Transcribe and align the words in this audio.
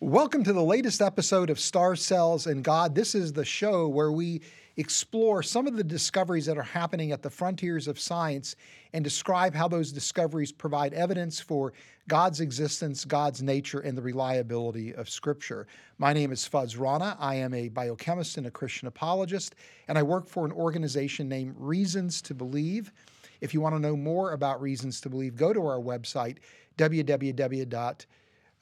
Welcome 0.00 0.44
to 0.44 0.52
the 0.52 0.62
latest 0.62 1.00
episode 1.00 1.48
of 1.48 1.58
Star 1.58 1.96
Cells 1.96 2.46
and 2.46 2.62
God. 2.62 2.94
This 2.94 3.14
is 3.14 3.32
the 3.32 3.46
show 3.46 3.88
where 3.88 4.12
we 4.12 4.42
explore 4.76 5.42
some 5.42 5.66
of 5.66 5.74
the 5.74 5.82
discoveries 5.82 6.44
that 6.44 6.58
are 6.58 6.62
happening 6.62 7.12
at 7.12 7.22
the 7.22 7.30
frontiers 7.30 7.88
of 7.88 7.98
science 7.98 8.56
and 8.92 9.02
describe 9.02 9.54
how 9.54 9.68
those 9.68 9.92
discoveries 9.92 10.52
provide 10.52 10.92
evidence 10.92 11.40
for 11.40 11.72
God's 12.08 12.42
existence, 12.42 13.06
God's 13.06 13.42
nature, 13.42 13.80
and 13.80 13.96
the 13.96 14.02
reliability 14.02 14.94
of 14.94 15.08
Scripture. 15.08 15.66
My 15.96 16.12
name 16.12 16.30
is 16.30 16.46
Fuz 16.46 16.76
Rana. 16.76 17.16
I 17.18 17.36
am 17.36 17.54
a 17.54 17.70
biochemist 17.70 18.36
and 18.36 18.46
a 18.46 18.50
Christian 18.50 18.88
apologist, 18.88 19.54
and 19.88 19.96
I 19.96 20.02
work 20.02 20.28
for 20.28 20.44
an 20.44 20.52
organization 20.52 21.26
named 21.26 21.54
Reasons 21.56 22.20
to 22.20 22.34
Believe. 22.34 22.92
If 23.40 23.54
you 23.54 23.62
want 23.62 23.74
to 23.74 23.80
know 23.80 23.96
more 23.96 24.32
about 24.32 24.60
Reasons 24.60 25.00
to 25.00 25.08
Believe, 25.08 25.36
go 25.36 25.54
to 25.54 25.66
our 25.66 25.80
website, 25.80 26.36
www 26.76 28.04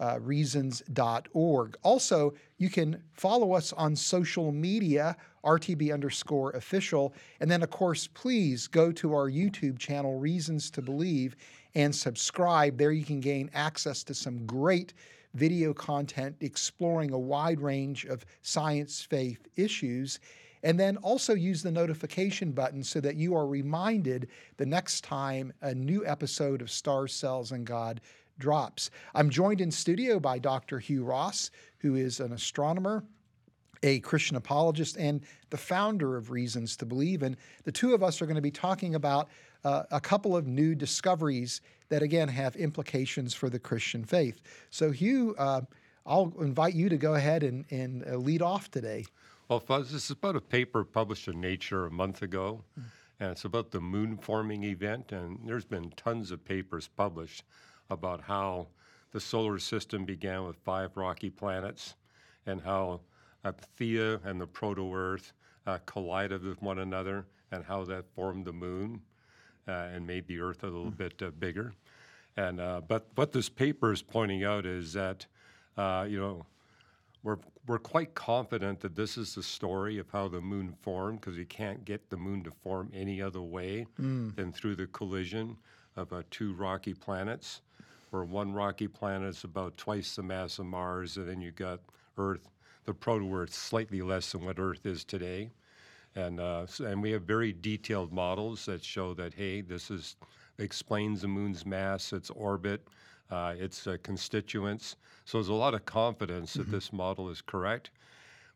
uh, 0.04 0.18
reasons.org. 0.20 1.76
Also, 1.82 2.34
you 2.58 2.68
can 2.68 3.02
follow 3.14 3.52
us 3.52 3.72
on 3.72 3.96
social 3.96 4.52
media, 4.52 5.16
RTB 5.42 5.94
underscore 5.94 6.50
official. 6.50 7.14
And 7.40 7.50
then, 7.50 7.62
of 7.62 7.70
course, 7.70 8.06
please 8.06 8.66
go 8.66 8.92
to 8.92 9.14
our 9.14 9.30
YouTube 9.30 9.78
channel, 9.78 10.18
Reasons 10.18 10.70
to 10.72 10.82
Believe, 10.82 11.36
and 11.74 11.94
subscribe. 11.94 12.77
There 12.77 12.92
you 12.92 13.04
can 13.04 13.20
gain 13.20 13.48
access 13.54 14.04
to 14.04 14.14
some 14.14 14.44
great 14.44 14.92
video 15.32 15.72
content 15.72 16.36
exploring 16.41 17.12
a 17.12 17.18
wide 17.18 17.60
range 17.60 18.05
of 18.05 18.27
science 18.42 19.00
faith 19.00 19.48
issues. 19.56 20.20
And 20.62 20.78
then 20.78 20.98
also 20.98 21.34
use 21.34 21.62
the 21.62 21.70
notification 21.70 22.52
button 22.52 22.84
so 22.84 23.00
that 23.00 23.16
you 23.16 23.34
are 23.36 23.46
reminded 23.46 24.28
the 24.58 24.66
next 24.66 25.02
time 25.02 25.52
a 25.62 25.74
new 25.74 26.06
episode 26.06 26.60
of 26.60 26.70
Stars, 26.70 27.14
Cells, 27.14 27.52
and 27.52 27.66
God 27.66 28.02
drops. 28.38 28.90
I'm 29.14 29.30
joined 29.30 29.60
in 29.60 29.70
studio 29.70 30.18
by 30.18 30.38
Dr. 30.38 30.78
Hugh 30.78 31.04
Ross, 31.04 31.50
who 31.78 31.94
is 31.94 32.20
an 32.20 32.32
astronomer, 32.32 33.04
a 33.82 34.00
Christian 34.00 34.36
apologist, 34.36 34.96
and 34.96 35.20
the 35.50 35.56
founder 35.56 36.16
of 36.16 36.30
Reasons 36.30 36.76
to 36.78 36.86
Believe. 36.86 37.22
And 37.22 37.36
the 37.64 37.72
two 37.72 37.94
of 37.94 38.02
us 38.02 38.22
are 38.22 38.26
going 38.26 38.36
to 38.36 38.42
be 38.42 38.50
talking 38.50 38.94
about 38.94 39.28
uh, 39.64 39.84
a 39.91 40.00
couple 40.00 40.36
of 40.36 40.46
new 40.46 40.74
discoveries 40.74 41.60
that, 41.88 42.02
again, 42.02 42.28
have 42.28 42.56
implications 42.56 43.34
for 43.34 43.48
the 43.48 43.58
Christian 43.58 44.04
faith. 44.04 44.41
So, 44.70 44.91
Hugh, 44.91 45.34
uh, 45.38 45.62
I'll 46.06 46.32
invite 46.41 46.74
you 46.74 46.88
to 46.88 46.96
go 46.96 47.14
ahead 47.14 47.42
and, 47.42 47.64
and 47.70 48.04
uh, 48.06 48.16
lead 48.16 48.42
off 48.42 48.70
today. 48.70 49.04
Well, 49.48 49.60
Fuz, 49.60 49.92
this 49.92 50.04
is 50.04 50.10
about 50.10 50.36
a 50.36 50.41
paper 50.41 50.84
published 50.84 51.28
in 51.28 51.41
Nature 51.41 51.86
a 51.86 51.91
month 51.91 52.22
ago, 52.22 52.64
mm. 52.78 52.84
and 53.20 53.30
it's 53.30 53.44
about 53.44 53.70
the 53.70 53.80
moon 53.80 54.16
forming 54.16 54.64
event. 54.64 55.12
And 55.12 55.38
there's 55.44 55.64
been 55.64 55.91
tons 55.96 56.30
of 56.30 56.44
papers 56.44 56.88
published 56.88 57.44
about 57.90 58.20
how 58.22 58.68
the 59.12 59.20
solar 59.20 59.58
system 59.58 60.04
began 60.04 60.44
with 60.44 60.56
five 60.56 60.96
rocky 60.96 61.30
planets 61.30 61.94
and 62.46 62.60
how 62.60 63.00
uh, 63.44 63.52
Theia 63.78 64.24
and 64.24 64.41
the 64.41 64.46
proto 64.46 64.94
Earth 64.94 65.32
uh, 65.66 65.78
collided 65.86 66.42
with 66.42 66.60
one 66.62 66.78
another 66.80 67.26
and 67.52 67.64
how 67.64 67.84
that 67.84 68.04
formed 68.14 68.44
the 68.44 68.52
moon 68.52 69.00
uh, 69.68 69.88
and 69.94 70.06
made 70.06 70.26
the 70.26 70.41
Earth 70.41 70.62
a 70.62 70.66
little 70.66 70.91
mm. 70.91 70.96
bit 70.96 71.22
uh, 71.22 71.30
bigger. 71.38 71.74
And 72.36 72.60
uh, 72.60 72.80
but 72.86 73.06
what 73.14 73.32
this 73.32 73.48
paper 73.48 73.92
is 73.92 74.02
pointing 74.02 74.44
out 74.44 74.66
is 74.66 74.92
that 74.94 75.26
uh, 75.76 76.06
you 76.08 76.19
know 76.19 76.44
we're 77.22 77.38
we're 77.66 77.78
quite 77.78 78.14
confident 78.14 78.80
that 78.80 78.96
this 78.96 79.16
is 79.16 79.34
the 79.34 79.42
story 79.42 79.98
of 79.98 80.10
how 80.10 80.26
the 80.26 80.41
moon 80.41 80.74
formed 80.82 81.20
because 81.20 81.38
you 81.38 81.46
can't 81.46 81.84
get 81.84 82.10
the 82.10 82.16
moon 82.16 82.42
to 82.42 82.50
form 82.50 82.91
any 82.92 83.22
other 83.22 83.41
way 83.41 83.86
mm. 84.00 84.34
than 84.34 84.52
through 84.52 84.74
the 84.74 84.88
collision 84.88 85.56
of 85.96 86.12
two 86.30 86.52
rocky 86.54 86.92
planets 86.92 87.60
where 88.14 88.22
one 88.24 88.52
rocky 88.52 88.86
planet 88.86 89.28
is 89.28 89.42
about 89.42 89.76
twice 89.76 90.14
the 90.14 90.22
mass 90.22 90.60
of 90.60 90.66
Mars, 90.66 91.16
and 91.16 91.28
then 91.28 91.40
you 91.40 91.50
got 91.50 91.80
Earth, 92.16 92.48
the 92.84 92.94
proto-Earth, 92.94 93.52
slightly 93.52 94.02
less 94.02 94.30
than 94.30 94.44
what 94.44 94.60
Earth 94.60 94.86
is 94.86 95.04
today. 95.04 95.50
And, 96.14 96.38
uh, 96.38 96.66
and 96.78 97.03
we 97.03 97.10
have 97.10 97.22
very 97.22 97.53
detailed 97.53 98.12
models 98.12 98.66
that 98.66 98.84
show 98.84 99.14
that, 99.14 99.34
hey, 99.34 99.62
this 99.62 99.91
is 99.91 100.14
explains 100.58 101.22
the 101.22 101.28
moon's 101.28 101.66
mass, 101.66 102.12
its 102.12 102.30
orbit, 102.30 102.86
uh, 103.32 103.54
its 103.58 103.84
uh, 103.88 103.97
constituents. 104.04 104.94
So 105.24 105.38
there's 105.38 105.48
a 105.48 105.54
lot 105.54 105.74
of 105.74 105.84
confidence 105.84 106.53
mm-hmm. 106.53 106.62
that 106.62 106.70
this 106.70 106.92
model 106.92 107.28
is 107.30 107.42
correct. 107.42 107.91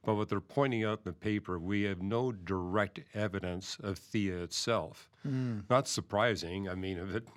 But 0.04 0.14
what 0.14 0.28
they're 0.28 0.40
pointing 0.40 0.84
out 0.84 1.00
in 1.04 1.10
the 1.10 1.12
paper, 1.12 1.58
we 1.58 1.82
have 1.82 2.00
no 2.00 2.30
direct 2.30 3.00
evidence 3.12 3.76
of 3.82 3.98
Theia 3.98 4.40
itself. 4.44 5.10
Mm. 5.26 5.64
Not 5.68 5.88
surprising. 5.88 6.68
I 6.68 6.76
mean, 6.76 6.96
if 7.08 7.16
it 7.16 7.28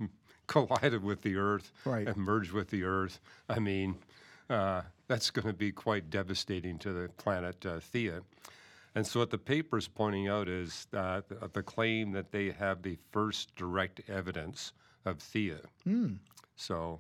collided 0.52 1.02
with 1.02 1.22
the 1.22 1.38
Earth 1.38 1.72
right. 1.86 2.06
and 2.06 2.18
merged 2.18 2.52
with 2.52 2.70
the 2.70 2.84
Earth, 2.84 3.22
I 3.48 3.60
mean, 3.60 3.96
uh, 4.50 4.82
that's 5.08 5.32
going 5.32 5.48
to 5.48 5.54
be 5.54 5.72
quite 5.72 6.10
devastating 6.10 6.78
to 6.80 6.92
the 6.92 7.10
planet 7.18 7.66
uh, 7.66 7.80
Theia. 7.80 8.22
And 8.94 9.08
so, 9.08 9.22
what 9.22 9.30
the 9.30 9.38
paper 9.38 9.78
is 9.78 9.88
pointing 9.88 10.28
out 10.28 10.50
is 10.50 10.88
uh, 10.94 11.22
the, 11.30 11.48
the, 11.54 11.64
claim 11.64 12.12
that 12.12 12.34
they 12.34 12.52
have 12.52 12.82
the 12.82 12.98
first 13.14 13.56
direct 13.56 14.02
evidence 14.10 14.74
of 15.06 15.20
Theia. 15.20 15.62
Mm. 15.88 16.18
So, 16.58 17.00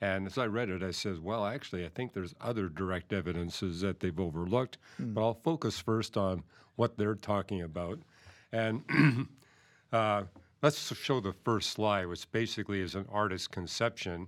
and 0.00 0.26
as 0.26 0.36
I 0.36 0.46
read 0.46 0.68
it, 0.68 0.82
I 0.82 0.90
said, 0.90 1.22
well, 1.22 1.46
actually, 1.46 1.84
I 1.84 1.90
think 1.90 2.12
there's 2.12 2.34
other 2.40 2.68
direct 2.68 3.12
evidences 3.12 3.80
that 3.82 4.00
they've 4.00 4.18
overlooked, 4.18 4.78
mm. 5.00 5.14
but 5.14 5.20
I'll 5.20 5.40
focus 5.44 5.78
first 5.78 6.16
on 6.16 6.42
what 6.74 6.98
they're 6.98 7.14
talking 7.14 7.62
about. 7.62 8.00
And 8.50 9.28
uh, 9.92 10.24
Let's 10.60 10.92
show 10.96 11.20
the 11.20 11.32
first 11.32 11.70
slide, 11.70 12.06
which 12.06 12.30
basically 12.32 12.80
is 12.80 12.96
an 12.96 13.06
artist's 13.12 13.46
conception 13.46 14.26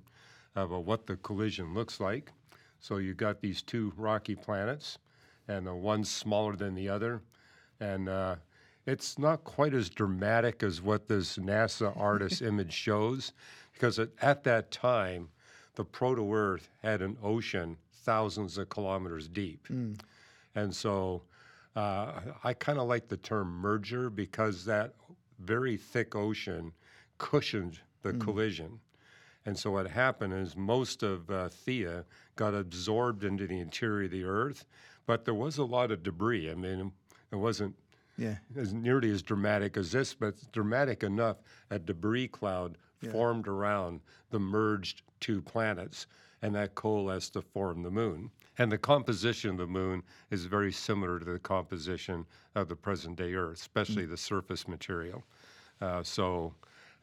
of 0.54 0.70
what 0.70 1.06
the 1.06 1.16
collision 1.16 1.74
looks 1.74 1.98
like. 1.98 2.30
So 2.78 2.98
you've 2.98 3.16
got 3.16 3.41
these 3.41 3.62
two 3.62 3.92
rocky 3.96 4.36
planets, 4.36 4.98
and 5.48 5.66
the 5.66 5.74
one's 5.74 6.08
smaller 6.08 6.54
than 6.54 6.76
the 6.76 6.88
other, 6.88 7.22
and 7.80 8.08
uh, 8.08 8.36
it's 8.86 9.18
not 9.18 9.42
quite 9.42 9.74
as 9.74 9.91
dramatic 9.91 10.62
as 10.62 10.80
what 10.80 11.08
this 11.08 11.36
NASA 11.36 11.96
artist 11.96 12.42
image 12.42 12.72
shows, 12.72 13.32
because 13.72 13.98
at, 13.98 14.10
at 14.22 14.44
that 14.44 14.70
time, 14.70 15.28
the 15.74 15.84
proto 15.84 16.32
Earth 16.32 16.68
had 16.80 17.02
an 17.02 17.16
ocean 17.24 17.76
thousands 18.04 18.56
of 18.56 18.68
kilometers 18.68 19.26
deep, 19.28 19.66
mm. 19.68 19.98
and 20.54 20.74
so. 20.74 21.22
Uh, 21.76 22.20
I 22.42 22.52
kind 22.52 22.80
of 22.80 22.88
like 22.88 23.06
the 23.06 23.16
term 23.16 23.48
merger 23.48 24.10
because 24.10 24.64
that 24.64 24.92
very 25.44 25.76
thick 25.76 26.14
ocean 26.14 26.72
cushioned 27.18 27.80
the 28.02 28.12
mm. 28.12 28.20
collision. 28.20 28.80
And 29.46 29.58
so 29.58 29.70
what 29.70 29.88
happened 29.88 30.34
is 30.34 30.56
most 30.56 31.02
of 31.02 31.30
uh, 31.30 31.48
Theia 31.48 32.04
got 32.36 32.54
absorbed 32.54 33.24
into 33.24 33.46
the 33.46 33.58
interior 33.58 34.04
of 34.04 34.10
the 34.10 34.24
Earth, 34.24 34.66
but 35.06 35.24
there 35.24 35.34
was 35.34 35.58
a 35.58 35.64
lot 35.64 35.90
of 35.90 36.02
debris. 36.02 36.50
I 36.50 36.54
mean, 36.54 36.92
it 37.32 37.36
wasn't 37.36 37.74
yeah. 38.18 38.36
as 38.56 38.74
nearly 38.74 39.10
as 39.10 39.22
dramatic 39.22 39.76
as 39.76 39.92
this, 39.92 40.14
but 40.14 40.34
dramatic 40.52 41.02
enough 41.02 41.38
a 41.70 41.78
debris 41.78 42.28
cloud 42.28 42.76
yeah. 43.00 43.10
formed 43.10 43.48
around 43.48 44.00
the 44.30 44.38
merged 44.38 45.02
two 45.20 45.40
planets, 45.40 46.06
and 46.42 46.54
that 46.54 46.74
coalesced 46.74 47.34
to 47.34 47.42
form 47.42 47.82
the 47.82 47.90
moon. 47.90 48.30
And 48.58 48.70
the 48.70 48.78
composition 48.78 49.50
of 49.50 49.58
the 49.58 49.66
moon 49.66 50.02
is 50.30 50.44
very 50.44 50.72
similar 50.72 51.18
to 51.18 51.24
the 51.24 51.38
composition 51.38 52.26
of 52.54 52.68
the 52.68 52.76
present 52.76 53.16
day 53.16 53.34
Earth, 53.34 53.58
especially 53.58 54.02
mm-hmm. 54.02 54.12
the 54.12 54.16
surface 54.16 54.66
material. 54.68 55.22
Uh, 55.80 56.02
so, 56.02 56.54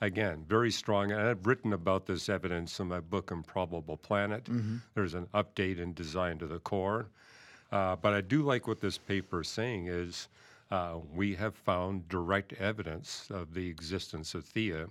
again, 0.01 0.45
very 0.47 0.71
strong. 0.71 1.11
And 1.11 1.21
I've 1.21 1.45
written 1.45 1.73
about 1.73 2.05
this 2.05 2.29
evidence 2.29 2.79
in 2.79 2.87
my 2.87 2.99
book, 2.99 3.31
Improbable 3.31 3.97
Planet. 3.97 4.45
Mm-hmm. 4.45 4.77
There's 4.93 5.13
an 5.13 5.27
update 5.33 5.81
and 5.81 5.95
Designed 5.95 6.39
to 6.41 6.47
the 6.47 6.59
Core. 6.59 7.07
Uh, 7.71 7.95
but 7.95 8.13
I 8.13 8.21
do 8.21 8.43
like 8.43 8.67
what 8.67 8.79
this 8.79 8.97
paper 8.97 9.41
is 9.41 9.47
saying 9.47 9.87
is 9.87 10.29
uh, 10.71 10.97
we 11.13 11.35
have 11.35 11.55
found 11.55 12.07
direct 12.09 12.53
evidence 12.53 13.27
of 13.29 13.53
the 13.53 13.67
existence 13.67 14.33
of 14.35 14.45
Theia. 14.45 14.89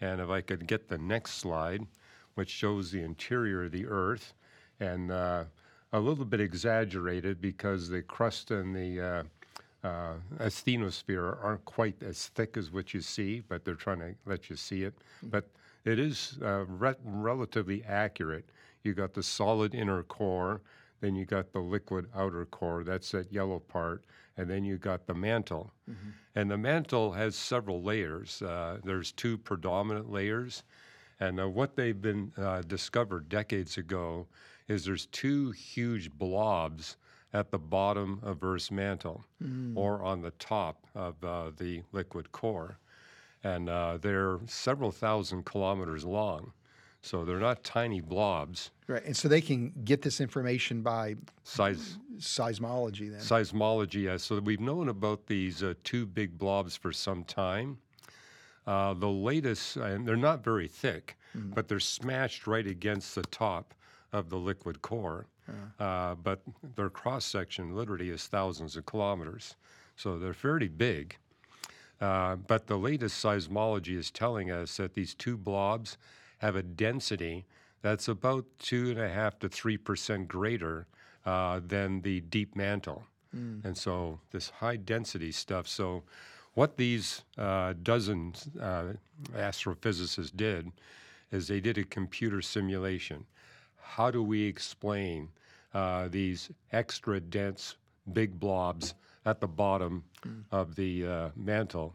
And 0.00 0.20
if 0.20 0.30
I 0.30 0.40
could 0.40 0.66
get 0.66 0.88
the 0.88 0.98
next 0.98 1.34
slide, 1.34 1.86
which 2.34 2.50
shows 2.50 2.90
the 2.90 3.02
interior 3.02 3.64
of 3.64 3.72
the 3.72 3.86
Earth, 3.86 4.34
and 4.80 5.10
uh, 5.10 5.44
a 5.92 6.00
little 6.00 6.24
bit 6.24 6.40
exaggerated 6.40 7.40
because 7.40 7.88
the 7.88 8.02
crust 8.02 8.50
and 8.50 8.74
the 8.74 9.00
uh, 9.00 9.86
uh, 9.86 10.14
asthenosphere 10.38 11.42
aren't 11.42 11.64
quite 11.64 12.02
as 12.02 12.28
thick 12.28 12.56
as 12.56 12.70
what 12.70 12.94
you 12.94 13.00
see, 13.00 13.42
but 13.48 13.64
they're 13.64 13.74
trying 13.74 13.98
to 13.98 14.14
let 14.26 14.48
you 14.48 14.56
see 14.56 14.84
it. 14.84 14.94
Mm-hmm. 14.94 15.28
But 15.28 15.48
it 15.84 15.98
is 15.98 16.38
uh, 16.42 16.64
re- 16.66 16.94
relatively 17.04 17.82
accurate. 17.84 18.48
You 18.84 18.94
got 18.94 19.14
the 19.14 19.22
solid 19.22 19.74
inner 19.74 20.02
core, 20.02 20.60
then 21.00 21.16
you 21.16 21.24
got 21.24 21.52
the 21.52 21.58
liquid 21.58 22.06
outer 22.14 22.46
core. 22.46 22.84
That's 22.84 23.10
that 23.10 23.32
yellow 23.32 23.58
part, 23.58 24.04
and 24.36 24.48
then 24.48 24.64
you 24.64 24.78
got 24.78 25.06
the 25.06 25.14
mantle. 25.14 25.72
Mm-hmm. 25.90 26.10
And 26.36 26.50
the 26.50 26.58
mantle 26.58 27.12
has 27.12 27.36
several 27.36 27.82
layers. 27.82 28.40
Uh, 28.40 28.78
there's 28.84 29.12
two 29.12 29.36
predominant 29.36 30.10
layers, 30.10 30.62
and 31.22 31.38
uh, 31.38 31.48
what 31.48 31.76
they've 31.76 32.02
been 32.02 32.32
uh, 32.36 32.62
discovered 32.62 33.28
decades 33.28 33.78
ago 33.78 34.26
is 34.66 34.84
there's 34.84 35.06
two 35.06 35.52
huge 35.52 36.10
blobs 36.10 36.96
at 37.32 37.52
the 37.52 37.58
bottom 37.58 38.18
of 38.24 38.42
Earth's 38.42 38.72
mantle 38.72 39.24
mm. 39.42 39.76
or 39.76 40.02
on 40.02 40.20
the 40.20 40.32
top 40.32 40.84
of 40.96 41.14
uh, 41.22 41.52
the 41.56 41.82
liquid 41.92 42.32
core. 42.32 42.76
And 43.44 43.68
uh, 43.68 43.98
they're 44.00 44.40
several 44.46 44.90
thousand 44.90 45.44
kilometers 45.44 46.04
long. 46.04 46.52
So 47.02 47.24
they're 47.24 47.38
not 47.38 47.62
tiny 47.62 48.00
blobs. 48.00 48.72
Right. 48.88 49.04
And 49.04 49.16
so 49.16 49.28
they 49.28 49.40
can 49.40 49.72
get 49.84 50.02
this 50.02 50.20
information 50.20 50.82
by 50.82 51.16
Size 51.44 51.98
seismology 52.18 53.10
then. 53.10 53.20
seismology. 53.20 54.04
Yeah. 54.04 54.16
So 54.16 54.40
we've 54.40 54.60
known 54.60 54.88
about 54.88 55.26
these 55.26 55.62
uh, 55.62 55.74
two 55.84 56.04
big 56.04 56.36
blobs 56.36 56.76
for 56.76 56.92
some 56.92 57.22
time. 57.24 57.78
Uh, 58.66 58.94
the 58.94 59.08
latest, 59.08 59.76
and 59.76 60.06
they're 60.06 60.16
not 60.16 60.44
very 60.44 60.68
thick, 60.68 61.16
but 61.34 61.66
they're 61.66 61.80
smashed 61.80 62.46
right 62.46 62.66
against 62.66 63.14
the 63.14 63.22
top 63.22 63.74
of 64.12 64.28
the 64.28 64.36
liquid 64.36 64.80
core. 64.82 65.26
Uh, 65.80 66.14
but 66.14 66.40
their 66.76 66.90
cross 66.90 67.24
section 67.24 67.74
literally 67.74 68.10
is 68.10 68.26
thousands 68.28 68.76
of 68.76 68.86
kilometers. 68.86 69.56
So 69.96 70.18
they're 70.18 70.34
fairly 70.34 70.68
big. 70.68 71.16
Uh, 72.00 72.36
but 72.36 72.66
the 72.66 72.76
latest 72.78 73.24
seismology 73.24 73.96
is 73.96 74.10
telling 74.10 74.50
us 74.50 74.76
that 74.76 74.94
these 74.94 75.14
two 75.14 75.36
blobs 75.36 75.96
have 76.38 76.54
a 76.56 76.62
density 76.62 77.46
that's 77.80 78.08
about 78.08 78.44
two 78.58 78.90
and 78.90 79.00
a 79.00 79.08
half 79.08 79.38
to 79.40 79.48
three 79.48 79.76
percent 79.76 80.28
greater 80.28 80.86
uh, 81.26 81.60
than 81.66 82.02
the 82.02 82.20
deep 82.20 82.54
mantle. 82.54 83.04
And 83.64 83.76
so 83.76 84.20
this 84.30 84.50
high 84.50 84.76
density 84.76 85.32
stuff. 85.32 85.66
So 85.66 86.02
what 86.54 86.76
these 86.76 87.22
uh, 87.38 87.74
dozen 87.82 88.34
uh, 88.60 88.92
astrophysicists 89.34 90.34
did 90.36 90.70
is 91.30 91.48
they 91.48 91.60
did 91.60 91.78
a 91.78 91.84
computer 91.84 92.42
simulation. 92.42 93.24
How 93.80 94.10
do 94.10 94.22
we 94.22 94.42
explain 94.42 95.28
uh, 95.72 96.08
these 96.08 96.50
extra 96.72 97.20
dense 97.20 97.76
big 98.12 98.38
blobs 98.38 98.94
at 99.24 99.40
the 99.40 99.48
bottom 99.48 100.04
of 100.50 100.74
the 100.74 101.06
uh, 101.06 101.28
mantle? 101.36 101.94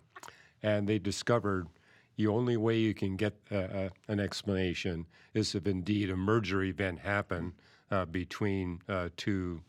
And 0.63 0.87
they 0.87 0.97
discovered 0.97 1.67
the 2.17 2.27
only 2.27 2.57
way 2.57 2.79
you 2.79 2.95
can 2.95 3.15
get 3.15 3.35
uh, 3.51 3.55
uh, 3.55 3.89
an 4.07 4.19
explanation 4.19 5.05
is 5.35 5.53
if 5.53 5.67
indeed 5.67 6.09
a 6.09 6.15
merger 6.15 6.63
event 6.63 6.99
happened 6.99 7.53
uh, 7.91 8.05
between 8.05 8.81
uh, 8.89 9.09
two 9.15 9.61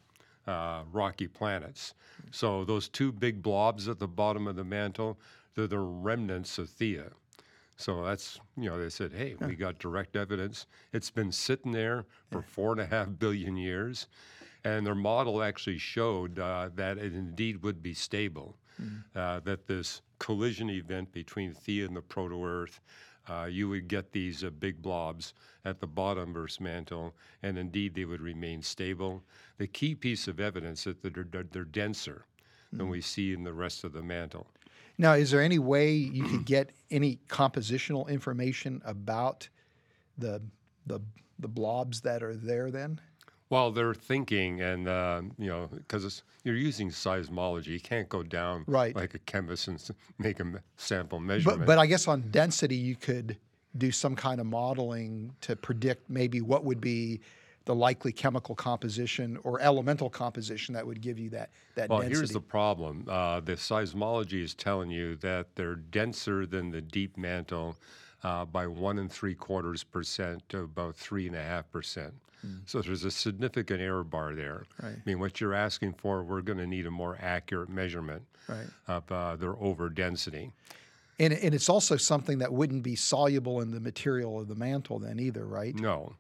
uh, 0.49 0.83
rocky 0.93 1.29
planets. 1.29 1.95
So 2.31 2.65
those 2.65 2.89
two 2.89 3.13
big 3.13 3.43
blobs 3.43 3.89
at 3.89 3.99
the 3.99 4.09
bottom 4.09 4.47
of 4.47 4.57
the 4.57 4.65
mantle, 4.65 5.19
they're 5.55 5.67
the 5.67 5.79
remnants 5.79 6.59
of 6.59 6.69
Theia. 6.69 7.11
So 7.77 8.03
that's, 8.03 8.41
you 8.57 8.69
know, 8.69 8.77
they 8.83 8.89
said, 8.89 9.13
hey, 9.13 9.37
we 9.41 9.55
got 9.55 9.79
direct 9.79 10.17
evidence. 10.17 10.67
It's 10.93 11.11
been 11.11 11.31
sitting 11.31 11.73
there 11.73 12.07
for 12.31 12.43
four 12.43 12.73
and 12.73 12.81
a 12.81 12.87
half 12.87 13.09
billion 13.19 13.57
years. 13.57 14.09
And 14.65 14.85
their 14.85 14.97
model 14.97 15.43
actually 15.43 15.79
showed 15.79 16.39
uh, 16.39 16.71
that 16.75 16.99
it 16.99 17.15
indeed 17.15 17.63
would 17.63 17.81
be 17.81 17.95
stable, 17.95 18.57
uh, 19.15 19.41
that 19.41 19.69
this 19.69 20.03
collision 20.19 20.71
event 20.71 21.13
between 21.13 21.55
Theia 21.55 21.87
and 21.87 21.97
the 21.97 22.03
proto 22.03 22.45
Earth, 22.45 22.81
uh, 23.29 23.45
you 23.45 23.69
would 23.69 23.89
get 23.89 24.13
these 24.13 24.45
uh, 24.45 24.51
big 24.51 24.81
blobs 24.83 25.35
at 25.65 25.81
the 25.81 25.87
bottom 25.87 26.31
of 26.31 26.37
Earth's 26.37 26.61
mantle, 26.61 27.15
and 27.43 27.59
indeed 27.59 27.95
they 27.95 28.05
would 28.05 28.21
remain 28.21 28.63
stable. 28.63 29.23
The 29.59 29.67
key 29.67 29.95
piece 29.95 30.29
of 30.29 30.41
evidence 30.41 30.87
is 30.87 30.97
that 31.03 31.15
they're, 31.15 31.27
they're, 31.31 31.45
they're 31.51 31.65
denser 31.65 32.25
than 32.73 32.89
we 32.89 33.01
see 33.01 33.33
in 33.33 33.45
the 33.45 33.53
rest 33.53 33.85
of 33.85 33.93
the 33.93 34.03
mantle. 34.03 34.47
Now, 34.99 35.13
is 35.13 35.31
there 35.31 35.41
any 35.41 35.59
way 35.59 35.93
you 35.93 36.25
could 36.25 36.45
get 36.45 36.71
any 36.91 37.19
compositional 37.29 38.09
information 38.09 38.83
about 38.85 39.49
the 40.19 40.43
the 40.87 41.01
the 41.39 41.49
blobs 41.49 42.01
that 42.01 42.23
are 42.23 42.35
there 42.35 42.71
then? 42.71 43.01
Well, 43.51 43.71
they're 43.71 43.95
thinking, 43.95 44.61
and 44.61 44.87
uh, 44.89 45.23
you 45.39 45.47
know, 45.49 45.69
because 45.73 46.23
you're 46.45 46.57
using 46.57 46.91
seismology, 46.91 47.69
you 47.69 47.81
can't 47.81 48.09
go 48.09 48.23
down 48.23 48.65
Right. 48.67 48.95
like 48.95 49.15
a 49.15 49.19
chemist 49.21 49.69
and 49.69 49.91
make 50.19 50.41
a 50.41 50.63
sample 50.77 51.19
But 51.19 51.25
measurement. 51.27 51.67
but 51.67 51.79
I 51.79 51.87
guess 51.87 52.07
on 52.09 52.23
density 52.31 52.77
you 52.77 52.97
could 52.97 53.37
do 53.77 53.91
some 53.91 54.17
kind 54.17 54.41
of 54.41 54.47
modeling 54.47 55.35
to 55.43 55.55
predict 55.57 56.09
maybe 56.11 56.41
what 56.41 56.65
would 56.65 56.81
be 56.81 57.21
the 57.65 57.75
likely 57.75 58.13
chemical 58.13 58.55
composition 58.55 59.39
or 59.45 59.61
elemental 59.61 60.09
composition 60.09 60.73
that 60.75 60.87
would 60.87 61.01
give 61.03 61.19
you 61.19 61.29
that 61.31 61.51
that 61.75 61.89
well, 61.91 62.01
density. 62.01 62.17
here's 62.17 62.31
the 62.31 62.41
problem: 62.41 63.05
uh, 63.09 63.41
the 63.41 63.53
seismology 63.53 64.43
is 64.43 64.55
telling 64.55 64.91
you 64.91 65.17
that 65.17 65.55
they're 65.55 65.77
denser 65.77 66.45
than 66.47 66.71
the 66.71 66.81
deep 66.81 67.17
mantle 67.17 67.77
uh, 68.25 68.45
by 68.45 68.67
one 68.67 68.99
and 68.99 69.11
three 69.13 69.35
quarters 69.35 69.85
percent 69.85 70.47
to 70.49 70.61
about 70.61 70.97
three 70.97 71.27
and 71.27 71.37
a 71.37 71.43
half 71.43 71.71
percent. 71.71 72.13
So 72.67 72.81
there's 72.83 73.05
a 73.05 73.11
significant 73.11 73.81
error 73.81 74.05
bar 74.05 74.35
there. 74.35 74.65
Right. 74.83 74.93
I 74.97 75.03
mean, 75.05 75.19
what 75.19 75.41
you're 75.41 75.55
asking 75.55 75.95
for, 75.95 76.23
we're 76.23 76.41
going 76.43 76.59
to 76.59 76.67
need 76.67 76.87
a 76.87 76.91
more 76.91 77.19
accurate 77.21 77.69
measurement 77.69 78.23
Right. 78.49 78.67
of 78.87 79.11
uh, 79.13 79.37
their 79.37 79.57
over 79.57 79.91
density. 79.91 80.53
And, 81.19 81.33
and 81.35 81.55
it's 81.55 81.69
also 81.69 81.97
something 81.97 82.39
that 82.39 82.53
wouldn't 82.53 82.83
be 82.83 82.95
soluble 82.97 83.61
in 83.61 83.73
the 83.73 83.81
material 83.81 84.41
of 84.41 84.49
the 84.49 84.55
mantle 84.55 84.99
then 85.01 85.19
either, 85.19 85.45
right? 85.45 85.75
No. 85.75 86.15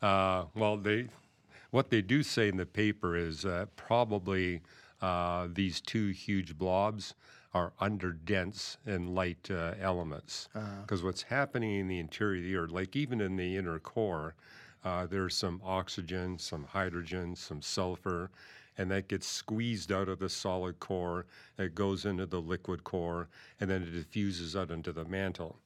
Uh, 0.00 0.44
well, 0.54 0.76
they, 0.76 1.08
what 1.72 1.90
they 1.90 2.00
do 2.02 2.22
say 2.22 2.48
in 2.48 2.56
the 2.56 2.66
paper 2.66 3.16
is 3.16 3.44
probably 3.76 4.60
uh, 5.02 5.48
these 5.52 5.80
two 5.80 6.08
huge 6.08 6.56
blobs 6.56 7.14
are 7.52 7.72
underdense 7.80 8.76
and 8.86 9.14
light 9.14 9.48
uh, 9.50 9.74
elements. 9.80 10.48
Because 10.82 11.02
what's 11.02 11.22
happening 11.22 11.80
in 11.80 11.88
the 11.88 11.98
interior 11.98 12.38
of 12.38 12.44
the 12.44 12.56
Earth, 12.56 12.70
like 12.70 12.96
even 12.96 13.20
in 13.20 13.36
the 13.36 13.56
inner 13.56 13.78
core, 13.78 14.34
uh, 14.84 15.06
there's 15.06 15.34
some 15.36 15.60
oxygen, 15.64 16.38
some 16.38 16.64
hydrogen, 16.64 17.34
some 17.34 17.62
sulfur, 17.62 18.30
and 18.76 18.90
that 18.90 19.08
gets 19.08 19.26
squeezed 19.26 19.92
out 19.92 20.08
of 20.08 20.18
the 20.18 20.28
solid 20.28 20.78
core. 20.80 21.26
It 21.58 21.74
goes 21.74 22.04
into 22.04 22.26
the 22.26 22.40
liquid 22.40 22.84
core, 22.84 23.28
and 23.60 23.70
then 23.70 23.82
it 23.82 23.92
diffuses 23.92 24.56
out 24.56 24.70
into 24.70 24.92
the 24.92 25.04
mantle. 25.04 25.58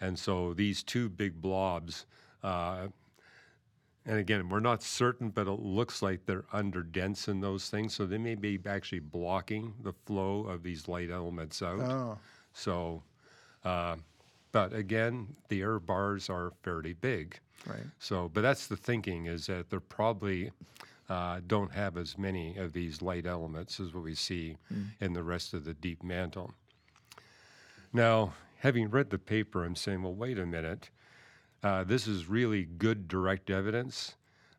And 0.00 0.18
so 0.18 0.54
these 0.54 0.82
two 0.82 1.08
big 1.10 1.40
blobs, 1.40 2.06
uh, 2.42 2.88
and 4.06 4.18
again, 4.18 4.48
we're 4.48 4.60
not 4.60 4.82
certain, 4.82 5.28
but 5.28 5.46
it 5.46 5.60
looks 5.60 6.00
like 6.00 6.24
they're 6.24 6.46
underdense 6.54 7.28
in 7.28 7.40
those 7.40 7.68
things. 7.68 7.94
So 7.94 8.06
they 8.06 8.16
may 8.18 8.34
be 8.34 8.58
actually 8.66 9.00
blocking 9.00 9.74
the 9.82 9.92
flow 10.06 10.46
of 10.46 10.62
these 10.62 10.88
light 10.88 11.10
elements 11.10 11.62
out. 11.62 11.80
Oh, 11.80 12.18
So, 12.54 13.02
uh, 13.64 13.96
but 14.52 14.72
again, 14.72 15.36
the 15.48 15.60
error 15.60 15.78
bars 15.78 16.30
are 16.30 16.52
fairly 16.62 16.94
big. 16.94 17.38
Right. 17.66 17.84
So, 17.98 18.30
but 18.32 18.42
that's 18.42 18.66
the 18.66 18.76
thinking 18.76 19.26
is 19.26 19.46
that 19.46 19.70
they're 19.70 19.80
probably 19.80 20.50
uh, 21.10 21.40
don't 21.46 21.72
have 21.72 21.96
as 21.96 22.16
many 22.16 22.56
of 22.56 22.72
these 22.72 23.02
light 23.02 23.26
elements 23.26 23.80
as 23.80 23.92
what 23.92 24.04
we 24.04 24.14
see 24.14 24.56
in 25.00 25.12
the 25.12 25.22
rest 25.22 25.52
of 25.52 25.64
the 25.64 25.74
deep 25.74 26.04
mantle. 26.04 26.54
Now, 27.92 28.34
having 28.58 28.88
read 28.88 29.10
the 29.10 29.18
paper, 29.18 29.64
I'm 29.64 29.74
saying, 29.74 30.02
well, 30.02 30.14
wait 30.14 30.38
a 30.38 30.46
minute. 30.46 30.90
Uh, 31.62 31.84
this 31.84 32.06
is 32.06 32.28
really 32.28 32.64
good 32.64 33.08
direct 33.08 33.50
evidence, 33.50 34.14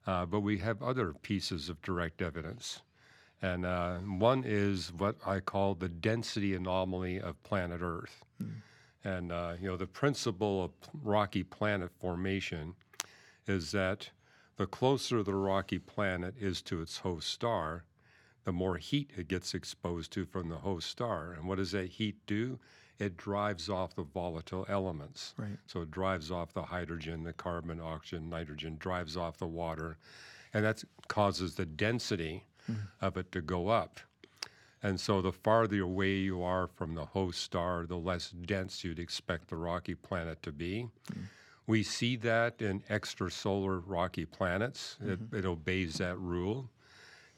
uh, 0.05 0.25
but 0.25 0.41
we 0.41 0.57
have 0.57 0.83
other 0.83 1.13
pieces 1.21 1.69
of 1.69 1.81
direct 1.81 2.21
evidence. 2.21 2.81
And 3.41 3.65
uh, 3.65 3.95
one 3.99 4.43
is 4.45 4.91
what 4.95 5.15
I 5.25 5.39
call 5.39 5.73
the 5.73 5.89
density 5.89 6.53
anomaly 6.53 7.21
of 7.21 7.41
planet 7.43 7.79
Earth. 7.81 8.23
And, 9.03 9.31
uh, 9.31 9.53
you 9.59 9.67
know, 9.67 9.77
the 9.77 9.87
principle 9.87 10.63
of 10.63 10.71
rocky 11.01 11.43
planet 11.43 11.89
formation 11.99 12.75
is 13.47 13.71
that 13.71 14.09
the 14.57 14.67
closer 14.67 15.23
the 15.23 15.33
rocky 15.33 15.79
planet 15.79 16.35
is 16.39 16.61
to 16.63 16.81
its 16.81 16.99
host 16.99 17.29
star, 17.29 17.83
the 18.43 18.51
more 18.51 18.77
heat 18.77 19.11
it 19.17 19.27
gets 19.27 19.53
exposed 19.53 20.11
to 20.13 20.25
from 20.25 20.49
the 20.49 20.57
host 20.57 20.89
star. 20.89 21.33
And 21.33 21.47
what 21.47 21.57
does 21.57 21.71
that 21.71 21.89
heat 21.89 22.17
do? 22.25 22.59
It 22.99 23.17
drives 23.17 23.69
off 23.69 23.95
the 23.95 24.03
volatile 24.03 24.65
elements. 24.69 25.33
Right. 25.37 25.57
So 25.65 25.81
it 25.81 25.91
drives 25.91 26.29
off 26.29 26.53
the 26.53 26.63
hydrogen, 26.63 27.23
the 27.23 27.33
carbon, 27.33 27.79
oxygen, 27.79 28.29
nitrogen, 28.29 28.77
drives 28.77 29.17
off 29.17 29.37
the 29.37 29.47
water, 29.47 29.97
and 30.53 30.63
that 30.63 30.83
causes 31.07 31.55
the 31.55 31.65
density 31.65 32.45
mm-hmm. 32.69 32.81
of 33.03 33.17
it 33.17 33.31
to 33.31 33.41
go 33.41 33.69
up. 33.69 33.99
And 34.83 34.99
so 34.99 35.21
the 35.21 35.31
farther 35.31 35.81
away 35.81 36.13
you 36.13 36.41
are 36.43 36.67
from 36.67 36.95
the 36.95 37.05
host 37.05 37.41
star, 37.41 37.85
the 37.85 37.97
less 37.97 38.31
dense 38.31 38.83
you'd 38.83 38.99
expect 38.99 39.47
the 39.47 39.55
rocky 39.55 39.95
planet 39.95 40.41
to 40.43 40.51
be. 40.51 40.87
Mm. 41.11 41.23
We 41.71 41.83
see 41.83 42.17
that 42.17 42.61
in 42.61 42.81
extrasolar 42.89 43.81
rocky 43.85 44.25
planets. 44.25 44.97
It, 45.01 45.19
it 45.31 45.45
obeys 45.45 45.93
that 45.99 46.17
rule. 46.19 46.69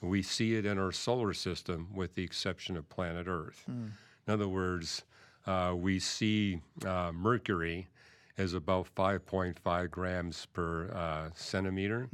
We 0.01 0.23
see 0.23 0.55
it 0.55 0.65
in 0.65 0.79
our 0.79 0.91
solar 0.91 1.35
system, 1.35 1.89
with 1.93 2.15
the 2.15 2.23
exception 2.23 2.75
of 2.75 2.89
planet 2.89 3.27
Earth. 3.27 3.63
In 3.67 4.33
other 4.33 4.47
words, 4.47 5.03
uh, 5.45 5.75
we 5.77 5.99
see 5.99 6.61
uh, 6.83 7.11
Mercury 7.13 7.87
is 8.35 8.55
about 8.55 8.87
5.5 8.95 9.91
grams 9.91 10.47
per 10.47 10.89
uh, 10.91 11.29
centimeter. 11.35 12.09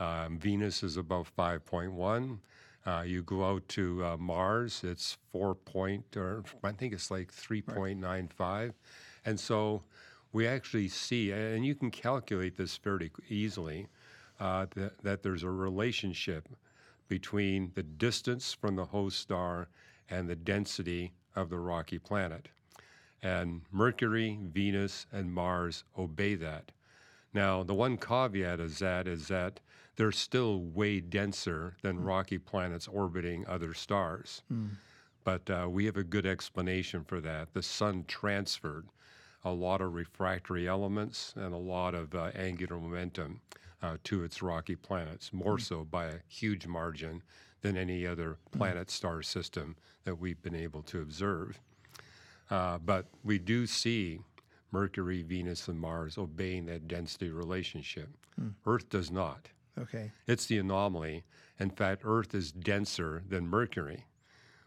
Um, 0.00 0.38
Venus 0.38 0.82
is 0.82 0.96
about 0.96 1.26
5.1. 1.36 2.38
Uh, 2.86 3.02
you 3.02 3.22
go 3.22 3.44
out 3.44 3.68
to 3.68 4.02
uh, 4.06 4.16
Mars, 4.16 4.80
it's 4.84 5.18
4 5.32 5.54
point, 5.54 6.16
or 6.16 6.44
I 6.64 6.72
think 6.72 6.94
it's 6.94 7.10
like 7.10 7.30
3.95. 7.30 8.72
And 9.26 9.38
so 9.38 9.82
we 10.32 10.46
actually 10.46 10.88
see, 10.88 11.32
and 11.32 11.64
you 11.64 11.74
can 11.74 11.90
calculate 11.90 12.56
this 12.56 12.76
fairly 12.76 13.10
easily, 13.28 13.88
uh, 14.40 14.66
that, 14.74 15.02
that 15.02 15.22
there's 15.22 15.42
a 15.42 15.50
relationship 15.50 16.48
between 17.08 17.72
the 17.74 17.82
distance 17.82 18.52
from 18.52 18.76
the 18.76 18.84
host 18.84 19.18
star 19.18 19.68
and 20.10 20.28
the 20.28 20.36
density 20.36 21.12
of 21.34 21.48
the 21.50 21.58
rocky 21.58 21.98
planet. 21.98 22.48
And 23.22 23.62
Mercury, 23.72 24.38
Venus, 24.42 25.06
and 25.12 25.32
Mars 25.32 25.84
obey 25.96 26.34
that. 26.36 26.70
Now, 27.34 27.62
the 27.62 27.74
one 27.74 27.96
caveat 27.96 28.60
is 28.60 28.78
that 28.78 29.08
is 29.08 29.28
that 29.28 29.60
they're 29.96 30.12
still 30.12 30.60
way 30.60 31.00
denser 31.00 31.74
than 31.82 32.02
rocky 32.04 32.38
planets 32.38 32.86
orbiting 32.86 33.44
other 33.48 33.74
stars. 33.74 34.42
But 35.24 35.50
uh, 35.50 35.66
we 35.68 35.84
have 35.86 35.96
a 35.96 36.04
good 36.04 36.24
explanation 36.24 37.04
for 37.04 37.20
that. 37.20 37.52
The 37.52 37.62
sun 37.62 38.04
transferred 38.06 38.86
a 39.50 39.54
lot 39.54 39.80
of 39.80 39.94
refractory 39.94 40.68
elements 40.68 41.34
and 41.36 41.54
a 41.54 41.58
lot 41.58 41.94
of 41.94 42.14
uh, 42.14 42.30
angular 42.34 42.78
momentum 42.78 43.40
uh, 43.82 43.96
to 44.04 44.24
its 44.24 44.42
rocky 44.42 44.76
planets, 44.76 45.32
more 45.32 45.58
so 45.58 45.84
by 45.84 46.06
a 46.06 46.18
huge 46.28 46.66
margin 46.66 47.22
than 47.60 47.76
any 47.76 48.06
other 48.06 48.36
planet 48.52 48.90
star 48.90 49.22
system 49.22 49.76
that 50.04 50.16
we've 50.16 50.40
been 50.42 50.54
able 50.54 50.82
to 50.82 51.00
observe. 51.00 51.60
Uh, 52.50 52.78
but 52.78 53.06
we 53.24 53.38
do 53.38 53.66
see 53.66 54.20
Mercury, 54.70 55.22
Venus, 55.22 55.68
and 55.68 55.78
Mars 55.78 56.18
obeying 56.18 56.66
that 56.66 56.88
density 56.88 57.30
relationship. 57.30 58.08
Earth 58.66 58.88
does 58.88 59.10
not. 59.10 59.48
Okay. 59.78 60.12
It's 60.26 60.46
the 60.46 60.58
anomaly. 60.58 61.24
In 61.58 61.70
fact, 61.70 62.02
Earth 62.04 62.34
is 62.34 62.52
denser 62.52 63.22
than 63.28 63.48
Mercury, 63.48 64.06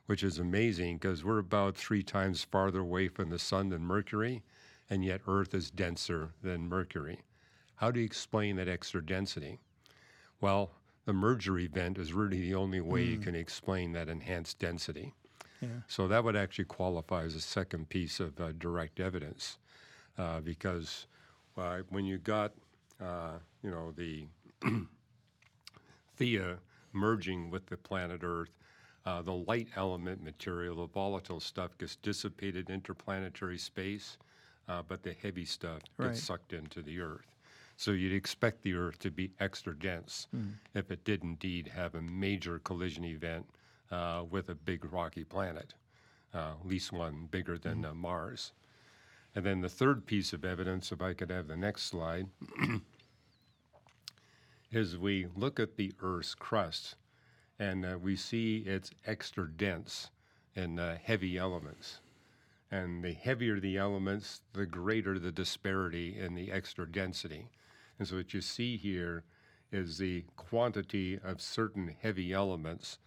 which 0.07 0.23
is 0.23 0.39
amazing 0.39 0.97
because 0.97 1.23
we're 1.23 1.39
about 1.39 1.75
three 1.75 2.03
times 2.03 2.43
farther 2.43 2.79
away 2.79 3.07
from 3.07 3.29
the 3.29 3.39
sun 3.39 3.69
than 3.69 3.81
Mercury, 3.85 4.43
and 4.91 5.05
yet 5.05 5.21
Earth 5.25 5.53
is 5.53 5.71
denser 5.71 6.33
than 6.43 6.67
Mercury. 6.67 7.21
How 7.75 7.89
do 7.89 7.99
you 8.01 8.05
explain 8.05 8.57
that 8.57 8.67
extra 8.67 9.03
density? 9.03 9.57
Well, 10.41 10.71
the 11.05 11.13
merger 11.13 11.57
event 11.57 11.97
is 11.97 12.13
really 12.13 12.41
the 12.41 12.55
only 12.55 12.81
way 12.81 13.03
you 13.03 13.17
can 13.17 13.33
explain 13.33 13.93
that 13.93 14.09
enhanced 14.09 14.59
density. 14.59 15.13
Yeah. 15.61 15.69
So 15.87 16.07
that 16.09 16.23
would 16.23 16.35
actually 16.35 16.65
qualify 16.65 17.23
as 17.23 17.35
a 17.35 17.41
second 17.41 17.89
piece 17.89 18.19
of 18.19 18.39
uh, 18.39 18.51
direct 18.59 18.99
evidence, 18.99 19.57
uh, 20.17 20.41
because 20.41 21.07
uh, 21.57 21.79
when 21.89 22.05
you 22.05 22.17
got, 22.17 22.51
uh, 23.01 23.37
you 23.63 23.71
know, 23.71 23.93
the 23.95 24.27
Theia 26.19 26.57
merging 26.93 27.49
with 27.49 27.65
the 27.67 27.77
planet 27.77 28.21
Earth, 28.23 28.51
uh, 29.05 29.21
the 29.21 29.33
light 29.33 29.69
element 29.75 30.21
material, 30.23 30.75
the 30.75 30.87
volatile 30.87 31.39
stuff, 31.39 31.77
gets 31.77 31.95
dissipated 31.95 32.69
interplanetary 32.69 33.57
space, 33.57 34.17
uh, 34.71 34.81
but 34.87 35.03
the 35.03 35.13
heavy 35.21 35.45
stuff 35.45 35.81
Right. 35.97 36.07
gets 36.09 36.23
sucked 36.23 36.53
into 36.53 36.81
the 36.81 36.99
Earth. 37.01 37.27
So 37.77 37.91
you'd 37.91 38.13
expect 38.13 38.61
the 38.61 38.73
Earth 38.75 38.99
to 38.99 39.11
be 39.11 39.31
extra 39.39 39.77
dense 39.77 40.27
if 40.73 40.91
it 40.91 41.03
did 41.03 41.23
indeed 41.23 41.67
have 41.69 41.95
a 41.95 42.01
major 42.01 42.59
collision 42.59 43.03
event 43.05 43.45
uh, 43.91 44.23
with 44.29 44.49
a 44.49 44.55
big 44.55 44.85
rocky 44.93 45.23
planet, 45.23 45.73
uh, 46.33 46.51
at 46.59 46.65
least 46.65 46.91
one 46.93 47.27
bigger 47.31 47.57
than 47.57 47.83
uh, 47.83 47.93
Mars. 47.93 48.53
And 49.35 49.45
then 49.45 49.61
the 49.61 49.69
third 49.69 50.05
piece 50.05 50.31
of 50.33 50.45
evidence, 50.45 50.91
if 50.91 51.01
I 51.01 51.13
could 51.13 51.31
have 51.31 51.47
the 51.47 51.57
next 51.57 51.83
slide, 51.83 52.27
is 54.71 54.97
we 54.97 55.27
look 55.35 55.59
at 55.59 55.75
the 55.75 55.91
Earth's 56.01 56.35
crust 56.35 56.95
and 57.59 57.85
uh, 57.85 57.97
we 58.01 58.15
see 58.15 58.63
it's 58.65 58.91
extra 59.05 59.49
dense 59.49 60.09
in 60.55 60.79
uh, 60.79 60.97
heavy 61.03 61.37
elements. 61.37 61.99
And 62.71 63.03
the 63.03 63.13
heavier 63.13 63.59
the 63.59 63.77
elements, 63.77 64.41
the 64.53 64.65
greater 64.65 65.19
the 65.19 65.31
disparity 65.31 66.17
in 66.17 66.35
the 66.35 66.51
extra 66.51 66.89
density. 66.89 67.49
And 67.99 68.07
so 68.07 68.15
what 68.15 68.33
you 68.33 68.41
see 68.41 68.77
here 68.77 69.23
is 69.71 69.97
the 69.97 70.23
quantity 70.37 71.19
of 71.23 71.41
certain 71.41 71.95
heavy 72.01 72.31
elements 72.33 72.97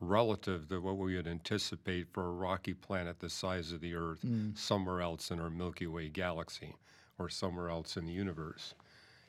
relative 0.00 0.68
to 0.68 0.80
what 0.80 0.96
we 0.98 1.14
would 1.16 1.28
anticipate 1.28 2.08
for 2.12 2.26
a 2.26 2.32
rocky 2.32 2.74
planet 2.74 3.20
the 3.20 3.30
size 3.30 3.70
of 3.70 3.80
the 3.80 3.94
Earth 3.94 4.24
somewhere 4.54 5.00
else 5.00 5.30
in 5.30 5.38
our 5.38 5.50
Milky 5.50 5.86
Way 5.86 6.08
galaxy 6.08 6.74
or 7.18 7.28
somewhere 7.28 7.68
else 7.70 7.96
in 7.96 8.06
the 8.06 8.12
universe. 8.12 8.74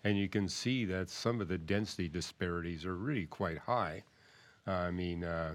And 0.03 0.17
you 0.17 0.27
can 0.27 0.49
see 0.49 0.85
that 0.85 1.09
some 1.09 1.39
of 1.39 1.47
the 1.47 1.57
density 1.59 2.09
disparities 2.09 2.85
are 2.85 2.95
really 2.95 3.27
quite 3.27 3.59
high. 3.59 4.03
I 4.65 4.89
mean, 4.91 5.23
uh, 5.23 5.53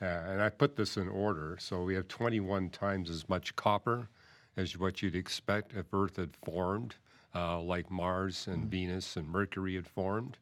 and 0.00 0.42
I 0.42 0.48
put 0.48 0.76
this 0.76 0.96
in 0.96 1.08
order. 1.08 1.56
So 1.60 1.82
we 1.82 1.94
have 1.94 2.08
21 2.08 2.70
times 2.70 3.10
as 3.10 3.28
much 3.28 3.56
copper 3.56 4.08
as 4.56 4.76
what 4.76 5.02
you'd 5.02 5.16
expect 5.16 5.72
if 5.74 5.86
Earth 5.92 6.16
had 6.16 6.36
formed, 6.44 6.96
uh, 7.34 7.60
like 7.60 7.90
Mars 7.90 8.46
and 8.46 8.70
Venus 8.70 9.16
and 9.16 9.28
Mercury 9.28 9.74
had 9.74 9.86
formed. 9.86 10.36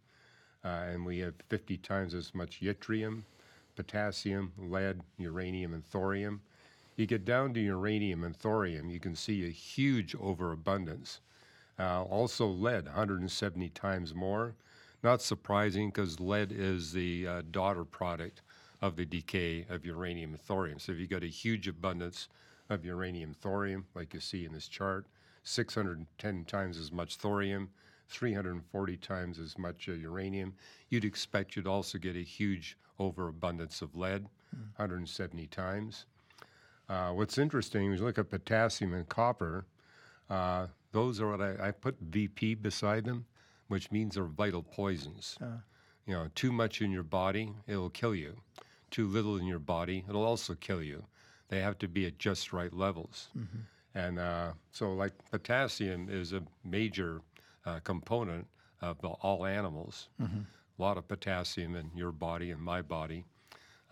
Uh, 0.65 0.87
and 0.91 1.07
we 1.07 1.19
have 1.19 1.35
50 1.49 1.77
times 1.79 2.15
as 2.15 2.35
much 2.35 2.61
yttrium, 2.61 3.23
potassium, 3.77 4.53
lead, 4.59 5.01
uranium, 5.19 5.75
and 5.75 5.85
thorium. 5.85 6.41
You 6.97 7.07
get 7.07 7.25
down 7.25 7.53
to 7.55 7.61
uranium 7.61 8.25
and 8.25 8.35
thorium, 8.35 8.91
you 8.91 8.99
can 8.99 9.15
see 9.15 9.47
a 9.47 9.51
huge 9.51 10.15
overabundance. 10.19 11.21
Uh, 11.79 12.03
also, 12.05 12.47
lead, 12.47 12.87
170 12.87 13.69
times 13.71 14.15
more. 14.15 14.55
Not 15.03 15.21
surprising 15.21 15.91
because 15.91 16.19
lead 16.19 16.51
is 16.51 16.93
the 16.93 17.27
uh, 17.27 17.43
daughter 17.51 17.85
product 17.85 18.41
of 18.83 18.97
the 18.97 19.05
decay 19.05 19.67
of 19.69 19.85
uranium 19.85 20.33
and 20.33 20.41
thorium. 20.41 20.79
So, 20.79 20.93
if 20.93 20.99
you 20.99 21.07
got 21.07 21.23
a 21.23 21.29
huge 21.29 21.69
abundance 21.69 22.29
of 22.69 22.85
uranium 22.85 23.35
thorium, 23.35 23.87
like 23.95 24.15
you 24.15 24.21
see 24.21 24.45
in 24.45 24.53
this 24.53 24.69
chart, 24.69 25.07
610 25.45 26.45
times 26.45 26.79
as 26.79 26.91
much 26.93 27.17
thorium, 27.17 27.71
340 28.09 28.97
times 28.97 29.39
as 29.39 29.59
much 29.59 29.89
uh, 29.89 29.93
uranium, 29.93 30.55
you'd 30.91 31.05
expect 31.05 31.57
you'd 31.57 31.67
also 31.67 31.99
get 31.99 32.17
a 32.17 32.23
huge 32.23 32.77
overabundance 32.99 33.83
of 33.83 33.95
lead, 33.97 34.29
170 34.77 35.47
times. 35.49 36.07
Uh, 36.89 37.11
what's 37.11 37.39
interesting 37.39 37.93
is 37.93 38.01
you 38.01 38.07
look 38.07 38.19
at 38.19 38.31
potassium 38.31 38.95
and 38.95 39.09
copper. 39.09 39.67
Uh, 40.31 40.67
those 40.93 41.21
are 41.21 41.31
what 41.31 41.41
I, 41.41 41.69
I 41.69 41.71
put 41.73 41.97
VP 42.01 42.55
beside 42.57 43.05
them, 43.05 43.27
which 43.69 43.91
means 43.91 44.15
they're 44.15 44.25
vital 44.25 44.63
poisons. 44.63 45.37
You 46.07 46.15
know, 46.15 46.29
too 46.35 46.53
much 46.53 46.83
in 46.83 46.93
your 46.93 47.03
body, 47.03 47.53
it'll 47.67 47.91
kill 47.91 48.15
you. 48.15 48.37
Too 48.97 49.07
little 49.07 49.37
in 49.37 49.47
your 49.47 49.59
body, 49.59 50.07
it'll 50.09 50.25
also 50.25 50.55
kill 50.55 50.83
you. 50.83 51.05
They 51.49 51.61
have 51.61 51.77
to 51.81 51.89
be 51.89 52.07
at 52.07 52.19
just 52.19 52.51
right 52.55 52.73
levels. 52.73 53.29
And 53.95 54.19
uh, 54.19 54.53
so, 54.73 54.95
like 54.95 55.13
potassium 55.31 56.09
is 56.11 56.33
a 56.33 56.43
major 56.65 57.21
uh, 57.67 57.81
component 57.81 58.47
of 58.81 59.05
all 59.05 59.45
animals. 59.45 60.09
A 60.79 60.83
lot 60.83 60.97
of 60.97 61.07
potassium 61.09 61.77
in 61.77 61.91
your 61.95 62.11
body 62.11 62.53
and 62.53 62.61
my 62.63 62.81
body. 62.81 63.27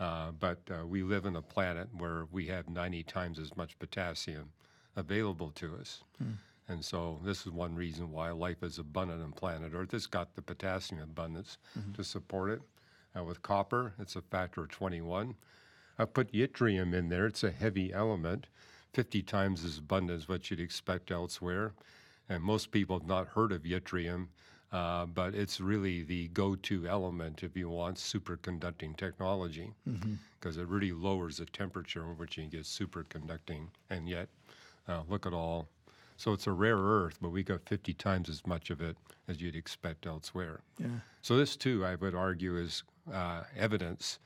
Uh, 0.01 0.31
but 0.41 0.61
uh, 0.71 0.87
we 0.87 1.03
live 1.03 1.27
on 1.27 1.37
a 1.37 1.43
planet 1.43 1.89
where 1.99 2.25
we 2.33 2.47
have 2.47 2.71
90 2.71 3.03
times 3.03 3.39
as 3.39 3.55
much 3.59 3.79
potassium 3.79 4.53
available 4.97 5.51
to 5.57 5.77
us. 5.77 6.03
And 6.69 6.83
so 6.83 7.21
this 7.23 7.45
is 7.45 7.53
one 7.53 7.75
reason 7.75 8.11
why 8.11 8.31
life 8.31 8.63
is 8.63 8.79
abundant 8.79 9.23
on 9.23 9.33
planet 9.33 9.73
Earth. 9.75 9.93
It's 9.93 10.07
got 10.07 10.35
the 10.35 10.41
potassium 10.41 11.03
abundance 11.03 11.59
to 11.95 12.03
support 12.03 12.51
it. 12.53 12.63
Uh, 13.17 13.25
with 13.25 13.43
copper, 13.43 13.95
it's 13.99 14.17
a 14.17 14.23
factor 14.23 14.63
of 14.63 14.71
21. 14.71 15.35
I 15.99 16.05
put 16.05 16.33
yttrium 16.33 16.93
in 16.93 17.09
there. 17.09 17.27
It's 17.27 17.45
a 17.45 17.51
heavy 17.51 17.93
element, 17.93 18.47
50 18.93 19.23
times 19.23 19.65
as 19.65 19.79
abundant 19.79 20.19
as 20.19 20.29
what 20.29 20.51
you'd 20.51 20.61
expect 20.61 21.11
elsewhere. 21.11 21.73
And 22.29 22.43
most 22.43 22.71
people 22.71 22.99
have 22.99 23.07
not 23.07 23.29
heard 23.29 23.53
of 23.53 23.63
yttrium, 23.63 24.29
uh, 24.73 25.07
but 25.07 25.35
it's 25.35 25.61
really 25.61 26.03
the 26.03 26.29
go 26.29 26.57
to 26.57 26.89
element 26.89 27.45
if 27.45 27.57
you 27.57 27.69
want 27.69 27.97
superconducting 27.97 28.97
technology, 28.97 29.73
because 30.41 30.57
it 30.57 30.67
really 30.67 30.91
lowers 30.93 31.37
the 31.37 31.47
temperature 31.47 32.03
in 32.03 32.17
which 32.19 32.37
you 32.37 32.45
get 32.47 32.63
superconducting. 32.63 33.69
And 33.91 34.09
yet, 34.09 34.29
uh, 34.89 35.03
look 35.09 35.27
at 35.27 35.33
all. 35.33 35.69
So 36.17 36.33
it's 36.33 36.47
a 36.47 36.53
rare 36.53 36.79
earth, 36.79 37.19
but 37.21 37.31
we 37.31 37.43
got 37.43 37.69
50 37.69 37.93
times 37.95 38.29
as 38.29 38.47
much 38.47 38.71
of 38.71 38.81
it 38.81 38.97
as 39.29 39.41
you'd 39.41 39.57
expect 39.57 40.07
elsewhere. 40.07 40.61
Yeah. 40.79 40.87
So 41.23 41.37
this 41.37 41.57
too, 41.57 41.85
I 41.85 41.97
would 41.97 42.15
argue, 42.15 42.57
is 42.57 42.83
uh, 43.13 43.43
evidence. 43.57 44.19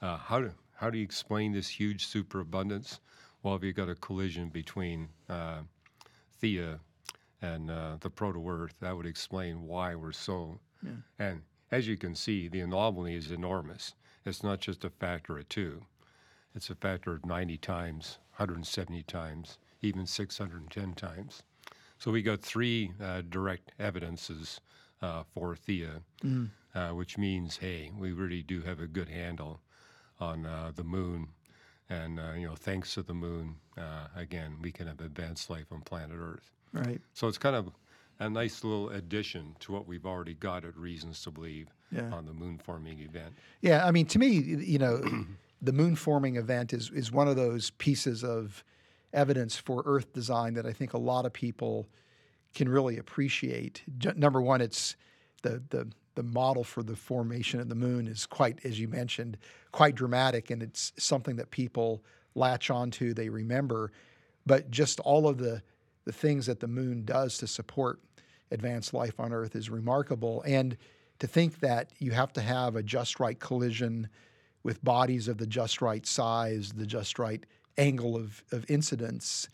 Uh, 0.00 0.16
how 0.16 0.40
do 0.40 0.52
how 0.74 0.90
do 0.90 0.98
you 0.98 1.04
explain 1.04 1.52
this 1.52 1.68
huge 1.68 2.06
superabundance? 2.06 3.00
Well, 3.42 3.54
if 3.54 3.62
you 3.62 3.72
got 3.72 3.88
a 3.88 3.94
collision 3.94 4.48
between 4.48 5.08
uh, 5.28 5.60
Theia 6.42 6.80
and 7.40 7.70
uh, 7.70 7.96
the 8.00 8.10
proto-Earth, 8.10 8.74
that 8.80 8.96
would 8.96 9.06
explain 9.06 9.66
why 9.66 9.94
we're 9.94 10.12
so. 10.12 10.58
And 11.18 11.42
as 11.70 11.86
you 11.86 11.96
can 11.96 12.14
see, 12.14 12.48
the 12.48 12.60
anomaly 12.60 13.14
is 13.14 13.30
enormous. 13.30 13.94
It's 14.24 14.42
not 14.42 14.60
just 14.60 14.84
a 14.84 14.90
factor 14.90 15.38
of 15.38 15.48
two; 15.48 15.84
it's 16.54 16.70
a 16.70 16.74
factor 16.74 17.12
of 17.12 17.24
90 17.24 17.58
times, 17.58 18.18
170 18.36 19.02
times, 19.04 19.58
even 19.82 20.06
610 20.06 20.94
times. 20.94 21.42
So 21.98 22.10
we 22.10 22.22
got 22.22 22.40
three 22.40 22.92
uh, 23.00 23.22
direct 23.28 23.72
evidences 23.78 24.60
uh, 25.00 25.22
for 25.34 25.54
Theia, 25.54 26.02
uh, 26.74 26.90
which 26.90 27.18
means, 27.18 27.56
hey, 27.58 27.90
we 27.96 28.12
really 28.12 28.42
do 28.42 28.62
have 28.62 28.80
a 28.80 28.86
good 28.86 29.08
handle 29.08 29.60
on 30.20 30.46
uh, 30.46 30.72
the 30.74 30.84
moon. 30.84 31.28
And, 31.90 32.18
uh, 32.18 32.32
you 32.36 32.46
know, 32.46 32.54
thanks 32.54 32.94
to 32.94 33.02
the 33.02 33.14
moon, 33.14 33.56
uh, 33.76 34.06
again, 34.16 34.56
we 34.62 34.72
can 34.72 34.86
have 34.86 35.00
advanced 35.00 35.50
life 35.50 35.66
on 35.70 35.82
planet 35.82 36.16
Earth. 36.18 36.50
Right. 36.72 37.00
So 37.12 37.28
it's 37.28 37.38
kind 37.38 37.56
of 37.56 37.70
a 38.20 38.30
nice 38.30 38.64
little 38.64 38.88
addition 38.90 39.56
to 39.60 39.72
what 39.72 39.86
we've 39.86 40.06
already 40.06 40.34
got 40.34 40.64
at 40.64 40.76
reasons 40.76 41.22
to 41.24 41.30
believe 41.30 41.68
Yeah. 41.90 42.10
on 42.12 42.24
the 42.24 42.32
moon 42.32 42.58
forming 42.58 43.00
event. 43.00 43.34
Yeah, 43.60 43.84
I 43.86 43.90
mean, 43.90 44.06
to 44.06 44.18
me, 44.18 44.28
you 44.28 44.78
know, 44.78 45.02
the 45.62 45.72
moon 45.72 45.96
forming 45.96 46.36
event 46.36 46.72
is 46.72 46.90
is 46.94 47.12
one 47.12 47.28
of 47.28 47.36
those 47.36 47.70
pieces 47.70 48.24
of 48.24 48.64
evidence 49.12 49.56
for 49.56 49.82
Earth 49.84 50.12
design 50.14 50.54
that 50.54 50.64
I 50.66 50.72
think 50.72 50.94
a 50.94 50.98
lot 50.98 51.26
of 51.26 51.32
people 51.34 51.86
can 52.54 52.68
really 52.68 52.96
appreciate. 52.96 53.82
Number 54.16 54.40
one, 54.40 54.60
it's 54.62 54.96
the 55.42 55.62
the 55.68 55.88
the 56.14 56.22
model 56.22 56.64
for 56.64 56.82
the 56.82 56.96
formation 56.96 57.60
of 57.60 57.68
the 57.68 57.74
moon 57.74 58.06
is 58.06 58.26
quite, 58.26 58.64
as 58.64 58.78
you 58.78 58.88
mentioned, 58.88 59.38
quite 59.70 59.94
dramatic, 59.94 60.50
and 60.50 60.62
it's 60.62 60.92
something 60.98 61.36
that 61.36 61.50
people 61.50 62.02
latch 62.34 62.70
onto, 62.70 63.14
they 63.14 63.28
remember. 63.28 63.92
But 64.46 64.70
just 64.70 65.00
all 65.00 65.28
of 65.28 65.38
the 65.38 65.62
the 66.04 66.12
things 66.12 66.46
that 66.46 66.60
the 66.60 66.68
moon 66.68 67.04
does 67.04 67.38
to 67.38 67.46
support 67.46 68.00
advanced 68.50 68.92
life 68.92 69.18
on 69.18 69.32
Earth 69.32 69.54
is 69.54 69.70
remarkable. 69.70 70.42
And 70.46 70.76
to 71.20 71.26
think 71.26 71.60
that 71.60 71.92
you 71.98 72.10
have 72.10 72.32
to 72.34 72.40
have 72.40 72.76
a 72.76 72.82
just 72.82 73.20
right 73.20 73.38
collision 73.38 74.08
with 74.62 74.82
bodies 74.82 75.28
of 75.28 75.38
the 75.38 75.46
just 75.46 75.80
right 75.80 76.04
size, 76.06 76.72
the 76.72 76.86
just 76.86 77.18
right 77.18 77.44
angle 77.78 78.16
of, 78.16 78.42
of 78.52 78.64
incidence, 78.68 79.48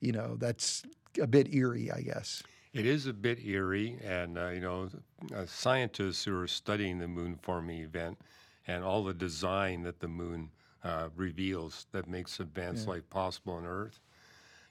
you 0.00 0.12
know, 0.12 0.36
that's 0.36 0.82
a 1.20 1.26
bit 1.26 1.52
eerie, 1.54 1.90
I 1.90 2.00
guess. 2.00 2.42
It 2.72 2.86
is 2.86 3.06
a 3.06 3.12
bit 3.12 3.44
eerie, 3.44 3.98
and 4.02 4.38
uh, 4.38 4.48
you 4.48 4.60
know, 4.60 4.88
uh, 5.34 5.44
scientists 5.46 6.24
who 6.24 6.38
are 6.40 6.46
studying 6.46 6.98
the 6.98 7.08
moon 7.08 7.38
forming 7.42 7.80
event 7.80 8.18
and 8.66 8.82
all 8.82 9.04
the 9.04 9.12
design 9.12 9.82
that 9.82 10.00
the 10.00 10.08
moon 10.08 10.50
uh, 10.82 11.08
reveals 11.14 11.86
that 11.92 12.08
makes 12.08 12.40
advanced 12.40 12.88
life 12.88 13.08
possible 13.10 13.54
on 13.54 13.66
Earth, 13.66 14.00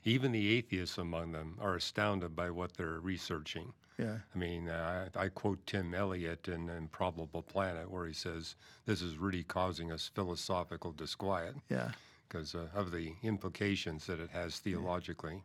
even 0.03 0.31
the 0.31 0.58
atheists 0.58 0.98
among 0.98 1.31
them 1.31 1.58
are 1.62 1.75
astounded 1.75 2.36
by 2.36 2.50
what 2.50 2.74
they're 2.74 3.00
researching. 3.00 3.72
Yeah. 4.00 4.17
I 4.34 4.38
mean, 4.38 4.67
uh, 4.67 5.10
I, 5.15 5.25
I 5.25 5.29
quote 5.29 5.63
Tim 5.67 5.93
Elliott 5.93 6.48
in 6.48 6.70
Improbable 6.70 7.43
Planet, 7.43 7.89
where 7.89 8.08
he 8.08 8.13
says, 8.13 8.55
This 8.86 9.03
is 9.03 9.17
really 9.17 9.43
causing 9.43 9.91
us 9.91 10.10
philosophical 10.13 10.91
disquiet 10.91 11.55
Yeah. 11.70 11.91
Because 12.31 12.55
uh, 12.55 12.67
of 12.73 12.91
the 12.91 13.13
implications 13.23 14.05
that 14.05 14.19
it 14.19 14.29
has 14.29 14.59
theologically. 14.59 15.43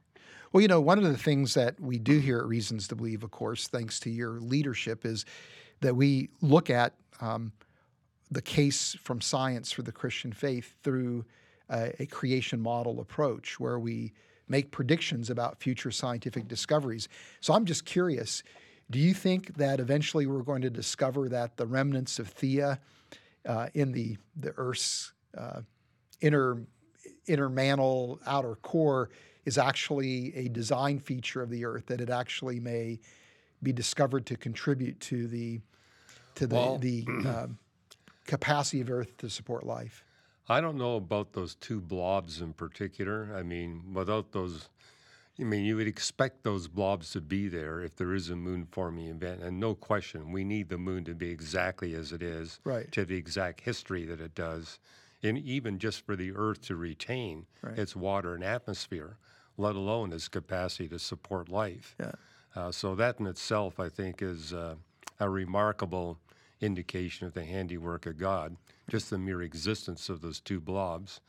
Well, 0.52 0.60
you 0.60 0.68
know, 0.68 0.80
one 0.80 0.98
of 0.98 1.04
the 1.04 1.16
things 1.16 1.54
that 1.54 1.80
we 1.80 1.98
do 1.98 2.18
here 2.18 2.38
at 2.38 2.46
Reasons 2.46 2.86
to 2.88 2.96
Believe, 2.96 3.24
of 3.24 3.30
course, 3.30 3.66
thanks 3.66 3.98
to 4.00 4.10
your 4.10 4.40
leadership, 4.40 5.04
is 5.04 5.24
that 5.80 5.96
we 5.96 6.28
look 6.40 6.70
at 6.70 6.94
um, 7.20 7.52
the 8.30 8.42
case 8.42 8.96
from 9.02 9.20
science 9.20 9.72
for 9.72 9.82
the 9.82 9.92
Christian 9.92 10.32
faith 10.32 10.74
through 10.82 11.24
uh, 11.68 11.88
a 11.98 12.06
creation 12.06 12.60
model 12.60 13.00
approach 13.00 13.58
where 13.58 13.78
we 13.78 14.12
make 14.48 14.70
predictions 14.70 15.28
about 15.28 15.60
future 15.60 15.90
scientific 15.90 16.46
discoveries. 16.46 17.08
So 17.40 17.52
I'm 17.52 17.64
just 17.64 17.84
curious 17.84 18.42
do 18.88 19.00
you 19.00 19.14
think 19.14 19.56
that 19.56 19.80
eventually 19.80 20.26
we're 20.26 20.44
going 20.44 20.62
to 20.62 20.70
discover 20.70 21.28
that 21.30 21.56
the 21.56 21.66
remnants 21.66 22.20
of 22.20 22.32
Theia 22.32 22.78
uh, 23.44 23.66
in 23.74 23.90
the, 23.90 24.16
the 24.36 24.54
Earth's 24.56 25.12
uh, 25.36 25.62
inner, 26.20 26.62
inner 27.26 27.48
mantle, 27.48 28.20
outer 28.26 28.56
core 28.56 29.10
is 29.44 29.58
actually 29.58 30.34
a 30.36 30.48
design 30.48 30.98
feature 30.98 31.42
of 31.42 31.50
the 31.50 31.64
Earth, 31.64 31.86
that 31.86 32.00
it 32.00 32.10
actually 32.10 32.58
may 32.60 32.98
be 33.62 33.72
discovered 33.72 34.26
to 34.26 34.36
contribute 34.36 34.98
to 35.00 35.26
the, 35.28 35.60
to 36.34 36.46
the, 36.46 36.54
Well- 36.54 36.78
the 36.78 37.06
um, 37.26 37.58
capacity 38.26 38.80
of 38.80 38.90
Earth 38.90 39.16
to 39.18 39.30
support 39.30 39.64
life? 39.64 40.04
I 40.48 40.60
don't 40.60 40.78
know 40.78 40.94
about 40.96 41.32
those 41.32 41.56
two 41.56 41.80
blobs 41.80 42.40
in 42.40 42.52
particular. 42.52 43.30
I 43.34 43.42
mean, 43.42 43.82
without 43.92 44.30
those, 44.30 44.68
I 45.40 45.42
mean, 45.42 45.64
you 45.64 45.74
would 45.76 45.88
expect 45.88 46.44
those 46.44 46.68
blobs 46.68 47.10
to 47.12 47.20
be 47.20 47.48
there 47.48 47.80
if 47.80 47.96
there 47.96 48.14
is 48.14 48.30
a 48.30 48.36
moon 48.36 48.66
forming 48.70 49.08
event. 49.08 49.42
And 49.42 49.58
no 49.58 49.74
question, 49.74 50.30
we 50.30 50.44
need 50.44 50.68
the 50.68 50.78
moon 50.78 51.04
to 51.04 51.14
be 51.14 51.30
exactly 51.30 51.94
as 51.94 52.12
it 52.12 52.22
is, 52.22 52.60
Right. 52.62 52.90
to 52.92 53.04
the 53.04 53.16
exact 53.16 53.60
history 53.62 54.04
that 54.04 54.20
it 54.20 54.36
does, 54.36 54.78
and 55.22 55.38
even 55.38 55.78
just 55.78 56.04
for 56.04 56.16
the 56.16 56.32
Earth 56.32 56.60
to 56.62 56.76
retain 56.76 57.46
Right. 57.62 57.78
its 57.78 57.96
water 57.96 58.34
and 58.34 58.44
atmosphere, 58.44 59.16
let 59.56 59.74
alone 59.74 60.12
its 60.12 60.28
capacity 60.28 60.88
to 60.88 60.98
support 60.98 61.48
life. 61.48 61.96
Yeah. 61.98 62.12
Uh, 62.54 62.70
so 62.72 62.94
that 62.94 63.20
in 63.20 63.26
itself, 63.26 63.78
I 63.80 63.88
think, 63.88 64.22
is 64.22 64.52
uh, 64.52 64.76
a 65.20 65.28
remarkable 65.28 66.18
indication 66.60 67.26
of 67.26 67.34
the 67.34 67.44
handiwork 67.44 68.06
of 68.06 68.16
God, 68.18 68.56
just 68.88 69.10
the 69.10 69.18
mere 69.18 69.42
existence 69.42 70.08
of 70.08 70.20
those 70.20 70.40
two 70.40 70.60
blobs. 70.60 71.20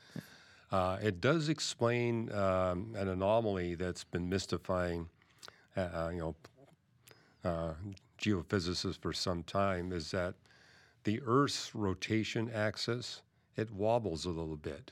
Uh, 0.71 0.97
it 1.01 1.21
does 1.21 1.49
explain 1.49 2.31
um, 2.33 2.93
an 2.95 3.07
anomaly 3.07 3.75
that's 3.75 4.03
been 4.03 4.27
mystifying, 4.29 5.09
uh, 5.75 5.81
uh, 5.81 6.09
you 6.13 6.19
know, 6.19 6.35
uh, 7.43 7.73
geophysicists 8.21 8.99
for 8.99 9.13
some 9.13 9.43
time. 9.43 9.91
Is 9.91 10.11
that 10.11 10.35
the 11.03 11.21
Earth's 11.25 11.73
rotation 11.73 12.49
axis? 12.53 13.21
It 13.57 13.71
wobbles 13.71 14.25
a 14.25 14.29
little 14.29 14.55
bit, 14.55 14.91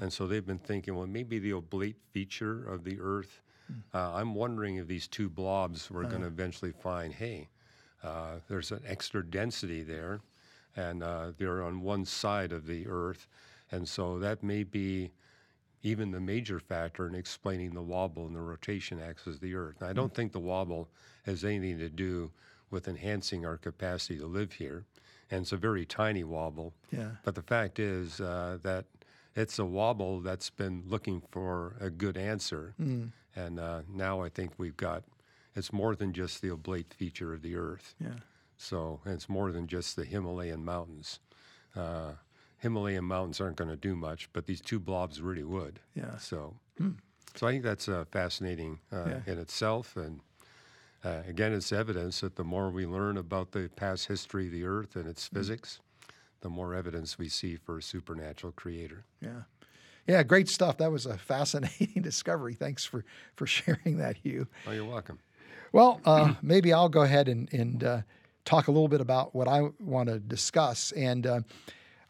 and 0.00 0.10
so 0.12 0.26
they've 0.26 0.46
been 0.46 0.58
thinking, 0.58 0.96
well, 0.96 1.06
maybe 1.06 1.38
the 1.38 1.52
oblate 1.52 1.96
feature 2.12 2.66
of 2.66 2.82
the 2.82 2.98
Earth. 2.98 3.42
Uh, 3.92 4.14
I'm 4.14 4.34
wondering 4.34 4.76
if 4.76 4.86
these 4.86 5.06
two 5.08 5.28
blobs 5.28 5.90
we're 5.90 6.04
going 6.04 6.22
to 6.22 6.28
eventually 6.28 6.72
find, 6.72 7.12
hey, 7.12 7.48
uh, 8.02 8.36
there's 8.48 8.72
an 8.72 8.82
extra 8.86 9.24
density 9.24 9.82
there, 9.82 10.20
and 10.76 11.02
uh, 11.02 11.32
they're 11.36 11.62
on 11.62 11.82
one 11.82 12.04
side 12.06 12.52
of 12.52 12.66
the 12.66 12.86
Earth, 12.86 13.26
and 13.72 13.86
so 13.88 14.18
that 14.18 14.42
may 14.42 14.62
be 14.62 15.10
even 15.82 16.10
the 16.10 16.20
major 16.20 16.58
factor 16.58 17.06
in 17.06 17.14
explaining 17.14 17.74
the 17.74 17.82
wobble 17.82 18.26
and 18.26 18.34
the 18.34 18.40
rotation 18.40 19.00
axis 19.00 19.34
of 19.34 19.40
the 19.40 19.54
Earth. 19.54 19.76
Now, 19.80 19.88
I 19.88 19.92
don't 19.92 20.14
think 20.14 20.32
the 20.32 20.40
wobble 20.40 20.88
has 21.24 21.44
anything 21.44 21.78
to 21.78 21.88
do 21.88 22.30
with 22.70 22.88
enhancing 22.88 23.44
our 23.44 23.56
capacity 23.56 24.18
to 24.18 24.26
live 24.26 24.52
here, 24.52 24.84
and 25.30 25.42
it's 25.42 25.52
a 25.52 25.56
very 25.56 25.84
tiny 25.84 26.24
wobble. 26.24 26.74
Yeah. 26.90 27.10
But 27.24 27.34
the 27.34 27.42
fact 27.42 27.78
is 27.78 28.20
uh, 28.20 28.58
that 28.62 28.84
it's 29.34 29.58
a 29.58 29.64
wobble 29.64 30.20
that's 30.20 30.50
been 30.50 30.84
looking 30.86 31.22
for 31.30 31.76
a 31.80 31.90
good 31.90 32.16
answer, 32.16 32.74
and 33.34 33.60
uh, 33.60 33.82
now 33.88 34.22
I 34.22 34.28
think 34.28 34.52
we've 34.58 34.76
got. 34.76 35.02
It's 35.54 35.72
more 35.72 35.96
than 35.96 36.12
just 36.12 36.42
the 36.42 36.50
oblate 36.50 36.92
feature 36.94 37.32
of 37.32 37.40
the 37.42 37.56
Earth. 37.56 37.94
Yeah. 38.00 38.18
So 38.58 39.00
it's 39.06 39.28
more 39.28 39.52
than 39.52 39.66
just 39.66 39.96
the 39.96 40.04
Himalayan 40.04 40.64
mountains. 40.64 41.20
Uh, 41.74 42.12
Himalayan 42.58 43.04
mountains 43.04 43.40
aren't 43.40 43.56
going 43.56 43.70
to 43.70 43.76
do 43.76 43.94
much, 43.96 44.28
but 44.32 44.46
these 44.46 44.60
two 44.60 44.78
blobs 44.78 45.20
really 45.20 45.44
would. 45.44 45.80
Yeah. 45.94 46.16
So, 46.18 46.56
so 47.34 47.46
I 47.46 47.52
think 47.52 47.62
that's 47.64 47.88
uh, 47.88 48.04
fascinating 48.10 48.80
uh, 48.92 49.04
Yeah. 49.08 49.20
in 49.32 49.38
itself, 49.38 49.96
and 49.96 50.20
uh, 51.06 51.22
again, 51.28 51.52
it's 51.52 51.70
evidence 51.70 52.20
that 52.20 52.34
the 52.34 52.42
more 52.42 52.68
we 52.68 52.84
learn 52.84 53.16
about 53.16 53.52
the 53.52 53.70
past 53.76 54.08
history 54.08 54.46
of 54.46 54.52
the 54.52 54.64
Earth 54.64 54.96
and 54.96 55.06
its 55.08 55.28
physics, 55.28 55.78
the 56.40 56.48
more 56.48 56.74
evidence 56.74 57.16
we 57.16 57.28
see 57.28 57.56
for 57.56 57.78
a 57.78 57.82
supernatural 57.82 58.52
creator. 58.52 59.04
Yeah. 59.20 59.42
Yeah, 60.08 60.22
great 60.24 60.48
stuff. 60.48 60.78
That 60.78 60.90
was 60.90 61.06
a 61.06 61.16
fascinating 61.16 62.00
discovery. 62.02 62.54
Thanks 62.54 62.84
for, 62.84 63.04
for 63.36 63.46
sharing 63.46 63.98
that, 63.98 64.16
Hugh. 64.16 64.48
Oh, 64.66 64.72
you're 64.72 64.84
welcome. 64.84 65.18
Well, 65.72 66.00
uh, 66.04 66.34
maybe 66.42 66.72
I'll 66.72 66.88
go 66.88 67.02
ahead 67.02 67.28
and, 67.28 67.52
and 67.52 67.84
uh, 67.84 68.00
talk 68.44 68.66
a 68.66 68.72
little 68.72 68.88
bit 68.88 69.00
about 69.00 69.32
what 69.34 69.46
I 69.46 69.62
want 69.78 70.08
to 70.08 70.18
discuss. 70.18 70.90
And 70.92 71.26
uh, 71.26 71.40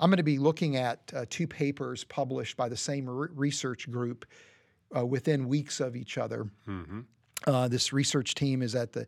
I'm 0.00 0.09
going 0.11 0.18
to 0.18 0.22
be 0.22 0.38
looking 0.38 0.76
at 0.76 1.12
uh, 1.14 1.26
two 1.28 1.46
papers 1.46 2.04
published 2.04 2.56
by 2.56 2.70
the 2.70 2.76
same 2.76 3.09
re- 3.09 3.28
research 3.35 3.90
group 3.90 4.24
uh, 4.96 5.04
within 5.04 5.48
weeks 5.48 5.80
of 5.80 5.96
each 5.96 6.16
other. 6.16 6.48
Uh, 7.46 7.68
this 7.68 7.92
research 7.92 8.35
team 8.35 8.61
is 8.61 8.74
at 8.74 8.92
the 8.92 9.06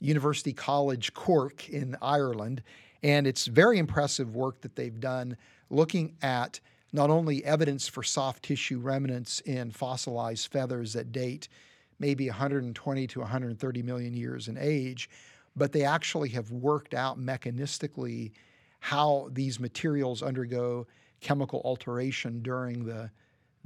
University 0.00 0.52
College 0.52 1.14
Cork 1.14 1.68
in 1.68 1.96
Ireland, 2.02 2.62
and 3.02 3.26
it's 3.26 3.46
very 3.46 3.78
impressive 3.78 4.34
work 4.34 4.60
that 4.62 4.74
they've 4.74 4.98
done 4.98 5.36
looking 5.70 6.16
at 6.20 6.58
not 6.92 7.10
only 7.10 7.44
evidence 7.44 7.86
for 7.86 8.02
soft 8.02 8.42
tissue 8.42 8.80
remnants 8.80 9.40
in 9.40 9.70
fossilized 9.70 10.50
feathers 10.50 10.94
that 10.94 11.12
date 11.12 11.48
maybe 11.98 12.28
120 12.28 13.06
to 13.06 13.20
130 13.20 13.82
million 13.82 14.14
years 14.14 14.48
in 14.48 14.58
age, 14.58 15.08
but 15.54 15.72
they 15.72 15.84
actually 15.84 16.28
have 16.30 16.50
worked 16.50 16.92
out 16.92 17.18
mechanistically 17.18 18.32
how 18.80 19.28
these 19.32 19.58
materials 19.58 20.22
undergo 20.22 20.86
chemical 21.20 21.62
alteration 21.64 22.42
during 22.42 22.84
the 22.84 23.10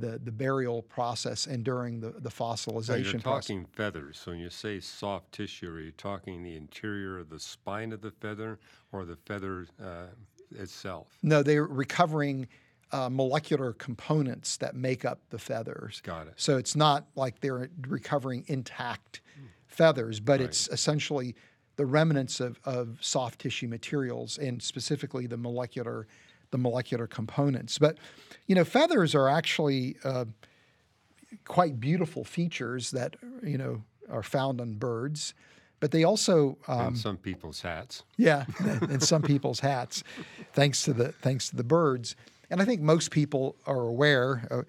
the, 0.01 0.19
the 0.19 0.33
burial 0.33 0.83
process 0.83 1.47
and 1.47 1.65
during 1.65 2.01
the, 2.01 2.09
the 2.11 2.15
Now, 2.15 2.21
you're 2.23 2.31
fossilization 2.31 3.23
process. 3.23 3.47
talking 3.47 3.67
feathers. 3.73 4.19
So 4.19 4.33
when 4.33 4.41
you 4.41 4.51
say 4.51 4.81
soft 4.81 5.33
tissue, 5.33 5.71
are 5.71 5.81
you 5.81 5.93
talking 5.93 6.43
the 6.43 6.57
interior 6.57 7.19
of 7.19 7.31
the 7.31 7.39
spine 7.41 7.93
of 7.93 8.01
the 8.01 8.11
feather 8.11 8.59
or 8.93 9.05
the 9.05 9.17
feather 9.17 9.67
uh, 9.83 10.07
itself? 10.59 11.09
No, 11.23 11.43
they're 11.43 11.67
recovering 11.67 12.49
uh, 12.93 13.09
molecular 13.09 13.73
components 13.75 14.57
that 14.57 14.75
make 14.75 15.05
up 15.05 15.21
the 15.31 15.39
feathers. 15.39 16.01
Got 16.05 16.27
it. 16.27 16.35
So 16.37 16.57
it's 16.57 16.75
not 16.75 17.07
like 17.15 17.41
they're 17.41 17.71
recovering 17.87 18.45
intact 18.49 19.21
feathers, 19.69 20.19
but 20.19 20.41
it's 20.41 20.69
essentially 20.69 21.37
the 21.77 21.87
remnants 21.87 22.41
of, 22.41 22.59
of 22.65 22.99
soft 23.01 23.41
tissue 23.41 23.69
materials 23.69 24.39
and 24.39 24.61
specifically 24.61 25.27
the 25.27 25.37
molecular 25.37 26.09
the 26.51 26.59
molecular 26.59 27.07
components. 27.07 27.79
But 27.79 27.99
you 28.47 28.55
know, 28.55 28.65
feathers 28.65 29.15
are 29.15 29.29
actually 29.29 29.97
uh, 30.05 30.25
quite 31.45 31.81
beautiful 31.81 32.25
features 32.25 32.91
that 32.93 33.17
you 33.43 33.59
know 33.59 33.83
are 34.09 34.23
found 34.23 34.61
on 34.61 34.75
birds, 34.75 35.35
but 35.79 35.91
they 35.91 36.05
also 36.05 36.59
um, 36.69 36.89
and 36.89 36.99
some 36.99 37.17
people's 37.17 37.61
hats. 37.61 38.03
yeah, 38.17 38.45
in 38.83 39.01
some 39.01 39.23
people's 39.23 39.61
hats, 39.61 40.03
thanks 40.53 40.83
to 40.85 40.93
the 40.93 41.13
thanks 41.13 41.51
to 41.51 41.57
the 41.57 41.65
birds. 41.65 42.17
And 42.51 42.61
I 42.61 42.65
think 42.65 42.81
most 42.81 43.13
people 43.13 43.57
are 43.67 43.83
aware 43.83 44.47
uh, 44.51 44.63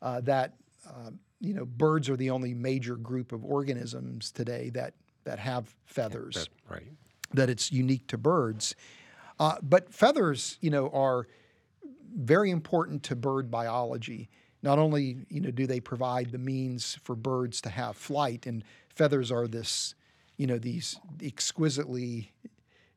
uh, 0.00 0.20
that 0.22 0.54
uh, 0.86 1.10
you 1.40 1.54
know 1.54 1.64
birds 1.64 2.08
are 2.08 2.16
the 2.16 2.30
only 2.30 2.54
major 2.54 2.96
group 2.96 3.32
of 3.32 3.44
organisms 3.44 4.30
today 4.30 4.70
that 4.70 4.94
that 5.24 5.38
have 5.38 5.74
feathers. 5.84 6.34
That, 6.34 6.74
right. 6.74 6.92
That 7.34 7.50
it's 7.50 7.70
unique 7.70 8.06
to 8.06 8.16
birds, 8.16 8.74
uh, 9.38 9.56
but 9.62 9.92
feathers, 9.92 10.58
you 10.60 10.70
know, 10.70 10.88
are 10.90 11.26
very 12.16 12.50
important 12.50 13.02
to 13.04 13.16
bird 13.16 13.50
biology. 13.50 14.28
Not 14.62 14.78
only 14.78 15.18
you 15.28 15.40
know 15.40 15.50
do 15.50 15.66
they 15.66 15.80
provide 15.80 16.32
the 16.32 16.38
means 16.38 16.98
for 17.04 17.14
birds 17.14 17.60
to 17.62 17.70
have 17.70 17.96
flight, 17.96 18.46
and 18.46 18.64
feathers 18.88 19.30
are 19.30 19.46
this, 19.46 19.94
you 20.36 20.46
know, 20.46 20.58
these 20.58 20.98
exquisitely 21.22 22.32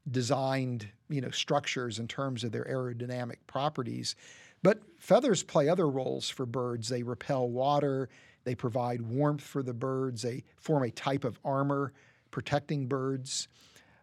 designed 0.09 0.87
you 1.09 1.21
know 1.21 1.29
structures 1.29 1.99
in 1.99 2.07
terms 2.07 2.43
of 2.43 2.51
their 2.51 2.65
aerodynamic 2.65 3.37
properties. 3.45 4.15
But 4.63 4.79
feathers 4.99 5.43
play 5.43 5.69
other 5.69 5.87
roles 5.87 6.29
for 6.29 6.45
birds. 6.45 6.89
They 6.89 7.03
repel 7.03 7.49
water, 7.49 8.09
they 8.43 8.55
provide 8.55 9.01
warmth 9.01 9.43
for 9.43 9.63
the 9.63 9.73
birds, 9.73 10.21
they 10.21 10.43
form 10.57 10.83
a 10.83 10.91
type 10.91 11.23
of 11.23 11.39
armor 11.43 11.93
protecting 12.31 12.87
birds. 12.87 13.47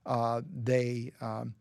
Uh, 0.06 0.42
they 0.62 1.12
um, 1.20 1.54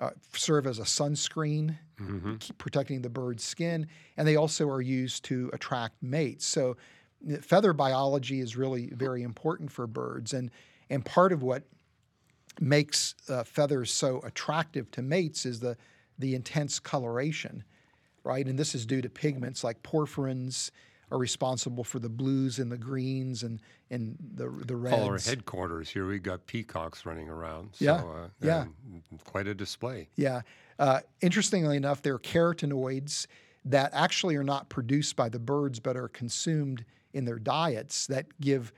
uh, 0.00 0.10
serve 0.32 0.66
as 0.66 0.78
a 0.78 0.84
sunscreen, 0.84 1.76
mm-hmm. 2.00 2.36
protecting 2.58 3.02
the 3.02 3.10
bird's 3.10 3.44
skin, 3.44 3.86
and 4.16 4.26
they 4.26 4.36
also 4.36 4.68
are 4.68 4.80
used 4.80 5.24
to 5.26 5.50
attract 5.52 6.02
mates. 6.02 6.46
So, 6.46 6.76
feather 7.42 7.72
biology 7.72 8.40
is 8.40 8.56
really 8.56 8.90
very 8.94 9.22
important 9.22 9.70
for 9.70 9.86
birds, 9.86 10.32
and 10.32 10.50
and 10.88 11.04
part 11.04 11.32
of 11.32 11.42
what 11.42 11.64
makes 12.60 13.14
uh, 13.28 13.44
feathers 13.44 13.92
so 13.92 14.20
attractive 14.20 14.90
to 14.92 15.02
mates 15.02 15.44
is 15.44 15.60
the 15.60 15.76
the 16.18 16.34
intense 16.34 16.78
coloration, 16.78 17.62
right? 18.24 18.46
And 18.46 18.58
this 18.58 18.74
is 18.74 18.86
due 18.86 19.02
to 19.02 19.08
pigments 19.08 19.62
like 19.62 19.82
porphyrins 19.82 20.70
are 21.10 21.18
responsible 21.18 21.84
for 21.84 21.98
the 21.98 22.08
blues 22.08 22.58
and 22.58 22.70
the 22.70 22.78
greens 22.78 23.42
and, 23.42 23.60
and 23.90 24.16
the 24.34 24.48
the 24.66 24.76
reds. 24.76 24.96
All 24.96 25.04
our 25.04 25.18
headquarters 25.18 25.90
here, 25.90 26.06
we 26.06 26.18
got 26.18 26.46
peacocks 26.46 27.04
running 27.04 27.28
around. 27.28 27.70
So, 27.72 27.84
yeah, 27.84 27.94
uh, 27.94 28.28
yeah, 28.40 28.64
quite 29.24 29.46
a 29.46 29.54
display. 29.54 30.08
Yeah. 30.16 30.42
Uh, 30.78 31.00
interestingly 31.20 31.76
enough, 31.76 32.02
there 32.02 32.14
are 32.14 32.18
carotenoids 32.18 33.26
that 33.64 33.90
actually 33.92 34.36
are 34.36 34.44
not 34.44 34.68
produced 34.68 35.16
by 35.16 35.28
the 35.28 35.38
birds 35.38 35.78
but 35.80 35.96
are 35.96 36.08
consumed 36.08 36.84
in 37.12 37.24
their 37.24 37.38
diets 37.38 38.06
that 38.06 38.26
give 38.40 38.72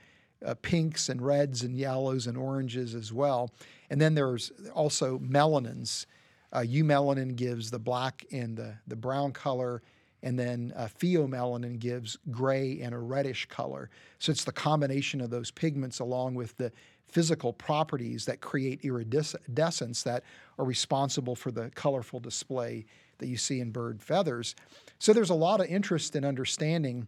uh, 0.44 0.54
pinks 0.62 1.08
and 1.08 1.22
reds 1.22 1.62
and 1.62 1.76
yellows 1.76 2.26
and 2.26 2.36
oranges 2.36 2.94
as 2.94 3.12
well. 3.12 3.50
And 3.90 4.00
then 4.00 4.14
there's 4.14 4.50
also 4.74 5.18
melanins. 5.18 6.06
Uh, 6.52 6.60
eumelanin 6.60 7.36
gives 7.36 7.70
the 7.70 7.78
black 7.78 8.26
and 8.32 8.56
the, 8.56 8.74
the 8.86 8.96
brown 8.96 9.32
color, 9.32 9.82
and 10.22 10.38
then 10.38 10.72
uh, 10.76 10.88
pheomelanin 10.98 11.78
gives 11.78 12.16
gray 12.30 12.80
and 12.80 12.94
a 12.94 12.98
reddish 12.98 13.46
color. 13.46 13.90
So 14.18 14.30
it's 14.30 14.44
the 14.44 14.52
combination 14.52 15.20
of 15.20 15.30
those 15.30 15.50
pigments 15.50 15.98
along 15.98 16.34
with 16.34 16.56
the 16.56 16.72
physical 17.06 17.52
properties 17.52 18.24
that 18.24 18.40
create 18.40 18.84
iridescence 18.84 20.02
that 20.02 20.24
are 20.58 20.64
responsible 20.64 21.36
for 21.36 21.50
the 21.50 21.70
colorful 21.74 22.20
display 22.20 22.86
that 23.18 23.26
you 23.26 23.36
see 23.36 23.60
in 23.60 23.70
bird 23.70 24.02
feathers. 24.02 24.54
So 24.98 25.12
there's 25.12 25.30
a 25.30 25.34
lot 25.34 25.60
of 25.60 25.66
interest 25.66 26.16
in 26.16 26.24
understanding 26.24 27.06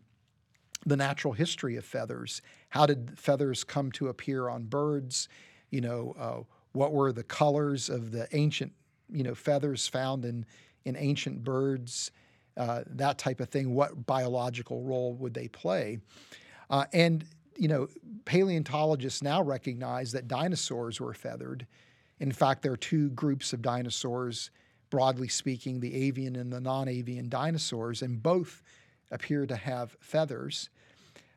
the 0.84 0.96
natural 0.96 1.32
history 1.32 1.76
of 1.76 1.84
feathers. 1.84 2.42
How 2.68 2.84
did 2.84 3.18
feathers 3.18 3.64
come 3.64 3.90
to 3.92 4.08
appear 4.08 4.48
on 4.48 4.64
birds? 4.64 5.28
You 5.70 5.80
know, 5.80 6.14
uh, 6.18 6.42
what 6.72 6.92
were 6.92 7.12
the 7.12 7.22
colors 7.22 7.88
of 7.88 8.10
the 8.10 8.28
ancient, 8.32 8.72
you 9.10 9.22
know, 9.22 9.34
feathers 9.34 9.88
found 9.88 10.24
in 10.24 10.44
in 10.84 10.96
ancient 10.96 11.42
birds? 11.42 12.10
Uh, 12.56 12.82
that 12.86 13.18
type 13.18 13.40
of 13.40 13.48
thing. 13.48 13.74
What 13.74 14.06
biological 14.06 14.82
role 14.82 15.14
would 15.14 15.34
they 15.34 15.48
play? 15.48 15.98
Uh, 16.70 16.84
and 16.92 17.24
you 17.56 17.68
know, 17.68 17.88
paleontologists 18.24 19.22
now 19.22 19.42
recognize 19.42 20.12
that 20.12 20.26
dinosaurs 20.28 21.00
were 21.00 21.14
feathered. 21.14 21.66
In 22.18 22.32
fact, 22.32 22.62
there 22.62 22.72
are 22.72 22.76
two 22.76 23.10
groups 23.10 23.52
of 23.52 23.62
dinosaurs, 23.62 24.50
broadly 24.90 25.28
speaking, 25.28 25.80
the 25.80 25.94
avian 25.94 26.36
and 26.36 26.52
the 26.52 26.60
non-avian 26.60 27.28
dinosaurs, 27.28 28.02
and 28.02 28.22
both 28.22 28.62
appear 29.10 29.46
to 29.46 29.56
have 29.56 29.96
feathers. 30.00 30.68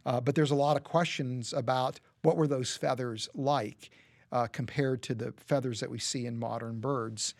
Uh, 0.05 0.21
but 0.21 0.35
there's 0.35 0.51
a 0.51 0.55
lot 0.55 0.77
of 0.77 0.83
questions 0.83 1.53
about 1.53 1.99
what 2.21 2.37
were 2.37 2.47
those 2.47 2.75
feathers 2.75 3.29
like 3.35 3.91
uh, 4.31 4.47
compared 4.51 5.01
to 5.03 5.15
the 5.15 5.33
feathers 5.37 5.79
that 5.79 5.89
we 5.89 5.99
see 5.99 6.25
in 6.25 6.37
modern 6.37 6.79
birds. 6.79 7.33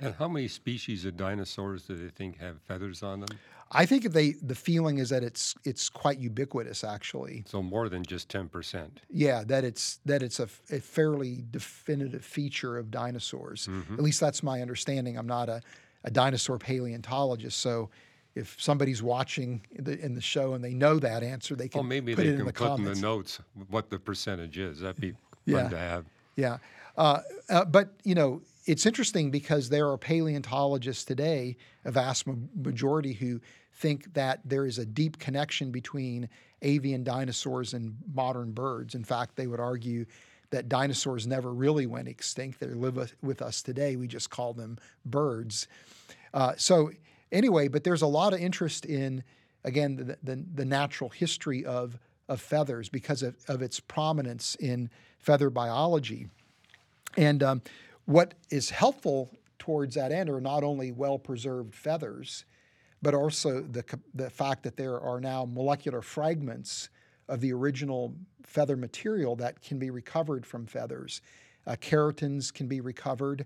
And 0.00 0.14
how 0.14 0.28
many 0.28 0.48
species 0.48 1.04
of 1.04 1.16
dinosaurs 1.16 1.84
do 1.84 1.96
they 1.96 2.08
think 2.08 2.38
have 2.38 2.60
feathers 2.62 3.02
on 3.02 3.20
them? 3.20 3.38
I 3.74 3.86
think 3.86 4.12
they 4.12 4.32
the 4.32 4.54
feeling 4.54 4.98
is 4.98 5.08
that 5.08 5.24
it's 5.24 5.54
it's 5.64 5.88
quite 5.88 6.18
ubiquitous 6.18 6.84
actually. 6.84 7.44
So 7.46 7.62
more 7.62 7.88
than 7.88 8.04
just 8.04 8.28
ten 8.28 8.48
percent. 8.48 9.00
Yeah, 9.10 9.44
that 9.44 9.64
it's 9.64 9.98
that 10.04 10.22
it's 10.22 10.40
a, 10.40 10.48
a 10.70 10.78
fairly 10.78 11.44
definitive 11.50 12.24
feature 12.24 12.76
of 12.76 12.90
dinosaurs. 12.90 13.68
Mm-hmm. 13.68 13.94
At 13.94 14.00
least 14.00 14.20
that's 14.20 14.42
my 14.42 14.60
understanding. 14.60 15.16
I'm 15.16 15.26
not 15.26 15.48
a, 15.48 15.62
a 16.04 16.10
dinosaur 16.10 16.58
paleontologist, 16.58 17.58
so 17.60 17.88
if 18.34 18.56
somebody's 18.58 19.02
watching 19.02 19.62
the, 19.78 19.98
in 19.98 20.14
the 20.14 20.20
show 20.20 20.54
and 20.54 20.64
they 20.64 20.74
know 20.74 20.98
that 20.98 21.22
answer, 21.22 21.54
they 21.54 21.68
can 21.68 21.80
well, 21.80 21.88
maybe 21.88 22.14
put 22.14 22.22
they 22.22 22.28
it 22.28 22.32
can 22.32 22.40
in 22.40 22.46
the 22.46 22.52
put 22.52 22.66
comments. 22.68 22.88
in 22.88 22.94
the 22.94 23.00
notes 23.00 23.40
what 23.68 23.90
the 23.90 23.98
percentage 23.98 24.58
is. 24.58 24.80
That'd 24.80 25.00
be 25.00 25.14
yeah. 25.44 25.62
fun 25.62 25.70
to 25.70 25.78
have. 25.78 26.04
Yeah. 26.36 26.58
Uh, 26.96 27.20
uh, 27.48 27.64
but, 27.64 27.94
you 28.04 28.14
know, 28.14 28.42
it's 28.66 28.86
interesting 28.86 29.30
because 29.30 29.68
there 29.68 29.88
are 29.88 29.98
paleontologists 29.98 31.04
today, 31.04 31.56
a 31.84 31.90
vast 31.90 32.26
majority, 32.54 33.12
who 33.12 33.40
think 33.74 34.12
that 34.14 34.40
there 34.44 34.66
is 34.66 34.78
a 34.78 34.86
deep 34.86 35.18
connection 35.18 35.70
between 35.70 36.28
avian 36.60 37.02
dinosaurs 37.02 37.74
and 37.74 37.96
modern 38.14 38.52
birds. 38.52 38.94
In 38.94 39.04
fact, 39.04 39.36
they 39.36 39.46
would 39.46 39.60
argue 39.60 40.04
that 40.50 40.68
dinosaurs 40.68 41.26
never 41.26 41.52
really 41.52 41.86
went 41.86 42.06
extinct. 42.08 42.60
They 42.60 42.66
live 42.66 43.14
with 43.22 43.42
us 43.42 43.62
today. 43.62 43.96
We 43.96 44.06
just 44.06 44.30
call 44.30 44.52
them 44.52 44.78
birds. 45.04 45.66
Uh, 46.34 46.52
so, 46.56 46.90
anyway, 47.32 47.68
but 47.68 47.84
there's 47.84 48.02
a 48.02 48.06
lot 48.06 48.32
of 48.32 48.38
interest 48.38 48.84
in, 48.84 49.24
again, 49.64 49.96
the, 49.96 50.18
the, 50.22 50.44
the 50.54 50.64
natural 50.64 51.10
history 51.10 51.64
of, 51.64 51.98
of 52.32 52.40
feathers 52.40 52.88
because 52.88 53.22
of, 53.22 53.36
of 53.48 53.62
its 53.62 53.78
prominence 53.78 54.54
in 54.56 54.90
feather 55.18 55.50
biology. 55.50 56.28
And 57.16 57.42
um, 57.42 57.62
what 58.06 58.34
is 58.50 58.70
helpful 58.70 59.30
towards 59.58 59.94
that 59.94 60.10
end 60.10 60.30
are 60.30 60.40
not 60.40 60.64
only 60.64 60.90
well 60.92 61.18
preserved 61.18 61.74
feathers, 61.74 62.44
but 63.02 63.14
also 63.14 63.60
the, 63.60 63.84
the 64.14 64.30
fact 64.30 64.62
that 64.62 64.76
there 64.76 64.98
are 64.98 65.20
now 65.20 65.44
molecular 65.44 66.00
fragments 66.00 66.88
of 67.28 67.40
the 67.40 67.52
original 67.52 68.14
feather 68.42 68.76
material 68.76 69.36
that 69.36 69.60
can 69.60 69.78
be 69.78 69.90
recovered 69.90 70.46
from 70.46 70.66
feathers. 70.66 71.20
Uh, 71.66 71.76
keratins 71.80 72.52
can 72.52 72.66
be 72.66 72.80
recovered, 72.80 73.44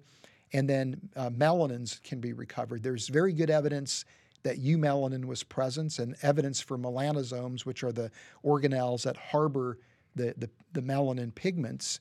and 0.53 0.69
then 0.69 0.99
uh, 1.17 1.29
melanins 1.31 2.03
can 2.03 2.21
be 2.21 2.33
recovered. 2.33 2.83
There's 2.83 3.09
very 3.09 3.33
good 3.33 3.51
evidence 3.51 4.05
that 4.47 4.63
eumelanin 4.63 5.25
was 5.25 5.43
present 5.43 5.99
and 5.99 6.17
evidence 6.23 6.61
for 6.61 6.79
melanosomes, 6.79 7.67
which 7.67 7.83
are 7.83 7.93
the 7.93 8.11
organelles 8.45 9.03
that 9.03 9.17
harbor 9.17 9.79
the, 10.15 10.35
the, 10.39 10.49
the 10.73 10.81
melanin 10.81 11.35
pigments. 11.35 11.99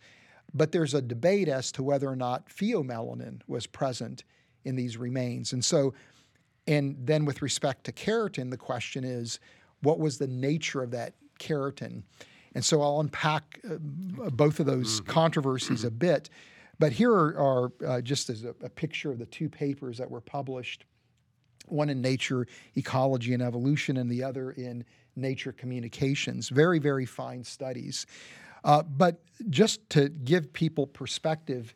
But 0.54 0.72
there's 0.72 0.94
a 0.94 1.02
debate 1.02 1.48
as 1.48 1.72
to 1.74 1.84
whether 1.84 2.08
or 2.08 2.16
not 2.16 2.48
pheomelanin 2.48 3.42
was 3.48 3.66
present 3.66 4.24
in 4.64 4.76
these 4.76 4.96
remains. 4.96 5.54
And 5.54 5.66
so, 5.66 5.94
and 6.68 6.96
then 7.00 7.26
with 7.26 7.42
respect 7.42 7.84
to 7.86 7.92
keratin, 7.92 8.52
the 8.52 8.58
question 8.58 9.04
is 9.04 9.40
what 9.82 10.00
was 10.00 10.18
the 10.20 10.28
nature 10.28 10.84
of 10.84 10.92
that 10.92 11.14
keratin? 11.40 12.04
And 12.54 12.64
so 12.64 12.82
I'll 12.82 13.00
unpack 13.00 13.60
uh, 13.70 13.78
both 14.30 14.60
of 14.60 14.68
those 14.68 15.02
mm-hmm. 15.02 15.12
controversies 15.12 15.84
a 15.84 15.92
bit. 15.92 16.30
But 16.78 16.92
here 16.92 17.12
are, 17.12 17.38
are 17.38 17.72
uh, 17.86 18.02
just 18.02 18.30
as 18.30 18.44
a, 18.44 18.56
a, 18.62 18.70
picture 18.70 19.12
of 19.12 19.20
the 19.20 19.26
two 19.26 19.50
papers 19.50 19.98
that 19.98 20.10
were 20.10 20.22
published 20.22 20.86
one 21.68 21.90
in 21.90 22.02
Nature 22.02 22.48
Ecology 22.76 23.34
and 23.34 23.44
Evolution, 23.44 23.98
and 23.98 24.10
the 24.10 24.24
other 24.24 24.52
in 24.52 24.86
Nature 25.16 25.52
Communications. 25.52 26.50
Very, 26.50 26.80
very 26.80 27.06
fine 27.06 27.44
studies. 27.44 28.06
Uh, 28.64 28.84
but 28.84 29.22
just 29.50 29.88
to 29.92 30.10
give 30.10 30.52
people 30.52 30.88
perspective, 30.88 31.76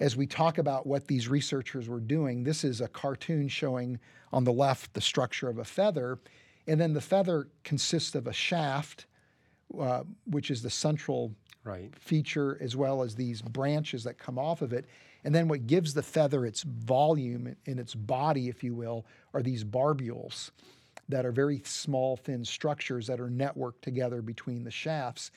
as 0.00 0.16
we 0.16 0.26
talk 0.26 0.58
about 0.58 0.86
what 0.86 1.06
these 1.06 1.28
researchers 1.28 1.88
were 1.88 2.00
doing, 2.00 2.44
this 2.44 2.64
is 2.64 2.80
a 2.80 2.88
cartoon 2.88 3.48
showing 3.48 3.98
on 4.32 4.44
the 4.44 4.52
left 4.52 4.94
the 4.94 5.00
structure 5.00 5.48
of 5.48 5.58
a 5.58 5.64
feather. 5.64 6.18
And 6.66 6.80
then 6.80 6.92
the 6.92 7.00
feather 7.00 7.48
consists 7.64 8.14
of 8.14 8.26
a 8.26 8.32
shaft, 8.32 9.06
uh, 9.78 10.04
which 10.26 10.50
is 10.50 10.62
the 10.62 10.70
central 10.70 11.34
right. 11.64 11.94
feature, 11.98 12.58
as 12.60 12.76
well 12.76 13.02
as 13.02 13.14
these 13.14 13.42
branches 13.42 14.04
that 14.04 14.18
come 14.18 14.38
off 14.38 14.62
of 14.62 14.72
it. 14.72 14.86
And 15.24 15.34
then 15.34 15.48
what 15.48 15.66
gives 15.66 15.94
the 15.94 16.02
feather 16.02 16.46
its 16.46 16.62
volume 16.62 17.56
and 17.66 17.80
its 17.80 17.94
body, 17.94 18.48
if 18.48 18.62
you 18.62 18.74
will, 18.74 19.04
are 19.34 19.42
these 19.42 19.64
barbules 19.64 20.50
that 21.08 21.24
are 21.24 21.32
very 21.32 21.62
small, 21.64 22.16
thin 22.16 22.44
structures 22.44 23.06
that 23.06 23.20
are 23.20 23.30
networked 23.30 23.80
together 23.82 24.22
between 24.22 24.64
the 24.64 24.70
shafts. 24.70 25.30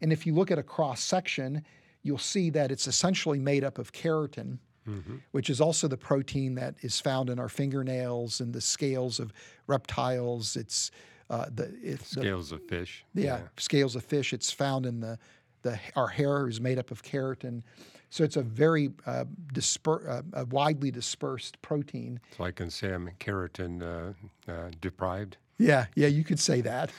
And 0.00 0.12
if 0.12 0.26
you 0.26 0.34
look 0.34 0.50
at 0.50 0.58
a 0.58 0.62
cross 0.62 1.02
section, 1.02 1.64
you'll 2.02 2.18
see 2.18 2.50
that 2.50 2.70
it's 2.70 2.86
essentially 2.86 3.38
made 3.38 3.64
up 3.64 3.78
of 3.78 3.92
keratin, 3.92 4.58
mm-hmm. 4.88 5.16
which 5.32 5.50
is 5.50 5.60
also 5.60 5.88
the 5.88 5.96
protein 5.96 6.54
that 6.54 6.76
is 6.82 7.00
found 7.00 7.28
in 7.30 7.38
our 7.38 7.48
fingernails 7.48 8.40
and 8.40 8.52
the 8.52 8.60
scales 8.60 9.18
of 9.18 9.32
reptiles. 9.66 10.56
It's 10.56 10.90
uh, 11.28 11.46
the, 11.52 11.74
it's 11.82 12.12
the 12.12 12.20
Scales 12.20 12.52
of 12.52 12.62
fish. 12.68 13.04
yeah, 13.12 13.40
scales 13.56 13.96
of 13.96 14.04
fish. 14.04 14.32
It's 14.32 14.52
found 14.52 14.86
in 14.86 15.00
the, 15.00 15.18
the 15.62 15.78
our 15.96 16.06
hair 16.06 16.48
is 16.48 16.60
made 16.60 16.78
up 16.78 16.92
of 16.92 17.02
keratin, 17.02 17.64
so 18.10 18.24
it's 18.24 18.36
a 18.36 18.42
very 18.42 18.90
uh, 19.06 19.24
disper, 19.52 20.22
uh, 20.32 20.44
widely 20.50 20.90
dispersed 20.90 21.60
protein. 21.62 22.20
So 22.36 22.44
I 22.44 22.50
can 22.52 22.70
say 22.70 22.92
I'm 22.92 23.10
keratin 23.18 23.82
uh, 23.82 24.50
uh, 24.50 24.70
deprived. 24.80 25.36
Yeah, 25.58 25.86
yeah, 25.94 26.08
you 26.08 26.22
could 26.22 26.38
say 26.38 26.60
that. 26.60 26.92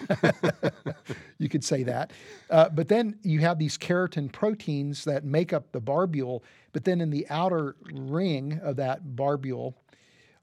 you 1.38 1.48
could 1.48 1.64
say 1.64 1.84
that. 1.84 2.12
Uh, 2.50 2.70
but 2.70 2.88
then 2.88 3.20
you 3.22 3.40
have 3.42 3.60
these 3.60 3.78
keratin 3.78 4.32
proteins 4.32 5.04
that 5.04 5.24
make 5.24 5.54
up 5.54 5.72
the 5.72 5.80
barbule, 5.80 6.44
but 6.74 6.84
then 6.84 7.00
in 7.00 7.12
the 7.12 7.28
outer 7.30 7.76
ring 7.94 8.60
of 8.64 8.76
that 8.78 9.16
barbule 9.16 9.76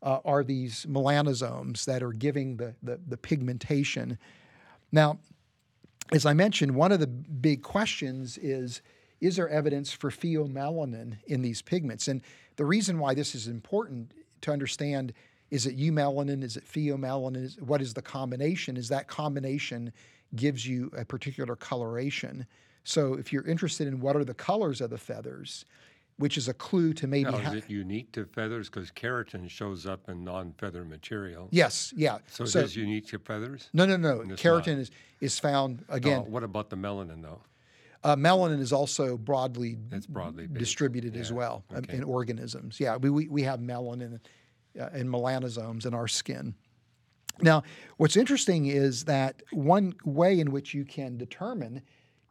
uh, 0.02 0.20
are 0.24 0.44
these 0.44 0.86
melanosomes 0.88 1.84
that 1.86 2.02
are 2.02 2.12
giving 2.12 2.56
the, 2.56 2.74
the, 2.82 3.00
the 3.08 3.16
pigmentation. 3.16 4.16
Now, 4.92 5.18
as 6.12 6.24
I 6.24 6.34
mentioned, 6.34 6.76
one 6.76 6.92
of 6.92 7.00
the 7.00 7.06
big 7.08 7.62
questions 7.62 8.38
is 8.38 8.80
is 9.24 9.36
there 9.36 9.48
evidence 9.48 9.92
for 9.92 10.10
pheomelanin 10.10 11.16
in 11.26 11.42
these 11.42 11.62
pigments? 11.62 12.08
And 12.08 12.22
the 12.56 12.64
reason 12.64 12.98
why 12.98 13.14
this 13.14 13.34
is 13.34 13.48
important 13.48 14.12
to 14.42 14.52
understand 14.52 15.12
is 15.50 15.66
it 15.66 15.78
eumelanin, 15.78 16.42
is 16.42 16.56
it 16.56 16.64
pheomelanin, 16.66 17.42
is, 17.42 17.60
what 17.60 17.80
is 17.80 17.94
the 17.94 18.02
combination? 18.02 18.76
Is 18.76 18.88
that 18.88 19.08
combination 19.08 19.92
gives 20.34 20.66
you 20.66 20.90
a 20.96 21.04
particular 21.04 21.56
coloration. 21.56 22.46
So 22.82 23.14
if 23.14 23.32
you're 23.32 23.46
interested 23.46 23.88
in 23.88 24.00
what 24.00 24.16
are 24.16 24.24
the 24.24 24.34
colors 24.34 24.80
of 24.80 24.90
the 24.90 24.98
feathers, 24.98 25.64
which 26.16 26.36
is 26.36 26.48
a 26.48 26.54
clue 26.54 26.92
to 26.94 27.06
maybe 27.06 27.30
Now, 27.30 27.38
is 27.38 27.54
it 27.54 27.70
unique 27.70 28.12
to 28.12 28.24
feathers? 28.24 28.68
Because 28.68 28.90
keratin 28.90 29.48
shows 29.48 29.86
up 29.86 30.08
in 30.08 30.24
non-feather 30.24 30.84
material. 30.84 31.48
yes, 31.50 31.92
yeah. 31.96 32.18
So, 32.28 32.44
it 32.44 32.54
is 32.54 32.76
unique 32.76 33.06
to 33.08 33.18
feathers? 33.18 33.68
no, 33.72 33.84
no, 33.84 33.96
no. 33.96 34.18
Keratin 34.34 34.78
is 34.78 34.90
is 35.20 35.38
found 35.38 35.84
again. 35.88 36.20
What 36.30 36.44
about 36.44 36.70
the 36.70 36.76
melanin, 36.76 37.22
though? 37.22 37.40
Uh, 38.04 38.14
melanin 38.14 38.60
is 38.60 38.72
also 38.72 39.16
broadly 39.16 39.78
It's 39.90 40.06
broadly 40.06 40.46
based. 40.46 40.58
distributed 40.58 41.16
as 41.16 41.32
well 41.32 41.64
um, 41.70 41.78
okay. 41.78 41.96
in 41.96 42.04
organisms. 42.04 42.78
Yeah, 42.78 42.96
we, 42.96 43.08
we, 43.08 43.28
we 43.28 43.42
have 43.44 43.60
melanin 43.60 44.20
uh, 44.78 44.90
and 44.92 45.08
melanosomes 45.08 45.86
in 45.86 45.94
our 45.94 46.06
skin. 46.06 46.54
Now, 47.40 47.62
what's 47.96 48.16
interesting 48.16 48.66
is 48.66 49.04
that 49.04 49.42
one 49.52 49.94
way 50.04 50.38
in 50.38 50.52
which 50.52 50.74
you 50.74 50.84
can 50.84 51.16
determine 51.16 51.82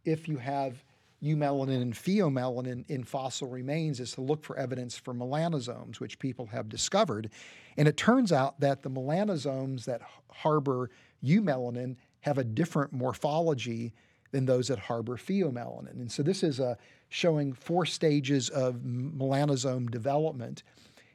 if 0.06 0.28
you 0.30 0.38
have 0.38 0.84
eumelanin 1.24 1.82
and 1.82 1.94
pheomelanin 1.94 2.88
in 2.90 3.04
fossil 3.04 3.48
remains 3.48 4.00
is 4.00 4.12
to 4.12 4.22
look 4.22 4.44
for 4.44 4.58
evidence 4.58 4.98
for 4.98 5.14
melanosomes, 5.14 6.00
which 6.00 6.20
people 6.20 6.46
have 6.48 6.70
discovered. 6.70 7.30
And 7.78 7.88
it 7.88 7.98
turns 7.98 8.32
out 8.32 8.60
that 8.60 8.84
the 8.84 8.90
melanosomes 8.90 9.86
that 9.86 10.02
harbor 10.30 10.92
eumelanin 11.24 11.96
have 12.22 12.38
a 12.38 12.44
different 12.44 12.94
morphology 12.94 13.94
than 14.34 14.46
those 14.46 14.68
that 14.68 14.80
harbor 14.80 15.16
pheomelanin. 15.16 15.92
And 15.92 16.12
so 16.12 16.24
this 16.24 16.44
is 16.44 16.60
a, 16.60 16.76
showing 17.10 17.54
four 17.54 17.86
stages 17.86 18.50
of 18.50 18.78
melanosome 18.78 19.90
development. 19.92 20.64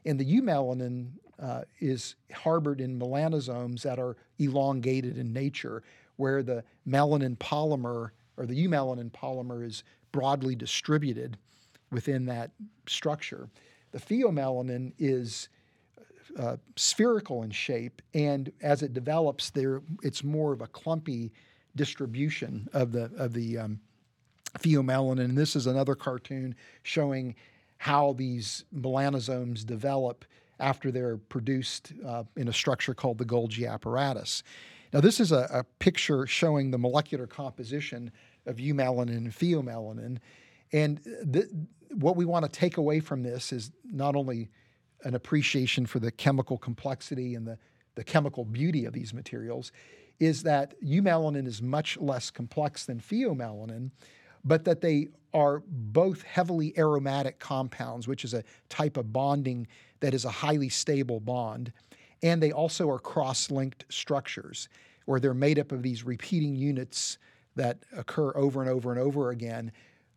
And 0.07 0.19
the 0.19 0.25
eumelanin 0.25 1.09
uh, 1.43 1.63
is 1.81 2.15
harbored 2.33 2.81
in 2.81 2.99
melanosomes 2.99 3.83
that 3.83 3.99
are 3.99 4.17
elongated 4.39 5.19
in 5.19 5.33
nature, 5.33 5.83
where 6.17 6.45
the 6.45 6.63
melanin 6.89 7.37
polymer 7.37 8.11
or 8.37 8.47
the 8.47 8.55
eumelanin 8.55 9.11
polymer 9.11 9.67
is 9.67 9.83
broadly 10.13 10.55
distributed 10.55 11.37
within 11.91 12.25
that 12.27 12.53
structure. 12.87 13.49
The 13.91 13.99
pheomelanin 13.99 14.93
is 14.99 15.49
uh, 16.39 16.59
spherical 16.77 17.43
in 17.43 17.51
shape, 17.51 18.01
and 18.15 18.53
as 18.63 18.83
it 18.83 18.95
develops, 18.95 19.51
there 19.51 19.83
it's 20.05 20.23
more 20.23 20.53
of 20.53 20.61
a 20.61 20.69
clumpy 20.69 21.33
distribution 21.77 22.69
of 22.73 22.93
the 22.93 23.11
of 23.17 23.33
the 23.33 23.59
um, 23.59 23.81
pheomelanin. 24.59 25.25
And 25.25 25.37
this 25.37 25.57
is 25.57 25.67
another 25.67 25.95
cartoon 25.95 26.55
showing 26.83 27.35
how 27.79 28.15
these 28.15 28.65
melanosomes 28.75 29.65
develop 29.65 30.25
after 30.61 30.91
they're 30.91 31.17
produced 31.17 31.93
uh, 32.05 32.25
in 32.37 32.49
a 32.49 32.53
structure 32.53 32.95
called 32.95 33.19
the 33.19 33.25
Golgi 33.25 33.71
apparatus. 33.71 34.43
Now, 34.93 35.01
this 35.01 35.21
is 35.21 35.33
a, 35.33 35.49
a 35.53 35.65
picture 35.79 36.27
showing 36.27 36.71
the 36.71 36.79
molecular 36.79 37.27
composition 37.27 38.11
of 38.47 38.57
eumelanin 38.57 39.17
and 39.17 39.31
pheomelanin. 39.31 40.19
And 40.73 41.01
th- 41.33 41.47
what 41.93 42.17
we 42.17 42.25
want 42.25 42.45
to 42.45 42.51
take 42.51 42.77
away 42.77 43.01
from 43.01 43.23
this 43.23 43.53
is 43.53 43.71
not 43.85 44.17
only 44.17 44.49
an 45.05 45.15
appreciation 45.15 45.87
for 45.87 46.01
the 46.01 46.11
chemical 46.11 46.59
complexity 46.59 47.35
and 47.35 47.47
the, 47.47 47.59
the 47.95 48.05
chemical 48.05 48.45
beauty 48.45 48.85
of 48.85 48.93
these 48.93 49.15
materials, 49.15 49.71
is 50.21 50.43
that 50.43 50.75
eumelanin 50.83 51.47
is 51.47 51.63
much 51.63 51.97
less 51.99 52.31
complex 52.31 52.87
than 52.87 53.01
pheomelanin, 53.01 53.91
but 54.45 54.65
that 54.65 54.81
they 54.81 55.09
are 55.35 55.63
both 55.67 56.23
heavily 56.23 56.77
aromatic 56.79 57.39
compounds, 57.39 58.09
which 58.09 58.25
is 58.25 58.35
a 58.35 58.43
type 58.69 58.97
of 58.97 59.13
bonding 59.13 59.67
that 60.01 60.15
is 60.15 60.25
a 60.25 60.31
highly 60.31 60.69
stable 60.69 61.21
bond. 61.21 61.73
And 62.23 62.43
they 62.43 62.53
also 62.53 62.89
are 62.91 62.99
cross 62.99 63.51
linked 63.51 63.85
structures 63.89 64.69
where 65.05 65.21
they're 65.21 65.35
made 65.35 65.59
up 65.59 65.73
of 65.73 65.83
these 65.83 66.05
repeating 66.05 66.55
units 66.57 67.19
that 67.57 67.79
occur 67.97 68.33
over 68.37 68.61
and 68.61 68.71
over 68.71 68.91
and 68.91 69.01
over 69.01 69.31
again. 69.31 69.73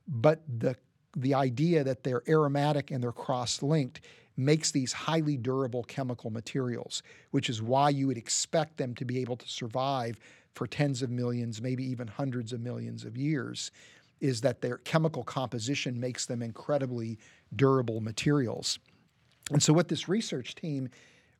But 0.07 0.41
the, 0.59 0.75
the 1.15 1.33
idea 1.33 1.83
that 1.83 2.03
they're 2.03 2.23
aromatic 2.27 2.91
and 2.91 3.03
they're 3.03 3.11
cross 3.11 3.61
linked 3.61 4.01
makes 4.37 4.71
these 4.71 4.93
highly 4.93 5.37
durable 5.37 5.83
chemical 5.83 6.29
materials, 6.29 7.03
which 7.31 7.49
is 7.49 7.61
why 7.61 7.89
you 7.89 8.07
would 8.07 8.17
expect 8.17 8.77
them 8.77 8.95
to 8.95 9.05
be 9.05 9.19
able 9.19 9.35
to 9.35 9.47
survive 9.47 10.17
for 10.53 10.67
tens 10.67 11.01
of 11.01 11.09
millions, 11.09 11.61
maybe 11.61 11.83
even 11.83 12.07
hundreds 12.07 12.53
of 12.53 12.59
millions 12.61 13.05
of 13.05 13.17
years, 13.17 13.71
is 14.19 14.41
that 14.41 14.61
their 14.61 14.77
chemical 14.79 15.23
composition 15.23 15.99
makes 15.99 16.25
them 16.25 16.41
incredibly 16.41 17.17
durable 17.55 18.01
materials. 18.01 18.79
And 19.51 19.61
so, 19.61 19.73
what 19.73 19.87
this 19.87 20.07
research 20.07 20.55
team 20.55 20.89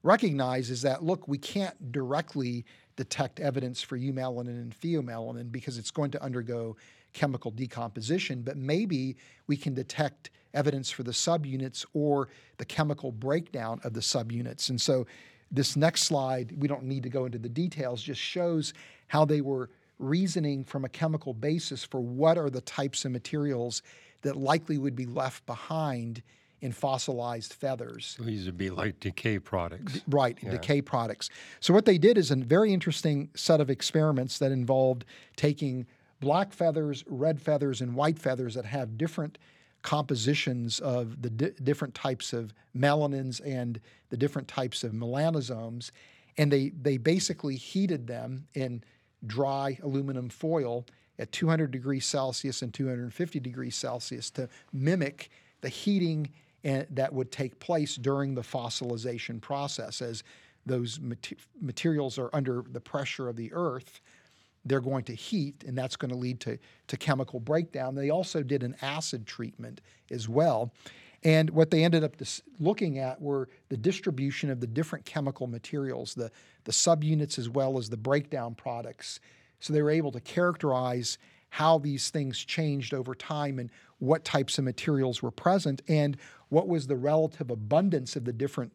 recognized 0.04 0.72
is 0.72 0.82
that 0.82 1.04
look, 1.04 1.28
we 1.28 1.38
can't 1.38 1.92
directly 1.92 2.66
detect 2.96 3.40
evidence 3.40 3.82
for 3.82 3.98
eumelanin 3.98 4.50
and 4.50 4.80
pheomelanin 4.80 5.52
because 5.52 5.78
it's 5.78 5.92
going 5.92 6.12
to 6.12 6.24
undergo 6.24 6.76
chemical 7.14 7.52
decomposition, 7.52 8.42
but 8.42 8.58
maybe 8.58 9.16
we 9.48 9.58
can 9.58 9.74
detect 9.74 10.32
evidence 10.54 10.90
for 10.90 11.04
the 11.04 11.12
subunits 11.12 11.86
or 11.94 12.30
the 12.58 12.66
chemical 12.66 13.12
breakdown 13.12 13.80
of 13.84 13.94
the 13.94 14.00
subunits. 14.00 14.70
And 14.70 14.80
so, 14.80 15.06
this 15.54 15.76
next 15.76 16.04
slide, 16.04 16.54
we 16.58 16.68
don't 16.70 16.84
need 16.84 17.04
to 17.04 17.10
go 17.10 17.26
into 17.26 17.38
the 17.38 17.50
details, 17.50 18.02
just 18.02 18.22
shows 18.22 18.74
how 19.08 19.26
they 19.26 19.42
were 19.42 19.70
reasoning 20.00 20.64
from 20.64 20.86
a 20.86 20.90
chemical 20.90 21.34
basis 21.34 21.84
for 21.84 22.00
what 22.00 22.38
are 22.38 22.50
the 22.50 22.62
types 22.62 23.04
of 23.04 23.12
materials 23.12 23.82
that 24.22 24.38
likely 24.38 24.78
would 24.78 24.96
be 24.96 25.06
left 25.06 25.46
behind 25.46 26.24
in 26.62 26.72
fossilized 26.72 27.54
feathers. 27.54 28.18
These 28.20 28.46
would 28.46 28.58
be 28.58 28.70
like 28.70 29.00
decay 29.00 29.40
products. 29.40 30.02
Right, 30.08 30.38
decay 30.40 30.82
products. 30.82 31.30
So 31.60 31.74
what 31.74 31.86
they 31.86 31.98
did 31.98 32.18
is 32.18 32.30
a 32.30 32.36
very 32.36 32.72
interesting 32.72 33.30
set 33.36 33.60
of 33.60 33.70
experiments 33.70 34.38
that 34.40 34.52
involved 34.52 35.06
taking 35.36 35.88
black 36.22 36.54
feathers, 36.54 37.04
red 37.08 37.42
feathers, 37.42 37.82
and 37.82 37.94
white 37.94 38.18
feathers 38.18 38.54
that 38.54 38.66
have 38.66 38.98
different 38.98 39.38
compositions 39.82 40.80
of 40.80 41.22
the 41.22 41.30
di- 41.30 41.52
different 41.64 41.94
types 41.94 42.32
of 42.32 42.54
melanins 42.78 43.42
and 43.44 43.82
the 44.10 44.18
different 44.18 44.48
types 44.48 44.84
of 44.84 44.94
melanosomes, 44.94 45.92
and 46.38 46.52
they 46.52 46.70
they 46.82 46.96
basically 46.98 47.56
heated 47.56 48.08
them 48.08 48.48
in 48.54 48.82
dry 49.26 49.78
aluminum 49.84 50.30
foil 50.30 50.86
at 51.20 51.32
200 51.32 51.70
degrees 51.70 52.06
Celsius 52.06 52.62
and 52.62 52.74
250 52.74 53.40
degrees 53.40 53.76
Celsius 53.76 54.32
to 54.32 54.48
mimic 54.72 55.30
the 55.62 55.70
heating 55.70 56.32
and, 56.64 56.88
that 56.90 57.14
would 57.14 57.32
take 57.32 57.60
place 57.60 57.96
during 57.96 58.34
the 58.34 58.42
fossilization 58.42 59.42
process. 59.42 60.02
As 60.02 60.24
those 60.66 61.00
mate- 61.00 61.38
materials 61.60 62.18
are 62.18 62.30
under 62.34 62.64
the 62.72 62.80
pressure 62.80 63.28
of 63.28 63.36
the 63.36 63.52
earth, 63.54 64.02
they're 64.66 64.82
going 64.82 65.04
to 65.06 65.16
heat, 65.16 65.64
and 65.66 65.78
that's 65.78 65.96
going 65.96 66.12
to 66.12 66.18
lead 66.18 66.40
to, 66.42 66.58
to 66.88 66.98
chemical 66.98 67.40
breakdown. 67.40 67.96
They 67.96 68.10
also 68.10 68.44
did 68.44 68.64
an 68.64 68.76
acid 68.82 69.26
treatment 69.26 69.82
as 70.12 70.30
well. 70.30 70.72
And 71.24 71.50
what 71.52 71.70
they 71.70 71.84
ended 71.84 72.04
up 72.04 72.18
dis- 72.18 72.42
looking 72.60 73.00
at 73.00 73.22
were 73.22 73.50
the 73.70 73.78
distribution 73.78 74.50
of 74.50 74.60
the 74.60 74.68
different 74.68 75.06
chemical 75.06 75.48
materials, 75.48 76.14
the, 76.16 76.32
the 76.64 76.72
subunits 76.72 77.38
as 77.38 77.50
well 77.50 77.78
as 77.78 77.90
the 77.90 77.98
breakdown 77.98 78.56
products. 78.56 79.20
So 79.60 79.74
they 79.74 79.82
were 79.82 79.92
able 79.92 80.12
to 80.12 80.20
characterize 80.20 81.18
how 81.50 81.78
these 81.78 82.10
things 82.10 82.40
changed 82.40 82.94
over 82.94 83.14
time 83.14 83.60
and 83.60 83.70
what 84.00 84.24
types 84.24 84.58
of 84.58 84.64
materials 84.64 85.22
were 85.22 85.32
present 85.32 85.82
and 85.88 86.18
what 86.50 86.68
was 86.68 86.88
the 86.88 86.96
relative 86.96 87.52
abundance 87.52 88.16
of 88.16 88.26
the 88.26 88.34
different 88.34 88.72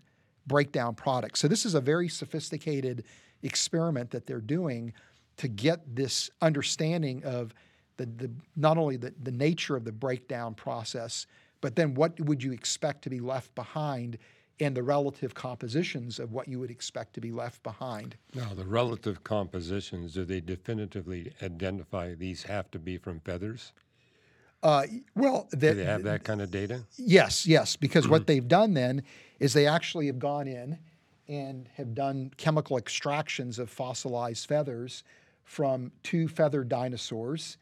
breakdown 0.46 0.94
products. 0.94 1.40
So 1.40 1.48
this 1.48 1.66
is 1.66 1.74
a 1.74 1.80
very 1.80 2.08
sophisticated 2.08 3.04
experiment 3.42 4.10
that 4.10 4.26
they're 4.26 4.40
doing 4.40 4.92
to 5.38 5.48
get 5.48 5.94
this 5.94 6.30
understanding 6.40 7.24
of 7.24 7.54
the, 7.96 8.06
the 8.06 8.30
not 8.56 8.78
only 8.78 8.96
the, 8.96 9.14
the 9.22 9.32
nature 9.32 9.76
of 9.76 9.84
the 9.84 9.92
breakdown 9.92 10.54
process, 10.54 11.26
but 11.60 11.76
then 11.76 11.94
what 11.94 12.18
would 12.20 12.42
you 12.42 12.52
expect 12.52 13.02
to 13.02 13.10
be 13.10 13.20
left 13.20 13.54
behind 13.54 14.18
and 14.60 14.76
the 14.76 14.82
relative 14.82 15.34
compositions 15.34 16.18
of 16.18 16.32
what 16.32 16.48
you 16.48 16.58
would 16.58 16.70
expect 16.70 17.14
to 17.14 17.20
be 17.20 17.30
left 17.30 17.62
behind. 17.62 18.16
Now, 18.34 18.54
the 18.54 18.64
relative 18.64 19.22
compositions, 19.22 20.14
do 20.14 20.24
they 20.24 20.40
definitively 20.40 21.32
identify 21.42 22.14
these 22.14 22.42
have 22.44 22.70
to 22.70 22.78
be 22.78 22.96
from 22.96 23.20
feathers? 23.20 23.72
Uh, 24.62 24.84
well, 25.14 25.46
Do 25.50 25.74
they 25.74 25.84
have 25.84 26.02
that 26.04 26.24
kind 26.24 26.40
of 26.40 26.50
data? 26.50 26.84
Yes, 26.96 27.46
yes, 27.46 27.76
because 27.76 28.08
what 28.08 28.26
they've 28.26 28.48
done 28.48 28.72
then 28.74 29.02
is 29.38 29.52
they 29.52 29.66
actually 29.66 30.06
have 30.06 30.18
gone 30.18 30.48
in 30.48 30.78
and 31.28 31.68
have 31.74 31.94
done 31.94 32.30
chemical 32.36 32.78
extractions 32.78 33.58
of 33.58 33.68
fossilized 33.68 34.48
feathers 34.48 35.04
from 35.46 35.92
two 36.02 36.26
feathered 36.28 36.68
dinosaurs 36.68 37.56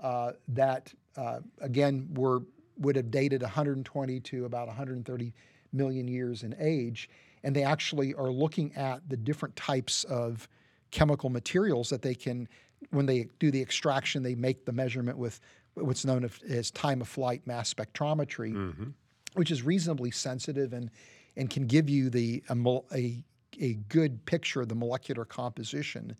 uh, 0.00 0.32
that, 0.48 0.94
uh, 1.16 1.40
again, 1.60 2.08
were 2.14 2.42
would 2.78 2.96
have 2.96 3.10
dated 3.10 3.40
120 3.40 4.18
to 4.18 4.46
about 4.46 4.66
130 4.66 5.32
million 5.72 6.08
years 6.08 6.42
in 6.42 6.56
age, 6.58 7.08
and 7.44 7.54
they 7.54 7.62
actually 7.62 8.14
are 8.14 8.30
looking 8.32 8.74
at 8.74 9.08
the 9.08 9.16
different 9.16 9.54
types 9.54 10.02
of 10.04 10.48
chemical 10.90 11.30
materials 11.30 11.88
that 11.90 12.02
they 12.02 12.14
can, 12.16 12.48
when 12.90 13.06
they 13.06 13.28
do 13.38 13.52
the 13.52 13.62
extraction, 13.62 14.24
they 14.24 14.34
make 14.34 14.64
the 14.64 14.72
measurement 14.72 15.16
with 15.18 15.40
what's 15.74 16.04
known 16.04 16.28
as- 16.48 16.70
time 16.72 17.00
of 17.00 17.06
flight 17.08 17.46
mass 17.46 17.72
spectrometry, 17.72 18.92
which 19.34 19.50
is 19.50 19.62
reasonably 19.62 20.10
sensitive 20.10 20.72
and 20.72 20.90
and 21.36 21.50
can 21.50 21.66
give 21.66 21.88
you 21.88 22.10
the 22.10 22.42
a, 22.48 22.54
a 22.92 23.22
a 23.60 23.74
good 23.88 24.24
picture 24.26 24.60
of 24.62 24.68
the 24.68 24.74
molecular 24.74 25.24
composition 25.24 26.16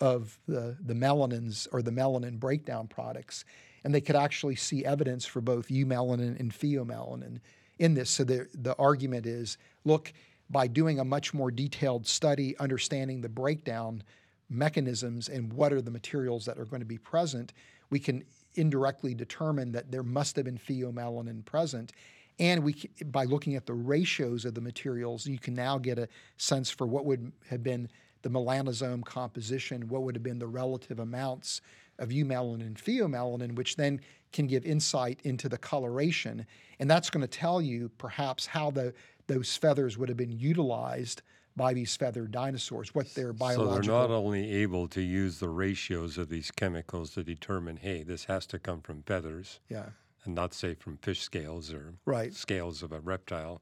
of 0.00 0.38
the 0.46 0.76
the 0.84 0.94
melanins 0.94 1.66
or 1.72 1.82
the 1.82 1.90
melanin 1.90 2.38
breakdown 2.38 2.86
products, 2.86 3.44
and 3.84 3.94
they 3.94 4.00
could 4.00 4.16
actually 4.16 4.56
see 4.56 4.84
evidence 4.84 5.24
for 5.24 5.40
both 5.40 5.68
eumelanin 5.68 6.38
and 6.38 6.52
pheomelanin 6.52 7.40
in 7.78 7.94
this. 7.94 8.10
So 8.10 8.24
the 8.24 8.48
the 8.54 8.74
argument 8.76 9.26
is, 9.26 9.58
look, 9.84 10.12
by 10.50 10.66
doing 10.66 10.98
a 10.98 11.04
much 11.04 11.34
more 11.34 11.50
detailed 11.50 12.06
study, 12.06 12.56
understanding 12.58 13.20
the 13.20 13.28
breakdown 13.28 14.02
mechanisms 14.50 15.28
and 15.28 15.52
what 15.52 15.72
are 15.72 15.82
the 15.82 15.90
materials 15.90 16.46
that 16.46 16.58
are 16.58 16.64
going 16.64 16.80
to 16.80 16.86
be 16.86 16.98
present, 16.98 17.52
we 17.90 17.98
can 17.98 18.24
indirectly 18.54 19.14
determine 19.14 19.72
that 19.72 19.90
there 19.90 20.02
must 20.02 20.36
have 20.36 20.44
been 20.44 20.58
pheomelanin 20.58 21.44
present. 21.44 21.92
And 22.40 22.62
we, 22.62 22.88
by 23.06 23.24
looking 23.24 23.56
at 23.56 23.66
the 23.66 23.74
ratios 23.74 24.44
of 24.44 24.54
the 24.54 24.60
materials, 24.60 25.26
you 25.26 25.38
can 25.38 25.54
now 25.54 25.76
get 25.76 25.98
a 25.98 26.08
sense 26.36 26.70
for 26.70 26.86
what 26.86 27.04
would 27.04 27.32
have 27.50 27.62
been 27.62 27.88
the 28.22 28.30
melanosome 28.30 29.04
composition, 29.04 29.88
what 29.88 30.02
would 30.02 30.14
have 30.14 30.22
been 30.22 30.38
the 30.38 30.46
relative 30.46 30.98
amounts 30.98 31.60
of 31.98 32.10
eumelanin 32.10 32.60
and 32.60 32.76
pheomelanin, 32.76 33.54
which 33.56 33.76
then 33.76 34.00
can 34.32 34.46
give 34.46 34.64
insight 34.64 35.20
into 35.24 35.48
the 35.48 35.58
coloration. 35.58 36.46
And 36.78 36.90
that's 36.90 37.10
going 37.10 37.22
to 37.22 37.26
tell 37.26 37.60
you 37.60 37.90
perhaps 37.98 38.46
how 38.46 38.70
the, 38.70 38.94
those 39.26 39.56
feathers 39.56 39.98
would 39.98 40.08
have 40.08 40.18
been 40.18 40.38
utilized 40.38 41.22
by 41.56 41.74
these 41.74 41.96
feathered 41.96 42.30
dinosaurs, 42.30 42.94
what 42.94 43.12
their 43.14 43.32
biological. 43.32 43.82
So 43.82 43.82
they're 43.82 44.08
not 44.08 44.10
only 44.10 44.48
able 44.52 44.86
to 44.88 45.00
use 45.00 45.40
the 45.40 45.48
ratios 45.48 46.16
of 46.16 46.28
these 46.28 46.52
chemicals 46.52 47.10
to 47.14 47.24
determine, 47.24 47.78
hey, 47.78 48.04
this 48.04 48.26
has 48.26 48.46
to 48.46 48.58
come 48.58 48.80
from 48.80 49.02
feathers 49.02 49.58
yeah 49.68 49.86
and 50.24 50.34
not 50.34 50.52
say 50.52 50.74
from 50.74 50.98
fish 50.98 51.22
scales 51.22 51.72
or 51.72 51.94
Right. 52.04 52.32
scales 52.34 52.82
of 52.82 52.92
a 52.92 53.00
reptile, 53.00 53.60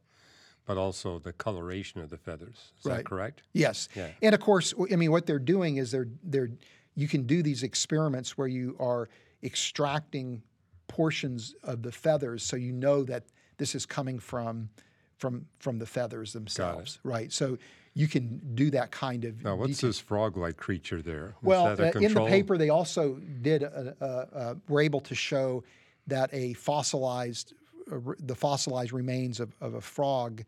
but 0.66 0.76
also 0.76 1.18
the 1.18 1.32
coloration 1.32 2.00
of 2.00 2.10
the 2.10 2.18
feathers. 2.18 2.72
Is 2.78 2.84
Right. 2.84 2.96
that 2.98 3.06
correct? 3.06 3.42
Yes, 3.52 3.88
Yeah. 3.94 4.10
and 4.20 4.34
of 4.34 4.40
course, 4.40 4.74
I 4.92 4.96
mean, 4.96 5.10
what 5.10 5.24
they're 5.26 5.38
doing 5.38 5.76
is 5.76 5.90
they're 5.90 6.08
they're 6.22 6.50
you 6.94 7.08
can 7.08 7.26
do 7.26 7.42
these 7.42 7.62
experiments 7.62 8.36
where 8.38 8.48
you 8.48 8.74
are 8.80 9.08
extracting 9.42 10.42
portions 10.88 11.54
of 11.62 11.82
the 11.82 11.92
feathers, 11.92 12.42
so 12.42 12.56
you 12.56 12.72
know 12.72 13.02
that 13.04 13.24
this 13.58 13.74
is 13.74 13.86
coming 13.86 14.18
from 14.18 14.68
from 15.16 15.46
from 15.58 15.78
the 15.78 15.86
feathers 15.86 16.32
themselves, 16.32 16.98
right? 17.04 17.32
So 17.32 17.56
you 17.94 18.08
can 18.08 18.40
do 18.54 18.70
that 18.70 18.90
kind 18.90 19.24
of. 19.24 19.42
Now, 19.42 19.56
what's 19.56 19.76
detail. 19.76 19.88
this 19.88 20.00
frog-like 20.00 20.56
creature 20.58 21.00
there? 21.00 21.34
Well, 21.42 21.66
a 21.66 21.88
uh, 21.88 21.92
in 22.00 22.12
the 22.12 22.26
paper, 22.26 22.58
they 22.58 22.68
also 22.68 23.14
did 23.40 23.62
uh, 23.62 23.92
uh, 24.00 24.04
uh, 24.04 24.54
were 24.68 24.82
able 24.82 25.00
to 25.00 25.14
show 25.14 25.64
that 26.06 26.28
a 26.32 26.52
fossilized, 26.54 27.54
the 27.86 28.34
fossilized 28.34 28.92
remains 28.92 29.40
of, 29.40 29.54
of 29.60 29.74
a 29.74 29.80
frog 29.80 30.44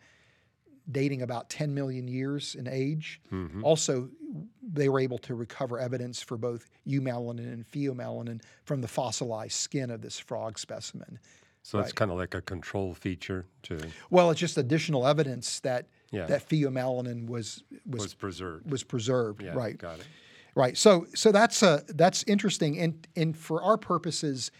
dating 0.90 1.22
about 1.22 1.50
10 1.50 1.74
million 1.74 2.08
years 2.08 2.54
in 2.54 2.66
age. 2.66 3.20
Mm-hmm. 3.30 3.62
Also, 3.62 4.08
they 4.62 4.88
were 4.88 5.00
able 5.00 5.18
to 5.18 5.34
recover 5.34 5.78
evidence 5.78 6.22
for 6.22 6.36
both 6.36 6.70
eumelanin 6.86 7.52
and 7.52 7.66
pheomelanin 7.66 8.40
from 8.64 8.80
the 8.80 8.88
fossilized 8.88 9.52
skin 9.52 9.90
of 9.90 10.00
this 10.00 10.18
frog 10.18 10.58
specimen. 10.58 11.18
So 11.62 11.78
it's 11.80 11.92
kind 11.92 12.10
of 12.10 12.16
like 12.16 12.34
a 12.34 12.40
control 12.40 12.94
feature 12.94 13.44
to 13.64 13.78
Well, 14.08 14.30
it's 14.30 14.40
just 14.40 14.56
additional 14.56 15.06
evidence 15.06 15.60
that 15.60 15.88
Yeah. 16.10 16.24
that 16.26 16.48
pheomelanin 16.48 17.26
was 17.26 17.62
was 17.84 18.02
was 18.04 18.14
preserved. 18.14 18.70
was 18.70 18.82
preserved. 18.84 19.42
Yeah, 19.42 19.52
right. 19.54 19.76
got 19.76 19.98
it. 19.98 20.06
Right. 20.54 20.78
So 20.78 21.06
so 21.14 21.30
that's 21.30 21.62
uh, 21.62 21.82
that's 21.88 22.24
interesting, 22.26 22.78
and 22.78 23.06
and 23.16 23.36
for 23.36 23.62
our 23.62 23.76
purposes, 23.76 24.50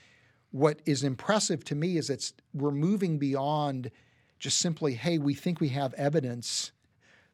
what 0.51 0.81
is 0.87 1.05
impressive 1.05 1.65
to 1.65 1.75
me 1.75 1.97
is 1.97 2.11
it's 2.11 2.33
we're 2.55 2.71
moving 2.71 3.19
beyond 3.19 3.91
just 4.39 4.59
simply, 4.59 4.95
hey, 4.95 5.19
we 5.19 5.35
think 5.35 5.61
we 5.61 5.69
have 5.71 5.93
evidence 5.95 6.73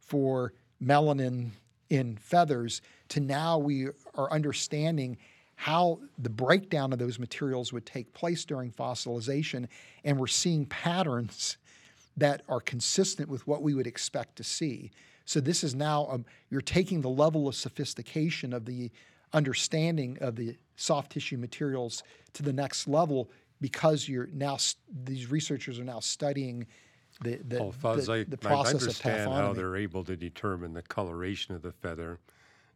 for 0.00 0.52
melanin 0.82 1.50
in 1.90 2.16
feathers, 2.16 2.82
to 3.08 3.20
now 3.20 3.58
we 3.58 3.88
are 4.14 4.30
understanding 4.32 5.16
how 5.56 6.00
the 6.18 6.30
breakdown 6.30 6.92
of 6.92 6.98
those 6.98 7.18
materials 7.18 7.72
would 7.72 7.86
take 7.86 8.12
place 8.12 8.44
during 8.44 8.70
fossilization, 8.72 9.68
and 10.04 10.18
we're 10.18 10.26
seeing 10.26 10.66
patterns 10.66 11.58
that 12.16 12.42
are 12.48 12.60
consistent 12.60 13.28
with 13.28 13.46
what 13.46 13.62
we 13.62 13.74
would 13.74 13.86
expect 13.86 14.36
to 14.36 14.44
see. 14.44 14.90
So 15.24 15.40
this 15.40 15.62
is 15.62 15.74
now 15.74 16.08
um, 16.10 16.24
you're 16.50 16.60
taking 16.60 17.00
the 17.00 17.08
level 17.08 17.48
of 17.48 17.54
sophistication 17.54 18.52
of 18.52 18.64
the 18.64 18.90
understanding 19.32 20.18
of 20.20 20.36
the 20.36 20.56
soft 20.76 21.12
tissue 21.12 21.36
materials 21.36 22.02
to 22.32 22.42
the 22.42 22.52
next 22.52 22.88
level 22.88 23.30
because 23.60 24.08
you're 24.08 24.28
now 24.32 24.58
these 25.04 25.30
researchers 25.30 25.78
are 25.78 25.84
now 25.84 26.00
studying 26.00 26.66
the 27.22 27.36
the, 27.46 27.62
Well, 27.62 27.72
Fuz, 27.72 28.06
the, 28.06 28.12
I, 28.12 28.24
the 28.24 28.38
I 28.42 28.46
process 28.46 28.74
of 28.74 28.82
understand 28.82 29.32
how 29.32 29.52
they're 29.52 29.76
able 29.76 30.04
to 30.04 30.16
determine 30.16 30.74
the 30.74 30.82
coloration 30.82 31.54
of 31.54 31.62
the 31.62 31.72
feather. 31.72 32.18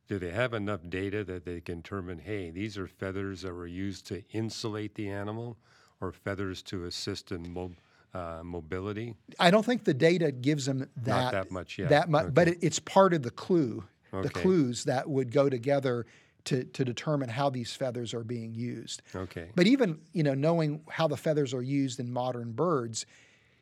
Do 0.06 0.18
they 0.18 0.30
have 0.30 0.54
enough 0.54 0.80
data 0.88 1.22
that 1.24 1.44
they 1.44 1.60
can 1.60 1.82
determine, 1.82 2.18
hey, 2.18 2.50
these 2.50 2.78
are 2.78 2.86
feathers 2.86 3.42
that 3.42 3.52
were 3.52 3.66
used 3.66 4.06
to 4.06 4.22
insulate 4.30 4.94
the 4.94 5.10
animal 5.10 5.58
or 6.00 6.12
feathers 6.12 6.62
to 6.62 6.84
assist 6.84 7.30
in 7.30 7.52
mo- 7.52 7.72
uh, 8.14 8.40
mobility? 8.42 9.14
I 9.38 9.50
don't 9.50 9.66
think 9.66 9.84
the 9.84 9.92
data 9.92 10.32
gives 10.32 10.64
them 10.64 10.88
that 10.96 11.32
that 11.32 11.50
much 11.50 11.78
yet. 11.78 11.90
That 11.90 12.08
much, 12.08 12.32
but 12.32 12.48
it, 12.48 12.58
it's 12.62 12.78
part 12.78 13.12
of 13.12 13.22
the 13.22 13.30
clue, 13.30 13.84
the 14.12 14.30
clues 14.30 14.84
that 14.84 15.10
would 15.10 15.30
go 15.30 15.50
together 15.50 16.06
to 16.44 16.64
to 16.64 16.84
determine 16.84 17.28
how 17.28 17.50
these 17.50 17.74
feathers 17.74 18.14
are 18.14 18.24
being 18.24 18.54
used. 18.54 19.02
Okay. 19.14 19.50
But 19.54 19.66
even 19.66 20.00
you 20.12 20.22
know 20.22 20.34
knowing 20.34 20.82
how 20.90 21.08
the 21.08 21.16
feathers 21.16 21.52
are 21.54 21.62
used 21.62 22.00
in 22.00 22.12
modern 22.12 22.52
birds, 22.52 23.06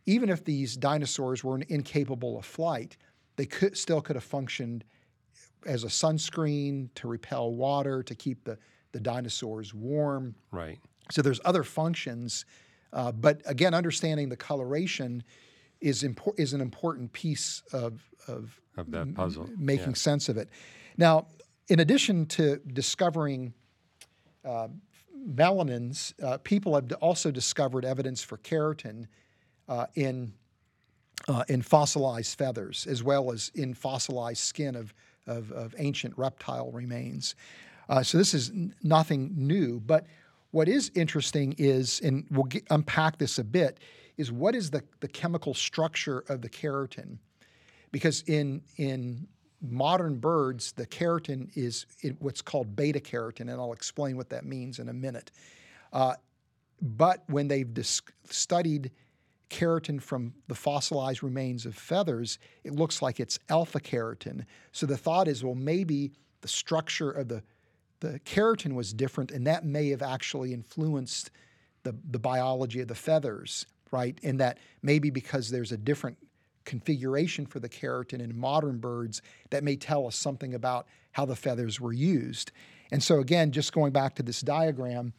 even 0.06 0.28
if 0.28 0.44
these 0.44 0.76
dinosaurs 0.76 1.42
were 1.42 1.58
incapable 1.68 2.38
of 2.38 2.44
flight, 2.44 2.96
they 3.36 3.46
could 3.46 3.76
still 3.76 4.00
could 4.00 4.16
have 4.16 4.24
functioned 4.24 4.84
as 5.66 5.82
a 5.84 5.88
sunscreen 5.88 6.88
to 6.94 7.08
repel 7.08 7.52
water 7.52 8.02
to 8.02 8.14
keep 8.14 8.44
the 8.44 8.58
the 8.92 9.00
dinosaurs 9.00 9.74
warm. 9.74 10.34
Right. 10.52 10.78
So 11.10 11.22
there's 11.22 11.40
other 11.44 11.62
functions, 11.62 12.44
uh, 12.92 13.12
but 13.12 13.42
again, 13.46 13.74
understanding 13.74 14.28
the 14.28 14.36
coloration 14.36 15.22
is 15.80 16.02
impor- 16.02 16.38
is 16.38 16.52
an 16.52 16.60
important 16.60 17.12
piece 17.12 17.62
of 17.72 18.02
of 18.26 18.60
Of 18.76 18.90
that 18.92 19.14
puzzle. 19.14 19.48
making 19.56 19.94
sense 19.96 20.28
of 20.28 20.36
it. 20.36 20.48
Now, 20.96 21.26
in 21.68 21.80
addition 21.80 22.26
to 22.26 22.56
discovering 22.72 23.52
uh, 24.44 24.68
melanins, 25.28 26.12
uh, 26.22 26.38
people 26.38 26.74
have 26.74 26.92
also 27.00 27.30
discovered 27.30 27.84
evidence 27.84 28.22
for 28.22 28.38
keratin 28.38 29.06
uh, 29.68 29.86
in 29.94 30.32
uh, 31.28 31.42
in 31.48 31.62
fossilized 31.62 32.36
feathers, 32.36 32.86
as 32.86 33.02
well 33.02 33.32
as 33.32 33.50
in 33.54 33.74
fossilized 33.74 34.42
skin 34.42 34.76
of 34.76 34.92
of, 35.26 35.50
of 35.52 35.74
ancient 35.78 36.16
reptile 36.16 36.70
remains. 36.70 37.34
Uh, 37.88 38.02
so 38.02 38.16
this 38.18 38.32
is 38.34 38.50
n- 38.50 38.74
nothing 38.82 39.32
new, 39.36 39.80
but 39.80 40.06
what 40.52 40.68
is 40.68 40.92
interesting 40.94 41.54
is, 41.58 42.00
and 42.00 42.24
we'll 42.30 42.44
get, 42.44 42.64
unpack 42.70 43.18
this 43.18 43.38
a 43.38 43.44
bit, 43.44 43.80
is 44.16 44.30
what 44.30 44.54
is 44.54 44.70
the, 44.70 44.82
the 45.00 45.08
chemical 45.08 45.52
structure 45.52 46.24
of 46.28 46.42
the 46.42 46.48
keratin? 46.48 47.18
because 47.96 48.22
in 48.26 48.60
in 48.76 49.26
modern 49.60 50.16
birds, 50.16 50.72
the 50.72 50.86
keratin 50.86 51.50
is 51.56 51.86
what's 52.18 52.42
called 52.42 52.76
beta 52.76 53.00
keratin, 53.00 53.40
and 53.42 53.52
I'll 53.52 53.72
explain 53.72 54.16
what 54.16 54.28
that 54.30 54.44
means 54.44 54.78
in 54.78 54.88
a 54.88 54.92
minute. 54.92 55.30
Uh, 55.92 56.14
but 56.80 57.22
when 57.28 57.48
they've 57.48 57.72
dis- 57.72 58.02
studied 58.28 58.90
keratin 59.48 60.02
from 60.02 60.34
the 60.48 60.54
fossilized 60.54 61.22
remains 61.22 61.66
of 61.66 61.74
feathers, 61.74 62.38
it 62.64 62.72
looks 62.72 63.00
like 63.00 63.20
it's 63.20 63.38
alpha 63.48 63.80
keratin. 63.80 64.44
So 64.72 64.86
the 64.86 64.96
thought 64.96 65.28
is, 65.28 65.42
well, 65.42 65.54
maybe 65.54 66.12
the 66.40 66.48
structure 66.48 67.10
of 67.10 67.28
the 67.28 67.42
the 68.00 68.20
keratin 68.20 68.74
was 68.74 68.92
different, 68.92 69.30
and 69.30 69.46
that 69.46 69.64
may 69.64 69.88
have 69.88 70.02
actually 70.02 70.52
influenced 70.52 71.30
the, 71.82 71.94
the 72.10 72.18
biology 72.18 72.80
of 72.80 72.88
the 72.88 72.94
feathers, 72.94 73.64
right? 73.90 74.18
And 74.22 74.38
that 74.40 74.58
maybe 74.82 75.08
because 75.08 75.50
there's 75.50 75.72
a 75.72 75.76
different 75.76 76.18
configuration 76.66 77.46
for 77.46 77.60
the 77.60 77.68
keratin 77.68 78.20
in 78.20 78.38
modern 78.38 78.76
birds 78.78 79.22
that 79.48 79.64
may 79.64 79.76
tell 79.76 80.06
us 80.06 80.16
something 80.16 80.52
about 80.52 80.86
how 81.12 81.24
the 81.24 81.36
feathers 81.36 81.80
were 81.80 81.94
used. 81.94 82.52
And 82.92 83.02
so, 83.02 83.20
again, 83.20 83.50
just 83.52 83.72
going 83.72 83.92
back 83.92 84.14
to 84.16 84.22
this 84.22 84.42
diagram, 84.42 85.14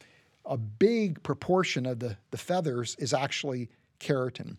a 0.45 0.57
big 0.57 1.23
proportion 1.23 1.87
of 1.87 1.99
the, 1.99 2.17
the 2.29 2.37
feathers 2.37 2.95
is 2.99 3.13
actually 3.13 3.69
keratin. 3.99 4.57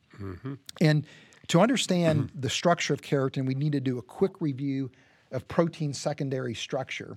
And 0.81 1.07
to 1.47 1.61
understand 1.61 2.31
the 2.35 2.51
structure 2.51 2.93
of 2.93 3.01
keratin, 3.01 3.47
we 3.47 3.55
need 3.55 3.73
to 3.73 3.81
do 3.81 3.99
a 3.99 4.03
quick 4.03 4.41
review 4.41 4.91
of 5.31 5.47
protein 5.47 5.95
secondary 5.95 6.55
structure. 6.55 7.15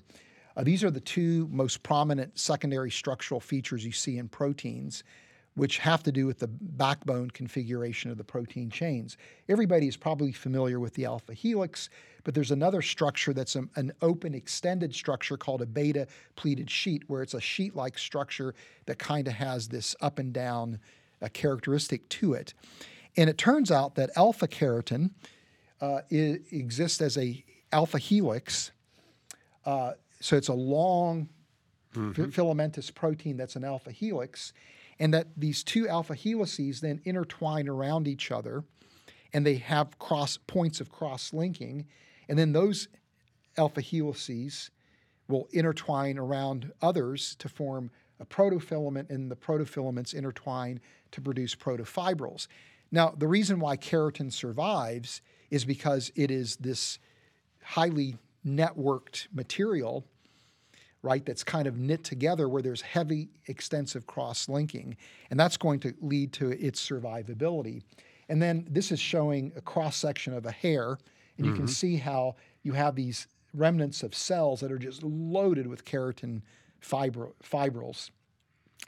Uh, 0.55 0.63
these 0.63 0.83
are 0.83 0.91
the 0.91 1.01
two 1.01 1.47
most 1.51 1.81
prominent 1.81 2.37
secondary 2.37 2.91
structural 2.91 3.39
features 3.39 3.85
you 3.85 3.91
see 3.91 4.17
in 4.17 4.27
proteins, 4.27 5.03
which 5.55 5.79
have 5.79 6.01
to 6.03 6.11
do 6.11 6.25
with 6.25 6.39
the 6.39 6.47
backbone 6.47 7.29
configuration 7.29 8.09
of 8.09 8.17
the 8.17 8.23
protein 8.23 8.69
chains. 8.69 9.17
Everybody 9.49 9.87
is 9.87 9.97
probably 9.97 10.31
familiar 10.31 10.79
with 10.79 10.93
the 10.93 11.05
alpha 11.05 11.33
helix, 11.33 11.89
but 12.23 12.33
there's 12.33 12.51
another 12.51 12.81
structure 12.81 13.33
that's 13.33 13.55
a- 13.57 13.67
an 13.75 13.91
open 14.01 14.33
extended 14.33 14.95
structure 14.95 15.35
called 15.37 15.61
a 15.61 15.65
beta 15.65 16.07
pleated 16.35 16.69
sheet, 16.69 17.03
where 17.07 17.21
it's 17.21 17.33
a 17.33 17.41
sheet 17.41 17.75
like 17.75 17.97
structure 17.97 18.55
that 18.85 18.97
kind 18.97 19.27
of 19.27 19.33
has 19.33 19.67
this 19.67 19.95
up 20.01 20.19
and 20.19 20.31
down 20.33 20.79
uh, 21.21 21.27
characteristic 21.33 22.07
to 22.09 22.33
it. 22.33 22.53
And 23.17 23.29
it 23.29 23.37
turns 23.37 23.71
out 23.71 23.95
that 23.95 24.09
alpha 24.15 24.47
keratin 24.47 25.11
uh, 25.81 26.01
exists 26.09 27.01
as 27.01 27.17
a 27.17 27.43
alpha 27.73 27.97
helix. 27.99 28.71
Uh, 29.65 29.93
so 30.21 30.37
it's 30.37 30.47
a 30.47 30.53
long 30.53 31.27
fi- 32.13 32.27
filamentous 32.31 32.89
protein 32.89 33.35
that's 33.35 33.55
an 33.57 33.63
alpha 33.65 33.91
helix, 33.91 34.53
and 35.01 35.15
that 35.15 35.25
these 35.35 35.63
two 35.63 35.89
alpha 35.89 36.13
helices 36.13 36.79
then 36.79 37.01
intertwine 37.05 37.67
around 37.67 38.07
each 38.07 38.29
other, 38.29 38.63
and 39.33 39.43
they 39.43 39.55
have 39.55 39.97
cross 39.97 40.37
points 40.37 40.79
of 40.79 40.91
cross 40.91 41.33
linking, 41.33 41.87
and 42.29 42.37
then 42.37 42.53
those 42.53 42.87
alpha 43.57 43.81
helices 43.81 44.69
will 45.27 45.47
intertwine 45.51 46.19
around 46.19 46.71
others 46.83 47.35
to 47.39 47.49
form 47.49 47.89
a 48.19 48.25
protofilament, 48.25 49.09
and 49.09 49.31
the 49.31 49.35
protofilaments 49.35 50.13
intertwine 50.13 50.79
to 51.09 51.19
produce 51.19 51.55
protofibrils. 51.55 52.45
Now, 52.91 53.15
the 53.17 53.27
reason 53.27 53.59
why 53.59 53.77
keratin 53.77 54.31
survives 54.31 55.21
is 55.49 55.65
because 55.65 56.11
it 56.15 56.29
is 56.29 56.57
this 56.57 56.99
highly 57.63 58.17
networked 58.45 59.29
material, 59.33 60.05
right, 61.03 61.25
that's 61.25 61.43
kind 61.43 61.67
of 61.67 61.77
knit 61.77 62.03
together 62.03 62.47
where 62.47 62.61
there's 62.61 62.81
heavy, 62.81 63.29
extensive 63.47 64.05
cross 64.05 64.47
linking. 64.47 64.95
And 65.29 65.39
that's 65.39 65.57
going 65.57 65.79
to 65.81 65.93
lead 66.01 66.33
to 66.33 66.49
its 66.51 66.85
survivability. 66.87 67.81
And 68.29 68.41
then 68.41 68.65
this 68.69 68.91
is 68.91 68.99
showing 68.99 69.51
a 69.55 69.61
cross 69.61 69.97
section 69.97 70.33
of 70.33 70.45
a 70.45 70.51
hair, 70.51 70.97
and 71.37 71.45
you 71.45 71.53
can 71.53 71.67
see 71.67 71.97
how 71.97 72.35
you 72.63 72.73
have 72.73 72.95
these 72.95 73.27
remnants 73.53 74.03
of 74.03 74.15
cells 74.15 74.61
that 74.61 74.71
are 74.71 74.77
just 74.77 75.03
loaded 75.03 75.67
with 75.67 75.83
keratin 75.83 76.41
fibro- 76.81 77.33
fibrils. 77.43 78.11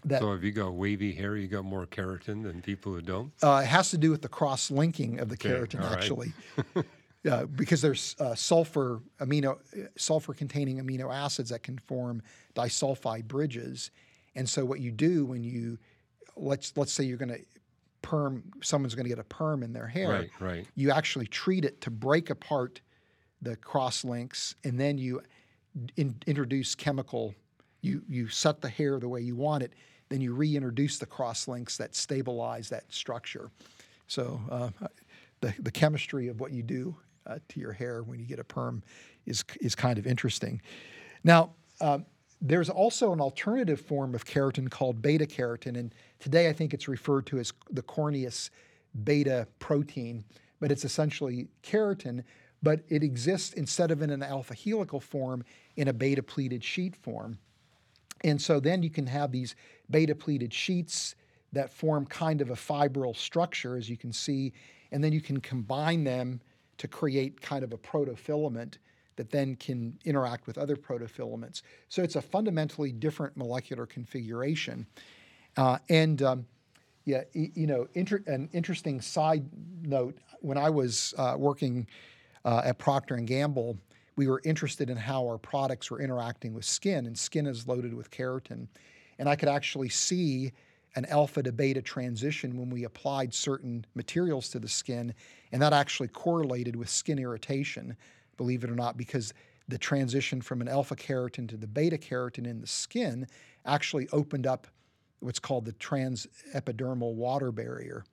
That 0.06 0.22
So 0.22 0.34
if 0.34 0.44
you 0.44 0.52
got 0.52 0.74
wavy 0.74 1.14
hair, 1.14 1.36
you 1.36 1.48
got 1.48 1.66
more 1.66 1.86
keratin 1.86 2.44
than 2.44 2.62
people 2.62 2.94
who 2.94 3.02
don't. 3.02 3.32
Uh, 3.42 3.62
it 3.64 3.68
has 3.68 3.90
to 3.92 3.98
do 3.98 4.12
with 4.12 4.22
the 4.22 4.30
cross 4.30 4.72
linking 4.72 5.20
of 5.20 5.30
the 5.30 5.36
Okay, 5.36 5.50
keratin, 5.50 5.80
right. 5.82 5.92
actually, 5.94 6.34
uh, 7.30 7.46
because 7.46 7.82
there's 7.82 8.16
uh, 8.20 8.36
sulfur 8.36 9.02
amino 9.20 9.58
sulfur 9.96 10.34
containing 10.34 10.78
amino 10.80 11.14
acids 11.14 11.50
that 11.50 11.64
can 11.64 11.78
form 11.78 12.22
disulfide 12.56 13.26
bridges, 13.26 13.92
and 14.36 14.48
so 14.48 14.66
what 14.66 14.80
you 14.80 14.92
do 14.92 15.26
when 15.26 15.44
you 15.44 15.78
let's 16.36 16.74
let's 16.76 16.92
say 16.92 17.04
you're 17.04 17.18
going 17.18 17.30
to 17.30 17.40
perm 18.02 18.44
someone's 18.62 18.96
going 18.96 19.06
to 19.06 19.10
get 19.10 19.20
a 19.20 19.24
perm 19.24 19.64
in 19.64 19.72
their 19.74 19.88
hair, 19.88 20.10
Right, 20.10 20.30
right. 20.40 20.68
you 20.76 20.92
actually 20.92 21.28
treat 21.28 21.64
it 21.64 21.80
to 21.82 21.90
break 21.90 22.30
apart 22.30 22.82
the 23.42 23.56
cross 23.56 24.04
links, 24.04 24.56
and 24.64 24.80
then 24.80 24.98
you 24.98 25.22
in, 25.96 26.16
introduce 26.28 26.76
chemical. 26.76 27.34
You 27.82 28.02
you 28.08 28.28
set 28.28 28.62
the 28.62 28.70
hair 28.70 29.00
the 29.00 29.10
way 29.10 29.22
you 29.22 29.36
want 29.36 29.64
it, 29.64 29.74
then 30.10 30.22
you 30.22 30.34
reintroduce 30.34 30.98
the 30.98 31.06
cross 31.06 31.48
links 31.48 31.78
that 31.78 31.96
stabilize 31.96 32.70
that 32.70 32.84
structure. 32.94 33.50
So 34.08 34.42
uh, 34.50 34.70
the 35.42 35.54
the 35.60 35.72
chemistry 35.72 36.28
of 36.28 36.40
what 36.40 36.52
you 36.52 36.64
do 36.64 36.96
uh, 37.28 37.40
to 37.50 37.60
your 37.60 37.72
hair 37.72 38.04
when 38.04 38.20
you 38.20 38.26
get 38.26 38.40
a 38.40 38.44
perm 38.44 38.84
is 39.26 39.44
is 39.62 39.76
kind 39.76 39.98
of 39.98 40.08
interesting. 40.08 40.62
Now. 41.24 41.52
Um, 41.82 42.06
there's 42.46 42.70
also 42.70 43.14
an 43.14 43.22
alternative 43.22 43.80
form 43.80 44.14
of 44.14 44.26
keratin 44.26 44.70
called 44.70 45.02
beta 45.02 45.26
keratin, 45.26 45.78
and 45.78 45.96
today 46.20 46.50
I 46.50 46.54
think 46.54 46.74
it's 46.74 46.90
referred 46.90 47.26
to 47.28 47.40
as 47.40 47.54
the 47.72 47.82
corneous 47.82 48.52
beta 49.06 49.48
protein, 49.60 50.26
but 50.60 50.70
it's 50.70 50.84
essentially 50.84 51.48
keratin, 51.64 52.24
but 52.62 52.82
it 52.90 53.02
exists 53.02 53.54
instead 53.54 53.92
of 53.92 54.02
in 54.02 54.10
an 54.10 54.22
alpha 54.22 54.54
helical 54.56 55.00
form 55.00 55.44
in 55.78 55.88
a 55.88 55.94
beta 55.94 56.22
pleated 56.22 56.64
sheet 56.64 56.96
form. 56.96 57.38
And 58.24 58.42
so 58.42 58.60
then 58.60 58.84
you 58.84 58.90
can 58.90 59.08
have 59.08 59.32
these 59.32 59.56
beta 59.90 60.16
pleated 60.16 60.54
sheets 60.54 61.16
that 61.52 61.72
form 61.72 62.06
kind 62.06 62.42
of 62.42 62.50
a 62.50 62.56
fibril 62.56 63.16
structure, 63.16 63.78
as 63.78 63.90
you 63.90 63.98
can 63.98 64.12
see, 64.12 64.54
and 64.92 65.04
then 65.04 65.14
you 65.14 65.22
can 65.22 65.40
combine 65.40 66.04
them 66.04 66.42
to 66.78 66.88
create 66.88 67.42
kind 67.42 67.64
of 67.64 67.74
a 67.74 67.78
protofilament 67.78 68.78
that 69.16 69.30
then 69.30 69.56
can 69.56 69.98
interact 70.06 70.48
with 70.48 70.58
other 70.58 70.76
protofilaments. 70.76 71.62
So 71.90 72.02
it's 72.02 72.16
a 72.16 72.22
fundamentally 72.22 72.92
different 72.92 73.38
molecular 73.38 73.86
configuration. 73.86 74.88
Uh, 75.56 75.78
and 75.90 76.22
um, 76.24 76.46
yeah, 77.06 77.24
you 77.34 77.68
know, 77.68 77.88
inter- 77.94 78.24
an 78.28 78.50
interesting 78.54 79.02
side 79.02 79.46
note: 79.82 80.18
when 80.40 80.58
I 80.58 80.70
was 80.70 81.14
uh, 81.18 81.36
working 81.38 81.88
uh, 82.46 82.62
at 82.66 82.78
Procter 82.78 83.16
and 83.16 83.28
Gamble, 83.28 83.78
we 84.16 84.28
were 84.28 84.42
interested 84.46 84.90
in 84.90 84.98
how 84.98 85.24
our 85.28 85.38
products 85.38 85.92
were 85.92 86.02
interacting 86.02 86.54
with 86.54 86.66
skin, 86.66 87.06
and 87.06 87.18
skin 87.18 87.46
is 87.46 87.68
loaded 87.68 87.94
with 87.94 88.10
keratin, 88.10 88.68
and 89.20 89.30
I 89.30 89.36
could 89.36 89.50
actually 89.50 89.90
see 89.90 90.54
an 90.96 91.06
alpha 91.06 91.42
to 91.44 91.52
beta 91.52 91.82
transition 91.82 92.58
when 92.58 92.70
we 92.70 92.84
applied 92.84 93.34
certain 93.34 93.86
materials 93.96 94.50
to 94.50 94.60
the 94.60 94.68
skin, 94.68 95.14
and 95.52 95.62
that 95.62 95.74
actually 95.74 96.08
correlated 96.08 96.76
with 96.76 96.90
skin 96.90 97.20
irritation, 97.20 97.96
believe 98.38 98.64
it 98.64 98.70
or 98.70 98.76
not, 98.76 98.98
because 98.98 99.34
the 99.68 99.78
transition 99.78 100.42
from 100.42 100.62
an 100.62 100.68
alpha 100.68 100.96
keratin 100.96 101.48
to 101.50 101.58
the 101.58 101.68
beta 101.68 101.98
keratin 101.98 102.46
in 102.46 102.60
the 102.62 102.68
skin 102.68 103.26
actually 103.66 104.08
opened 104.12 104.46
up 104.46 104.68
what's 105.20 105.40
called 105.40 105.66
the 105.66 105.74
transepidermal 105.74 107.14
water 107.14 107.52
barrier. 107.52 108.04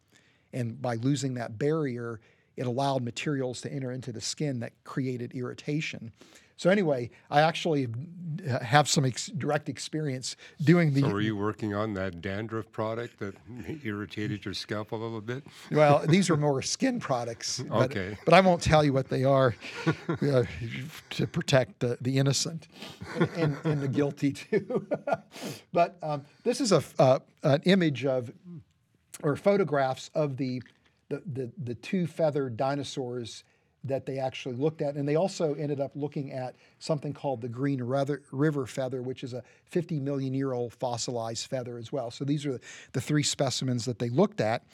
And 0.53 0.81
by 0.81 0.95
losing 0.95 1.35
that 1.35 1.59
barrier, 1.59 2.21
it 2.57 2.67
allowed 2.67 3.03
materials 3.03 3.61
to 3.63 3.73
enter 3.73 3.91
into 3.91 4.13
the 4.13 4.21
skin 4.21 4.61
that 4.61 4.73
created 4.85 5.33
irritation. 5.35 6.13
So, 6.61 6.69
anyway, 6.69 7.09
I 7.31 7.41
actually 7.41 7.89
uh, 8.47 8.59
have 8.59 8.87
some 8.87 9.07
ex- 9.07 9.29
direct 9.29 9.71
experience 9.71 10.37
doing 10.63 10.93
the. 10.93 11.01
So 11.01 11.09
were 11.09 11.23
you 11.23 11.35
working 11.35 11.75
on 11.75 11.95
that 11.95 12.21
dandruff 12.21 12.71
product 12.71 13.19
that 13.21 13.35
irritated 13.83 14.45
your 14.45 14.53
scalp 14.53 14.93
a 14.93 14.97
little 14.97 15.23
bit? 15.23 15.43
Well, 15.71 16.05
these 16.07 16.29
are 16.29 16.37
more 16.37 16.61
skin 16.61 17.01
products. 17.01 17.61
But, 17.67 17.91
Okay. 17.91 18.19
But 18.27 18.35
I 18.35 18.43
won't 18.43 18.61
tell 18.61 18.85
you 18.85 18.93
what 18.93 19.09
they 19.09 19.25
are 19.25 19.55
uh, 20.21 20.43
to 21.09 21.27
protect 21.27 21.81
the, 21.81 21.97
the 22.03 22.19
innocent 22.19 22.69
and, 23.37 23.57
and 23.65 23.81
the 23.81 23.89
guilty 23.89 24.33
too. 24.35 24.87
but 25.73 25.97
um, 26.03 26.27
this 26.45 26.61
is 26.61 26.73
a, 26.73 26.85
uh, 26.99 27.21
an 27.43 27.63
image 27.65 28.05
of, 28.05 28.31
or 29.23 29.35
photographs 29.35 30.11
of 30.15 30.37
the, 30.37 30.63
the, 31.09 31.23
the, 31.25 31.51
the 31.57 31.75
two 31.75 32.07
feathered 32.07 32.59
dinosaurs 32.59 33.45
that 33.85 34.05
they 34.05 34.19
actually 34.19 34.55
looked 34.57 34.83
at. 34.83 34.95
And 34.97 35.09
they 35.09 35.17
also 35.17 35.55
ended 35.55 35.81
up 35.81 35.93
looking 35.95 36.33
at 36.33 36.55
something 36.79 37.13
called 37.15 37.41
the 37.41 37.49
green 37.49 37.83
river 37.83 38.67
feather, 38.67 39.01
which 39.03 39.25
is 39.25 39.33
a 39.33 39.43
50 39.65 40.01
million 40.01 40.35
year 40.35 40.53
old 40.53 40.75
fossilized 40.75 41.47
feather 41.49 41.79
as 41.79 41.91
well. 41.91 42.11
So 42.11 42.25
these 42.25 42.45
are 42.45 42.61
the 42.93 43.01
three 43.01 43.23
specimens 43.23 43.85
that 43.87 43.99
they 43.99 44.11
looked 44.11 44.41
at. 44.41 44.65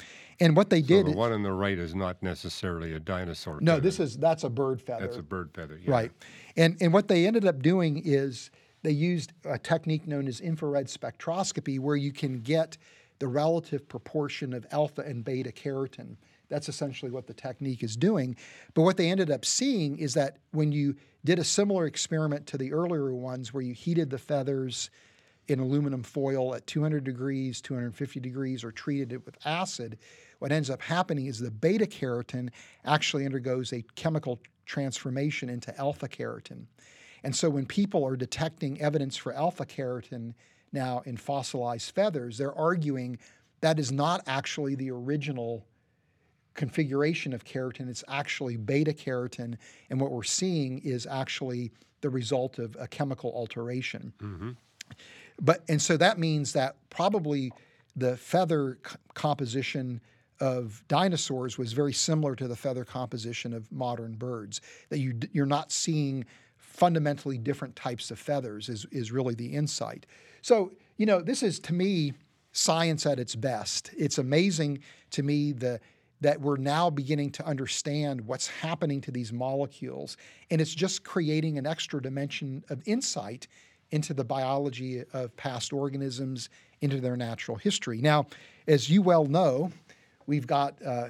And 0.40 0.56
what 0.56 0.70
they 0.70 0.80
So 0.82 0.88
did, 0.88 1.06
the 1.06 1.12
one 1.12 1.32
on 1.32 1.42
the 1.42 1.52
right 1.52 1.78
is 1.78 1.94
not 1.94 2.22
necessarily 2.22 2.92
a 2.94 3.00
dinosaur. 3.00 3.60
no, 3.60 3.72
feather. 3.74 3.80
this 3.82 4.00
is 4.00 4.16
that's 4.18 4.44
a 4.44 4.50
bird 4.50 4.82
feather. 4.82 5.06
that's 5.06 5.16
a 5.18 5.22
bird 5.22 5.50
feather. 5.54 5.78
Yeah. 5.82 5.90
Right. 5.90 6.12
And, 6.56 6.76
and 6.80 6.92
what 6.92 7.08
they 7.08 7.26
ended 7.26 7.46
up 7.46 7.62
doing 7.62 8.02
is 8.04 8.50
they 8.82 8.90
used 8.90 9.32
a 9.44 9.58
technique 9.58 10.06
known 10.06 10.26
as 10.26 10.40
infrared 10.40 10.86
spectroscopy 10.88 11.78
where 11.78 11.96
you 11.96 12.12
can 12.12 12.40
get 12.40 12.76
the 13.18 13.26
relative 13.28 13.88
proportion 13.88 14.52
of 14.52 14.66
alpha 14.72 15.00
and 15.02 15.24
beta 15.24 15.50
keratin. 15.52 16.16
That's 16.48 16.68
essentially 16.68 17.10
what 17.10 17.26
the 17.26 17.34
technique 17.34 17.82
is 17.82 17.96
doing. 17.96 18.36
But 18.74 18.82
what 18.82 18.96
they 18.96 19.10
ended 19.10 19.30
up 19.30 19.44
seeing 19.44 19.98
is 19.98 20.14
that 20.14 20.38
when 20.52 20.72
you 20.72 20.96
did 21.24 21.38
a 21.38 21.44
similar 21.44 21.86
experiment 21.86 22.46
to 22.48 22.58
the 22.58 22.72
earlier 22.72 23.12
ones 23.12 23.52
where 23.52 23.62
you 23.62 23.74
heated 23.74 24.10
the 24.10 24.18
feathers 24.18 24.90
in 25.48 25.60
aluminum 25.60 26.02
foil 26.02 26.54
at 26.54 26.66
200 26.66 27.04
degrees, 27.04 27.60
250 27.60 28.20
degrees, 28.20 28.64
or 28.64 28.72
treated 28.72 29.12
it 29.12 29.24
with 29.24 29.36
acid, 29.44 29.98
what 30.38 30.52
ends 30.52 30.70
up 30.70 30.82
happening 30.82 31.26
is 31.26 31.38
the 31.38 31.50
beta 31.50 31.86
keratin 31.86 32.50
actually 32.84 33.24
undergoes 33.24 33.72
a 33.72 33.82
chemical 33.94 34.40
transformation 34.66 35.48
into 35.48 35.76
alpha 35.78 36.08
keratin. 36.08 36.66
And 37.22 37.34
so 37.34 37.48
when 37.48 37.66
people 37.66 38.04
are 38.04 38.16
detecting 38.16 38.80
evidence 38.80 39.16
for 39.16 39.32
alpha 39.32 39.64
keratin 39.64 40.34
now 40.72 41.02
in 41.06 41.16
fossilized 41.16 41.94
feathers, 41.94 42.38
they're 42.38 42.56
arguing 42.56 43.18
that 43.60 43.78
is 43.78 43.90
not 43.90 44.22
actually 44.26 44.74
the 44.74 44.90
original 44.90 45.64
configuration 46.56 47.32
of 47.32 47.44
keratin. 47.44 47.88
It's 47.88 48.02
actually 48.08 48.56
beta 48.56 48.92
keratin, 48.92 49.56
and 49.90 50.00
what 50.00 50.10
we're 50.10 50.24
seeing 50.24 50.80
is 50.80 51.06
actually 51.06 51.70
the 52.00 52.10
result 52.10 52.58
of 52.58 52.76
a 52.80 52.88
chemical 52.88 53.32
alteration. 53.34 54.12
Mm-hmm. 54.20 54.50
But 55.40 55.62
and 55.68 55.80
so 55.80 55.96
that 55.96 56.18
means 56.18 56.52
that 56.54 56.76
probably 56.90 57.52
the 57.94 58.16
feather 58.16 58.78
c- 58.86 58.96
composition 59.14 60.00
of 60.40 60.82
dinosaurs 60.88 61.56
was 61.56 61.72
very 61.72 61.92
similar 61.92 62.36
to 62.36 62.46
the 62.46 62.56
feather 62.56 62.84
composition 62.84 63.52
of 63.52 63.70
modern 63.70 64.14
birds. 64.14 64.60
That 64.88 64.98
you 64.98 65.12
d- 65.12 65.28
you're 65.32 65.46
not 65.46 65.72
seeing 65.72 66.24
fundamentally 66.56 67.38
different 67.38 67.74
types 67.76 68.10
of 68.10 68.18
feathers 68.18 68.68
is 68.68 68.86
is 68.90 69.12
really 69.12 69.34
the 69.34 69.54
insight. 69.54 70.06
So 70.42 70.72
you 70.96 71.06
know 71.06 71.20
this 71.20 71.42
is 71.42 71.58
to 71.60 71.72
me 71.72 72.14
science 72.52 73.04
at 73.04 73.18
its 73.18 73.34
best. 73.34 73.90
It's 73.98 74.16
amazing 74.16 74.78
to 75.10 75.22
me 75.22 75.52
the 75.52 75.80
that 76.20 76.40
we're 76.40 76.56
now 76.56 76.88
beginning 76.90 77.30
to 77.30 77.46
understand 77.46 78.20
what's 78.22 78.46
happening 78.46 79.00
to 79.02 79.10
these 79.10 79.32
molecules, 79.32 80.16
and 80.50 80.60
it's 80.60 80.74
just 80.74 81.04
creating 81.04 81.58
an 81.58 81.66
extra 81.66 82.00
dimension 82.00 82.64
of 82.70 82.82
insight 82.86 83.46
into 83.90 84.14
the 84.14 84.24
biology 84.24 85.04
of 85.12 85.36
past 85.36 85.72
organisms, 85.72 86.48
into 86.80 87.00
their 87.00 87.16
natural 87.16 87.56
history. 87.56 88.00
Now, 88.00 88.26
as 88.66 88.90
you 88.90 89.02
well 89.02 89.24
know, 89.24 89.70
we've 90.26 90.46
got 90.46 90.74
uh, 90.84 91.08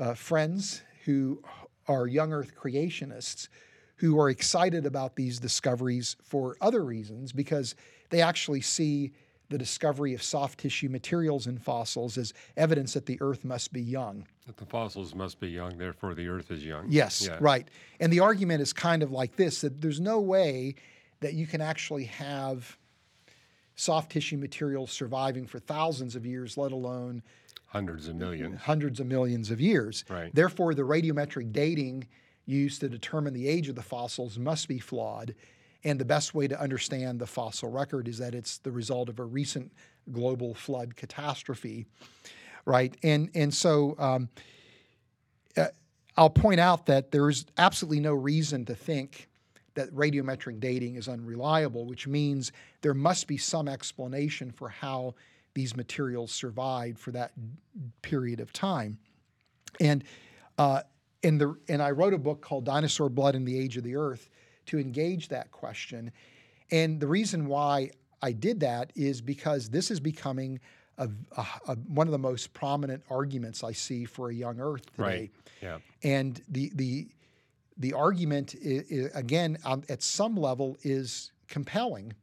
uh, 0.00 0.14
friends 0.14 0.82
who 1.04 1.42
are 1.88 2.06
young 2.06 2.32
Earth 2.32 2.52
creationists 2.54 3.48
who 3.96 4.18
are 4.20 4.28
excited 4.28 4.84
about 4.86 5.16
these 5.16 5.38
discoveries 5.38 6.16
for 6.22 6.56
other 6.60 6.84
reasons 6.84 7.32
because 7.32 7.74
they 8.10 8.20
actually 8.20 8.60
see 8.60 9.12
the 9.48 9.58
discovery 9.58 10.12
of 10.14 10.22
soft 10.22 10.60
tissue 10.60 10.88
materials 10.88 11.46
in 11.46 11.58
fossils 11.58 12.18
as 12.18 12.32
evidence 12.56 12.94
that 12.94 13.06
the 13.06 13.18
Earth 13.20 13.44
must 13.44 13.72
be 13.72 13.80
young. 13.82 14.26
That 14.46 14.56
the 14.56 14.66
fossils 14.66 15.14
must 15.14 15.38
be 15.40 15.48
young, 15.48 15.78
therefore 15.78 16.14
the 16.14 16.28
Earth 16.28 16.50
is 16.50 16.64
young. 16.64 16.86
Yes, 16.88 17.24
Yeah. 17.26 17.38
right. 17.40 17.68
And 18.00 18.12
the 18.12 18.20
argument 18.20 18.60
is 18.62 18.72
kind 18.72 19.02
of 19.02 19.12
like 19.12 19.36
this 19.36 19.60
that 19.60 19.80
there's 19.80 20.00
no 20.00 20.20
way 20.20 20.74
that 21.20 21.34
you 21.34 21.46
can 21.46 21.60
actually 21.60 22.04
have 22.04 22.76
soft 23.76 24.12
tissue 24.12 24.36
materials 24.38 24.90
surviving 24.90 25.46
for 25.46 25.58
thousands 25.58 26.16
of 26.16 26.24
years, 26.26 26.56
let 26.56 26.72
alone 26.72 27.22
Hundreds 27.68 28.08
of 28.08 28.16
millions. 28.16 28.60
hundreds 28.62 29.00
of 29.00 29.06
millions 29.06 29.50
of 29.50 29.60
years. 29.60 30.04
Right. 30.08 30.34
Therefore, 30.34 30.74
the 30.74 30.82
radiometric 30.82 31.52
dating 31.52 32.06
used 32.46 32.80
to 32.80 32.88
determine 32.88 33.34
the 33.34 33.48
age 33.48 33.68
of 33.68 33.74
the 33.74 33.82
fossils 33.82 34.38
must 34.38 34.66
be 34.68 34.78
flawed. 34.78 35.34
And 35.84 36.00
the 36.00 36.04
best 36.04 36.34
way 36.34 36.48
to 36.48 36.60
understand 36.60 37.20
the 37.20 37.26
fossil 37.26 37.70
record 37.70 38.08
is 38.08 38.18
that 38.18 38.34
it's 38.34 38.58
the 38.58 38.72
result 38.72 39.08
of 39.08 39.18
a 39.18 39.24
recent 39.24 39.72
global 40.12 40.54
flood 40.54 40.96
catastrophe, 40.96 41.86
right? 42.64 42.96
And 43.02 43.30
and 43.34 43.52
so 43.52 43.94
um, 43.98 44.28
uh, 45.56 45.66
I'll 46.16 46.30
point 46.30 46.60
out 46.60 46.86
that 46.86 47.10
there's 47.10 47.46
absolutely 47.58 48.00
no 48.00 48.14
reason 48.14 48.64
to 48.66 48.74
think 48.74 49.28
that 49.74 49.94
radiometric 49.94 50.58
dating 50.58 50.96
is 50.96 51.06
unreliable, 51.06 51.84
which 51.84 52.06
means 52.06 52.50
there 52.80 52.94
must 52.94 53.26
be 53.26 53.36
some 53.36 53.68
explanation 53.68 54.50
for 54.50 54.68
how 54.68 55.14
these 55.54 55.76
materials 55.76 56.32
survived 56.32 56.98
for 56.98 57.12
that 57.12 57.32
period 58.02 58.40
of 58.40 58.52
time. 58.52 58.98
And 59.80 60.04
uh, 60.58 60.82
in 61.22 61.38
the 61.38 61.56
and 61.68 61.82
I 61.82 61.90
wrote 61.90 62.14
a 62.14 62.18
book 62.18 62.40
called 62.40 62.64
Dinosaur 62.64 63.08
Blood 63.08 63.34
and 63.34 63.46
the 63.46 63.58
Age 63.58 63.76
of 63.76 63.84
the 63.84 63.96
Earth 63.96 64.28
to 64.66 64.78
engage 64.78 65.28
that 65.28 65.50
question. 65.50 66.10
And 66.70 67.00
the 67.00 67.06
reason 67.06 67.46
why 67.46 67.90
I 68.22 68.32
did 68.32 68.60
that 68.60 68.92
is 68.96 69.20
because 69.20 69.68
this 69.70 69.90
is 69.90 70.00
becoming 70.00 70.58
a, 70.98 71.08
a- 71.36 71.46
a- 71.68 71.74
one 71.74 72.06
of 72.08 72.12
the 72.12 72.18
most 72.18 72.52
prominent 72.54 73.02
arguments 73.10 73.62
I 73.62 73.72
see 73.72 74.04
for 74.04 74.30
a 74.30 74.34
young 74.34 74.60
Earth 74.60 74.86
today. 74.92 75.02
Right. 75.02 75.30
Yeah. 75.62 75.78
And 76.02 76.40
the 76.48 76.70
the 76.74 77.08
the 77.78 77.92
argument 77.92 78.54
i 78.64 78.82
i 78.90 79.10
again 79.18 79.58
um, 79.64 79.82
at 79.90 80.02
some 80.02 80.34
level 80.36 80.78
is 80.82 81.32
compelling 81.48 82.14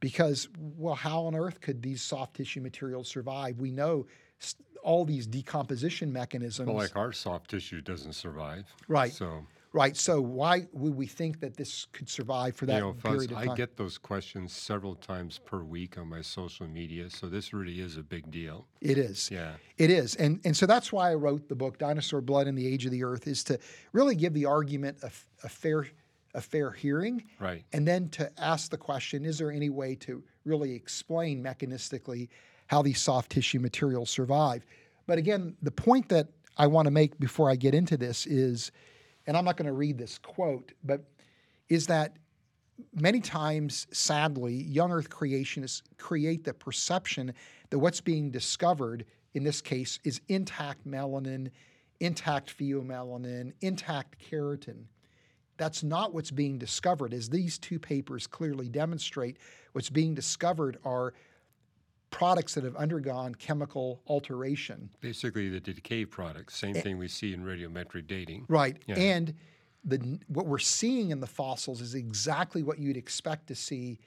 because 0.00 0.48
well 0.76 0.94
how 0.94 1.22
on 1.22 1.34
earth 1.36 1.60
could 1.60 1.82
these 1.82 2.02
soft 2.02 2.34
tissue 2.36 2.60
materials 2.60 3.08
survive? 3.08 3.58
We 3.60 3.70
know 3.70 4.06
s- 4.40 4.56
all 4.82 5.04
these 5.04 5.26
decomposition 5.26 6.12
mechanisms. 6.12 6.66
Well, 6.68 6.76
like 6.76 6.96
our 6.96 7.12
soft 7.12 7.50
tissue 7.50 7.80
doesn't 7.80 8.14
survive. 8.14 8.64
Right. 8.88 9.12
So, 9.12 9.44
right. 9.72 9.96
So 9.96 10.20
why 10.20 10.66
would 10.72 10.94
we 10.94 11.06
think 11.06 11.40
that 11.40 11.56
this 11.56 11.86
could 11.92 12.08
survive 12.08 12.56
for 12.56 12.66
that 12.66 12.76
you 12.76 12.80
know, 12.80 12.92
Fuz, 12.94 13.26
period 13.26 13.32
of 13.32 13.38
I 13.38 13.54
get 13.54 13.76
those 13.76 13.98
questions 13.98 14.52
several 14.52 14.94
times 14.94 15.38
per 15.38 15.62
week 15.62 15.98
on 15.98 16.08
my 16.08 16.22
social 16.22 16.66
media. 16.66 17.10
So 17.10 17.28
this 17.28 17.52
really 17.52 17.80
is 17.80 17.96
a 17.96 18.02
big 18.02 18.30
deal. 18.30 18.66
it 18.80 18.98
is. 18.98 19.30
Yeah. 19.30 19.52
It 19.76 19.90
is. 19.90 20.14
And, 20.16 20.40
and 20.44 20.56
so 20.56 20.66
that's 20.66 20.92
why 20.92 21.10
I 21.10 21.14
wrote 21.14 21.48
the 21.48 21.54
book, 21.54 21.78
Dinosaur 21.78 22.20
Blood 22.20 22.46
and 22.46 22.56
the 22.56 22.66
Age 22.66 22.86
of 22.86 22.92
the 22.92 23.04
Earth, 23.04 23.26
is 23.26 23.44
to 23.44 23.58
really 23.92 24.14
give 24.14 24.34
the 24.34 24.46
argument 24.46 24.98
a, 25.02 25.10
a 25.44 25.48
fair, 25.48 25.86
a 26.34 26.40
fair 26.40 26.70
hearing. 26.70 27.24
Right. 27.38 27.64
And 27.72 27.86
then 27.86 28.08
to 28.10 28.30
ask 28.38 28.70
the 28.70 28.78
question 28.78 29.24
is 29.24 29.38
there 29.38 29.52
any 29.52 29.70
way 29.70 29.94
to 29.96 30.22
really 30.44 30.74
explain 30.74 31.42
mechanistically 31.42 32.28
how 32.68 32.82
these 32.82 33.00
soft 33.00 33.30
tissue 33.30 33.60
materials 33.60 34.10
survive? 34.10 34.64
But 35.06 35.18
again, 35.18 35.56
the 35.62 35.70
point 35.70 36.08
that 36.10 36.28
I 36.56 36.66
want 36.66 36.86
to 36.86 36.90
make 36.90 37.18
before 37.18 37.50
I 37.50 37.56
get 37.56 37.74
into 37.74 37.96
this 37.96 38.26
is, 38.26 38.72
and 39.28 39.36
I'm 39.36 39.44
not 39.44 39.58
going 39.58 39.66
to 39.66 39.72
read 39.72 39.98
this 39.98 40.18
quote, 40.18 40.72
but 40.82 41.04
is 41.68 41.86
that 41.88 42.16
many 42.94 43.20
times, 43.20 43.86
sadly, 43.92 44.54
young 44.54 44.90
Earth 44.90 45.10
creationists 45.10 45.82
create 45.98 46.44
the 46.44 46.54
perception 46.54 47.34
that 47.68 47.78
what's 47.78 48.00
being 48.00 48.30
discovered 48.30 49.04
in 49.34 49.44
this 49.44 49.60
case 49.60 50.00
is 50.02 50.22
intact 50.28 50.88
melanin, 50.88 51.50
intact 52.00 52.58
pheomelanin, 52.58 53.52
intact 53.60 54.16
keratin. 54.18 54.84
That's 55.58 55.82
not 55.82 56.14
what's 56.14 56.30
being 56.30 56.56
discovered, 56.56 57.12
as 57.12 57.28
these 57.28 57.58
two 57.58 57.78
papers 57.78 58.26
clearly 58.26 58.70
demonstrate. 58.70 59.36
What's 59.72 59.90
being 59.90 60.14
discovered 60.14 60.78
are 60.84 61.12
products 62.10 62.54
that 62.54 62.64
have 62.64 62.76
undergone 62.76 63.34
chemical 63.34 64.00
alteration. 64.06 64.90
Basically, 65.00 65.48
the 65.48 65.60
decay 65.60 66.04
products, 66.04 66.56
same 66.56 66.76
eh. 66.76 66.80
thing 66.80 66.98
we 66.98 67.08
see 67.08 67.34
in 67.34 67.44
radiometric 67.44 68.06
dating. 68.06 68.46
Right. 68.48 68.76
Yeah. 68.86 68.96
And 68.96 69.34
the 69.84 70.18
what 70.28 70.46
we're 70.46 70.58
seeing 70.58 71.10
in 71.10 71.20
the 71.20 71.26
fossils 71.26 71.80
is 71.80 71.94
exactly 71.94 72.62
what 72.62 72.78
you'd 72.78 72.96
expect 72.96 73.46
to 73.48 73.54
see 73.54 73.98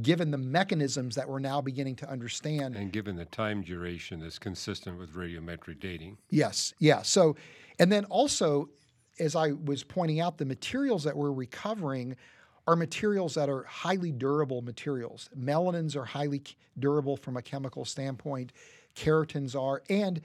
given 0.00 0.30
the 0.30 0.38
mechanisms 0.38 1.14
that 1.16 1.28
we're 1.28 1.38
now 1.38 1.60
beginning 1.60 1.96
to 1.96 2.08
understand. 2.08 2.76
And 2.76 2.90
given 2.90 3.16
the 3.16 3.26
time 3.26 3.62
duration 3.62 4.20
that's 4.20 4.38
consistent 4.38 4.98
with 4.98 5.14
radiometric 5.14 5.80
dating. 5.80 6.16
Yes, 6.30 6.72
yeah. 6.78 7.02
So, 7.02 7.36
and 7.78 7.92
then 7.92 8.06
also, 8.06 8.70
as 9.18 9.36
I 9.36 9.52
was 9.52 9.84
pointing 9.84 10.20
out, 10.20 10.38
the 10.38 10.46
materials 10.46 11.04
that 11.04 11.14
we're 11.14 11.32
recovering 11.32 12.16
are 12.66 12.76
materials 12.76 13.34
that 13.34 13.48
are 13.48 13.64
highly 13.64 14.12
durable 14.12 14.62
materials. 14.62 15.28
Melanins 15.36 15.96
are 15.96 16.04
highly 16.04 16.42
durable 16.78 17.16
from 17.16 17.36
a 17.36 17.42
chemical 17.42 17.84
standpoint, 17.84 18.52
keratins 18.94 19.60
are, 19.60 19.82
and 19.90 20.20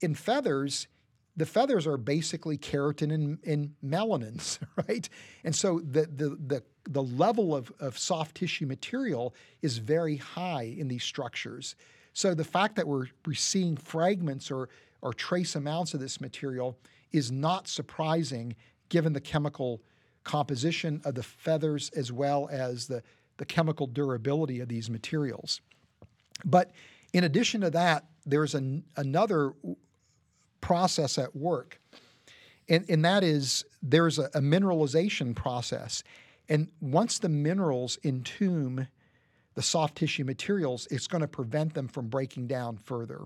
in 0.00 0.14
feathers, 0.14 0.88
the 1.36 1.46
feathers 1.46 1.86
are 1.86 1.96
basically 1.96 2.58
keratin 2.58 3.12
and, 3.12 3.38
and 3.46 3.74
melanins, 3.84 4.58
right? 4.88 5.08
And 5.44 5.54
so 5.54 5.80
the 5.80 6.06
the 6.06 6.36
the 6.46 6.62
the 6.88 7.02
level 7.02 7.54
of, 7.54 7.72
of 7.80 7.98
soft 7.98 8.36
tissue 8.36 8.66
material 8.66 9.34
is 9.62 9.78
very 9.78 10.16
high 10.16 10.74
in 10.76 10.88
these 10.88 11.04
structures. 11.04 11.76
So 12.14 12.34
the 12.34 12.44
fact 12.44 12.76
that 12.76 12.88
we're, 12.88 13.06
we're 13.26 13.34
seeing 13.34 13.76
fragments 13.76 14.50
or, 14.50 14.70
or 15.02 15.12
trace 15.12 15.54
amounts 15.54 15.94
of 15.94 16.00
this 16.00 16.20
material 16.20 16.78
is 17.12 17.30
not 17.30 17.68
surprising 17.68 18.56
given 18.88 19.12
the 19.12 19.20
chemical 19.20 19.82
composition 20.28 21.00
of 21.04 21.14
the 21.14 21.22
feathers 21.22 21.90
as 21.96 22.12
well 22.12 22.48
as 22.52 22.86
the, 22.86 23.02
the 23.38 23.46
chemical 23.46 23.86
durability 23.86 24.60
of 24.60 24.68
these 24.68 24.90
materials. 24.90 25.60
But 26.44 26.70
in 27.12 27.24
addition 27.24 27.62
to 27.62 27.70
that, 27.70 28.04
there's 28.26 28.54
an, 28.54 28.84
another 28.96 29.54
process 30.60 31.18
at 31.18 31.34
work, 31.34 31.80
and, 32.68 32.84
and 32.90 33.04
that 33.04 33.24
is 33.24 33.64
there's 33.82 34.18
a, 34.18 34.26
a 34.34 34.40
mineralization 34.40 35.34
process. 35.34 36.04
And 36.50 36.70
once 36.80 37.18
the 37.18 37.28
minerals 37.28 37.98
entomb 38.04 38.86
the 39.54 39.62
soft 39.62 39.96
tissue 39.96 40.24
materials, 40.24 40.86
it's 40.90 41.06
going 41.06 41.22
to 41.22 41.28
prevent 41.28 41.74
them 41.74 41.88
from 41.88 42.08
breaking 42.08 42.46
down 42.48 42.76
further. 42.76 43.20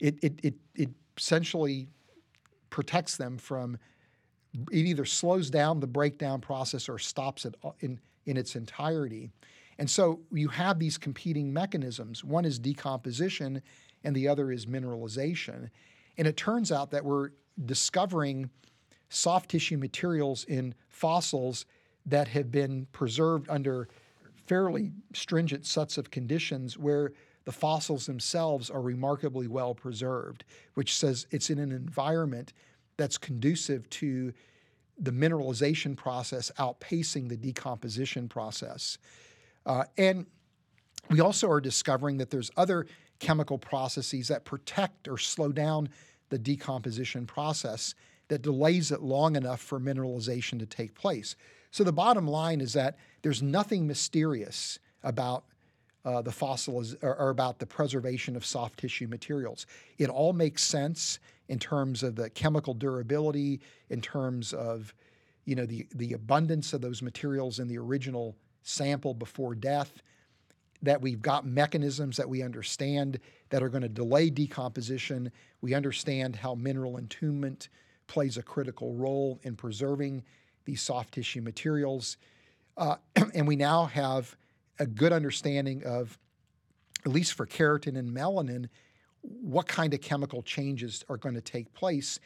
It, 0.00 0.14
it, 0.22 0.40
it, 0.42 0.54
it 0.74 0.90
essentially 1.16 1.88
protects 2.70 3.16
them 3.16 3.38
from, 3.38 3.78
it 4.70 4.86
either 4.86 5.04
slows 5.04 5.50
down 5.50 5.80
the 5.80 5.86
breakdown 5.86 6.40
process 6.40 6.88
or 6.88 6.98
stops 6.98 7.44
it 7.44 7.54
uh, 7.64 7.70
in, 7.80 7.98
in 8.26 8.36
its 8.36 8.56
entirety. 8.56 9.30
And 9.78 9.90
so 9.90 10.20
you 10.30 10.48
have 10.48 10.78
these 10.78 10.96
competing 10.96 11.52
mechanisms. 11.52 12.22
One 12.22 12.44
is 12.44 12.58
decomposition, 12.58 13.60
and 14.04 14.14
the 14.14 14.28
other 14.28 14.52
is 14.52 14.66
mineralization. 14.66 15.70
And 16.16 16.28
it 16.28 16.36
turns 16.36 16.70
out 16.70 16.90
that 16.92 17.04
we're 17.04 17.30
discovering 17.64 18.50
soft 19.08 19.50
tissue 19.50 19.78
materials 19.78 20.44
in 20.44 20.74
fossils 20.88 21.66
that 22.06 22.28
have 22.28 22.50
been 22.50 22.86
preserved 22.92 23.48
under 23.48 23.88
fairly 24.46 24.92
stringent 25.14 25.66
sets 25.66 25.98
of 25.98 26.10
conditions 26.10 26.78
where 26.78 27.12
the 27.44 27.52
fossils 27.52 28.06
themselves 28.06 28.70
are 28.70 28.80
remarkably 28.80 29.46
well 29.46 29.74
preserved, 29.74 30.44
which 30.74 30.96
says 30.96 31.26
it's 31.30 31.50
in 31.50 31.58
an 31.58 31.72
environment 31.72 32.52
that's 32.96 33.18
conducive 33.18 33.88
to 33.90 34.32
the 34.98 35.10
mineralization 35.10 35.96
process 35.96 36.50
outpacing 36.58 37.28
the 37.28 37.36
decomposition 37.36 38.28
process. 38.28 38.98
Uh, 39.66 39.84
and 39.98 40.26
we 41.10 41.20
also 41.20 41.50
are 41.50 41.60
discovering 41.60 42.18
that 42.18 42.30
there's 42.30 42.50
other 42.56 42.86
chemical 43.18 43.58
processes 43.58 44.28
that 44.28 44.44
protect 44.44 45.08
or 45.08 45.18
slow 45.18 45.50
down 45.50 45.88
the 46.30 46.38
decomposition 46.38 47.26
process 47.26 47.94
that 48.28 48.42
delays 48.42 48.90
it 48.90 49.02
long 49.02 49.36
enough 49.36 49.60
for 49.60 49.78
mineralization 49.78 50.58
to 50.58 50.66
take 50.66 50.94
place. 50.94 51.36
So 51.70 51.84
the 51.84 51.92
bottom 51.92 52.26
line 52.26 52.60
is 52.60 52.72
that 52.74 52.96
there's 53.22 53.42
nothing 53.42 53.86
mysterious 53.86 54.78
about 55.02 55.44
uh, 56.04 56.22
the 56.22 56.32
fossils 56.32 56.94
or, 57.02 57.16
or, 57.16 57.30
about 57.30 57.58
the 57.58 57.66
preservation 57.66 58.36
of 58.36 58.44
soft 58.44 58.78
tissue 58.78 59.08
materials. 59.08 59.66
It 59.96 60.10
all 60.10 60.34
makes 60.34 60.62
sense 60.62 61.18
in 61.48 61.58
terms 61.58 62.02
of 62.02 62.16
the 62.16 62.30
chemical 62.30 62.74
durability, 62.74 63.60
in 63.90 64.00
terms 64.00 64.52
of 64.52 64.94
you 65.44 65.54
know 65.54 65.66
the 65.66 65.86
the 65.94 66.12
abundance 66.12 66.72
of 66.72 66.80
those 66.80 67.02
materials 67.02 67.58
in 67.58 67.68
the 67.68 67.78
original 67.78 68.36
sample 68.62 69.14
before 69.14 69.54
death. 69.54 70.02
That 70.82 71.00
we've 71.00 71.22
got 71.22 71.46
mechanisms 71.46 72.18
that 72.18 72.28
we 72.28 72.42
understand 72.42 73.18
that 73.48 73.62
are 73.62 73.70
going 73.70 73.82
to 73.82 73.88
delay 73.88 74.28
decomposition. 74.28 75.32
We 75.62 75.72
understand 75.72 76.36
how 76.36 76.54
mineral 76.54 76.98
entombment 76.98 77.68
plays 78.06 78.36
a 78.36 78.42
critical 78.42 78.92
role 78.94 79.40
in 79.44 79.56
preserving 79.56 80.24
these 80.64 80.82
soft 80.82 81.14
tissue 81.14 81.40
materials. 81.40 82.16
Uh, 82.76 82.96
and 83.34 83.46
we 83.46 83.56
now 83.56 83.86
have 83.86 84.36
a 84.78 84.86
good 84.86 85.12
understanding 85.12 85.84
of, 85.84 86.18
at 87.04 87.12
least 87.12 87.34
for 87.34 87.46
keratin 87.46 87.96
and 87.96 88.10
melanin, 88.10 88.68
what 89.24 89.66
kind 89.66 89.94
of 89.94 90.00
chemical 90.00 90.42
changes 90.42 91.04
are 91.08 91.16
going 91.16 91.34
to 91.34 91.40
take 91.40 91.72
place. 91.74 92.18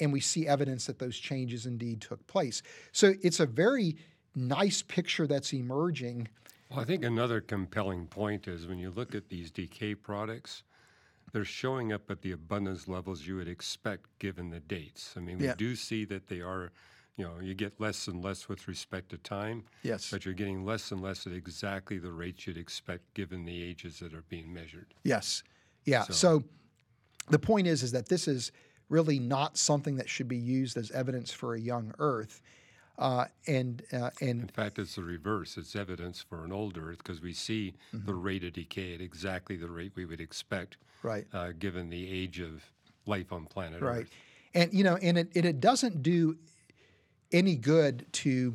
And 0.00 0.12
we 0.12 0.20
see 0.20 0.46
evidence 0.46 0.86
that 0.86 0.98
those 0.98 1.16
changes 1.18 1.66
indeed 1.66 2.00
took 2.00 2.26
place. 2.26 2.62
So 2.92 3.14
it's 3.22 3.40
a 3.40 3.46
very 3.46 3.96
nice 4.34 4.82
picture 4.82 5.26
that's 5.26 5.52
emerging. 5.52 6.28
Well, 6.70 6.80
I 6.80 6.84
think 6.84 7.04
another 7.04 7.40
compelling 7.40 8.06
point 8.06 8.48
is 8.48 8.66
when 8.66 8.78
you 8.78 8.90
look 8.90 9.14
at 9.14 9.28
these 9.28 9.50
decay 9.50 9.94
products, 9.94 10.62
they're 11.32 11.44
showing 11.44 11.92
up 11.92 12.10
at 12.10 12.22
the 12.22 12.32
abundance 12.32 12.88
levels 12.88 13.26
you 13.26 13.36
would 13.36 13.48
expect 13.48 14.06
given 14.18 14.50
the 14.50 14.60
dates. 14.60 15.14
I 15.16 15.20
mean, 15.20 15.38
we 15.38 15.46
Yeah. 15.46 15.54
do 15.56 15.76
see 15.76 16.04
that 16.06 16.26
they 16.28 16.40
are, 16.40 16.72
you 17.16 17.24
know, 17.24 17.38
you 17.40 17.54
get 17.54 17.80
less 17.80 18.08
and 18.08 18.22
less 18.22 18.48
with 18.48 18.66
respect 18.66 19.10
to 19.10 19.18
time, 19.18 19.64
Yes. 19.82 20.10
but 20.10 20.24
you're 20.24 20.34
getting 20.34 20.64
less 20.64 20.90
and 20.90 21.00
less 21.00 21.26
at 21.26 21.32
exactly 21.32 21.98
the 21.98 22.12
rates 22.12 22.46
you'd 22.46 22.56
expect 22.56 23.14
given 23.14 23.44
the 23.44 23.62
ages 23.62 23.98
that 24.00 24.12
are 24.14 24.22
being 24.28 24.52
measured. 24.52 24.94
Yes. 25.04 25.42
Yeah. 25.84 26.02
So- 26.04 26.12
So, 26.12 26.44
the 27.30 27.38
point 27.38 27.66
is 27.66 27.82
is 27.82 27.92
that 27.92 28.08
this 28.08 28.28
is 28.28 28.52
really 28.90 29.18
not 29.18 29.56
something 29.56 29.96
that 29.96 30.08
should 30.08 30.28
be 30.28 30.36
used 30.36 30.76
as 30.76 30.90
evidence 30.90 31.32
for 31.32 31.54
a 31.54 31.60
young 31.60 31.94
Earth. 31.98 32.40
Uh, 32.98 33.24
and 33.48 33.82
uh, 33.92 34.10
In 34.20 34.46
fact, 34.48 34.78
it's 34.78 34.94
the 34.96 35.02
reverse. 35.02 35.56
It's 35.56 35.74
evidence 35.74 36.20
for 36.22 36.44
an 36.44 36.52
old 36.52 36.76
Earth 36.78 36.98
because 36.98 37.20
we 37.20 37.32
see 37.32 37.74
Mm-hmm. 37.94 38.06
the 38.06 38.14
rate 38.14 38.44
of 38.44 38.52
decay 38.52 38.94
at 38.94 39.00
exactly 39.00 39.56
the 39.56 39.68
rate 39.68 39.92
we 39.96 40.04
would 40.04 40.20
expect, 40.20 40.76
right. 41.02 41.26
uh, 41.32 41.52
given 41.58 41.88
the 41.90 42.08
age 42.08 42.38
of 42.40 42.62
life 43.06 43.32
on 43.32 43.46
planet 43.46 43.80
Right. 43.82 44.02
Earth. 44.02 44.10
And 44.54 44.72
you 44.72 44.84
know, 44.84 44.96
and 44.96 45.18
it, 45.18 45.28
and 45.34 45.44
it 45.44 45.60
doesn't 45.60 46.02
do 46.02 46.36
any 47.32 47.56
good 47.56 48.06
to 48.12 48.54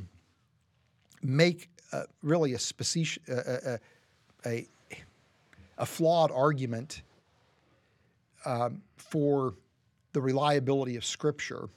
make 1.21 1.69
uh, 1.91 2.03
really 2.21 2.53
a 2.53 2.59
specific, 2.59 3.21
uh, 3.29 3.33
a, 3.65 3.79
a 4.45 4.67
a 5.79 5.85
flawed 5.85 6.31
argument 6.31 7.01
um, 8.45 8.81
for 8.97 9.55
the 10.13 10.21
reliability 10.21 10.95
of 10.95 11.05
Scripture 11.05 11.69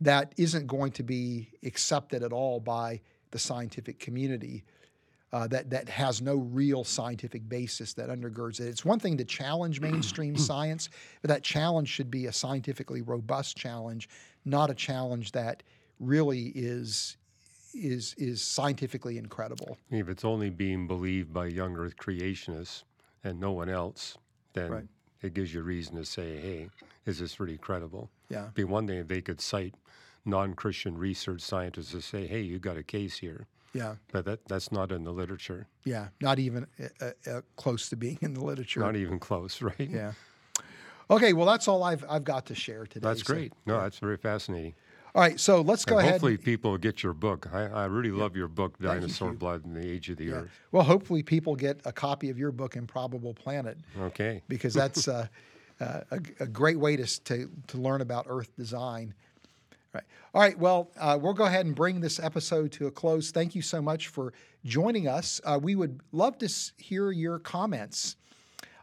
that 0.00 0.34
isn't 0.36 0.66
going 0.66 0.92
to 0.92 1.02
be 1.02 1.48
accepted 1.64 2.22
at 2.22 2.32
all 2.32 2.58
by 2.60 3.00
the 3.30 3.38
scientific 3.38 3.98
community. 3.98 4.64
Uh, 5.32 5.46
that 5.46 5.70
that 5.70 5.88
has 5.88 6.20
no 6.20 6.36
real 6.36 6.84
scientific 6.84 7.48
basis 7.48 7.94
that 7.94 8.10
undergirds 8.10 8.60
it. 8.60 8.66
It's 8.66 8.84
one 8.84 8.98
thing 8.98 9.16
to 9.16 9.24
challenge 9.24 9.80
mainstream 9.80 10.36
science, 10.50 10.90
but 11.22 11.28
that 11.28 11.42
challenge 11.42 11.88
should 11.88 12.10
be 12.10 12.26
a 12.26 12.32
scientifically 12.32 13.00
robust 13.00 13.56
challenge, 13.56 14.10
not 14.44 14.68
a 14.68 14.74
challenge 14.74 15.32
that 15.32 15.62
really 15.98 16.52
is 16.54 17.16
is 17.74 18.14
is 18.18 18.42
scientifically 18.42 19.16
incredible. 19.16 19.78
If 19.90 20.10
it's 20.10 20.24
only 20.24 20.50
being 20.50 20.86
believed 20.86 21.32
by 21.32 21.46
young 21.46 21.76
Earth 21.78 21.96
creationists 21.96 22.82
and 23.24 23.40
no 23.40 23.52
one 23.52 23.70
else, 23.70 24.18
then 24.52 24.70
Right. 24.70 24.88
It 25.22 25.34
gives 25.34 25.52
you 25.54 25.62
reason 25.62 25.96
to 25.96 26.04
say, 26.04 26.36
hey, 26.40 26.68
is 27.06 27.18
this 27.18 27.38
really 27.40 27.58
credible? 27.58 28.10
Yeah. 28.28 28.48
Be 28.54 28.64
one 28.64 28.86
thing 28.86 28.98
if 28.98 29.08
they 29.08 29.20
could 29.20 29.40
cite 29.40 29.74
non-Christian 30.24 30.96
research 30.98 31.40
scientists 31.40 31.90
to 31.92 32.00
say, 32.00 32.26
hey, 32.26 32.40
you 32.40 32.58
got 32.58 32.76
a 32.76 32.82
case 32.82 33.18
here, 33.18 33.46
Yeah, 33.74 33.96
but 34.12 34.24
that 34.24 34.46
that's 34.46 34.70
not 34.70 34.92
in 34.92 35.04
the 35.04 35.10
literature, 35.12 35.66
yeah, 35.84 36.08
not 36.20 36.38
even 36.38 36.66
uh, 37.00 37.10
uh, 37.28 37.40
close 37.56 37.88
to 37.88 37.96
being 37.96 38.18
in 38.20 38.34
the 38.34 38.44
literature. 38.44 38.80
not 38.80 38.94
even 38.96 39.18
close, 39.18 39.60
right? 39.70 39.74
yeah. 39.90 40.12
Okay, 41.10 41.32
well 41.32 41.46
that's 41.46 41.66
all 41.68 41.82
I've 41.82 42.04
I've 42.08 42.24
got 42.24 42.46
to 42.46 42.54
share 42.54 42.86
today. 42.86 43.06
That's 43.06 43.24
so- 43.26 43.34
great. 43.34 43.52
No, 43.66 43.80
that's 43.80 43.98
very 43.98 44.16
fascinating. 44.16 44.74
All 45.14 45.20
right, 45.20 45.38
so 45.38 45.60
let's 45.60 45.84
go 45.84 45.96
And 45.98 46.00
ahead. 46.06 46.12
hopefully, 46.14 46.38
people 46.38 46.78
get 46.78 47.02
your 47.02 47.12
book. 47.12 47.46
I, 47.52 47.64
I 47.66 47.84
really 47.84 48.10
love 48.10 48.34
your 48.34 48.48
book, 48.48 48.78
Thank 48.78 48.94
you. 48.94 49.00
Dinosaur 49.00 49.32
Blood 49.34 49.66
and 49.66 49.76
the 49.76 49.86
Age 49.86 50.08
of 50.08 50.16
the 50.16 50.24
Yeah. 50.26 50.32
Earth. 50.34 50.50
Well, 50.70 50.84
hopefully 50.84 51.22
people 51.22 51.54
get 51.54 51.80
a 51.84 51.92
copy 51.92 52.30
of 52.30 52.38
your 52.38 52.50
book, 52.50 52.76
Improbable 52.76 53.34
Planet, 53.34 53.76
Okay. 54.00 54.42
because 54.48 54.72
that's 54.72 55.08
uh, 55.08 55.26
uh, 55.80 56.00
a, 56.10 56.20
a 56.40 56.46
great 56.46 56.78
way 56.78 56.96
to, 56.96 57.24
to, 57.24 57.50
to 57.66 57.76
learn 57.78 58.00
about 58.00 58.24
Earth 58.28 58.56
design. 58.56 59.12
Right. 59.92 60.04
All 60.32 60.40
right. 60.40 60.58
Well, 60.58 60.90
uh, 60.98 61.18
we'll 61.20 61.34
go 61.34 61.44
ahead 61.44 61.66
and 61.66 61.74
bring 61.74 62.00
this 62.00 62.18
episode 62.18 62.72
to 62.72 62.86
a 62.86 62.90
close. 62.90 63.30
Thank 63.30 63.54
you 63.54 63.60
so 63.60 63.82
much 63.82 64.08
for 64.08 64.32
joining 64.64 65.08
us. 65.08 65.42
Uh, 65.44 65.58
we 65.60 65.74
would 65.74 66.00
love 66.12 66.38
to 66.38 66.48
hear 66.78 67.10
your 67.10 67.38
comments 67.38 68.16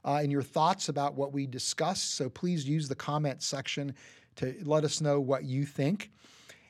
uh, 0.06 0.20
and 0.22 0.32
your 0.32 0.44
thoughts 0.44 0.90
about 0.90 1.16
what 1.16 1.34
we 1.34 1.48
discussed. 1.48 2.14
So 2.14 2.30
please 2.30 2.70
use 2.70 2.88
the 2.88 2.94
comment 2.94 3.42
section 3.42 3.96
to 4.36 4.56
let 4.64 4.84
us 4.84 5.02
know 5.02 5.20
what 5.20 5.46
you 5.46 5.66
think. 5.66 6.12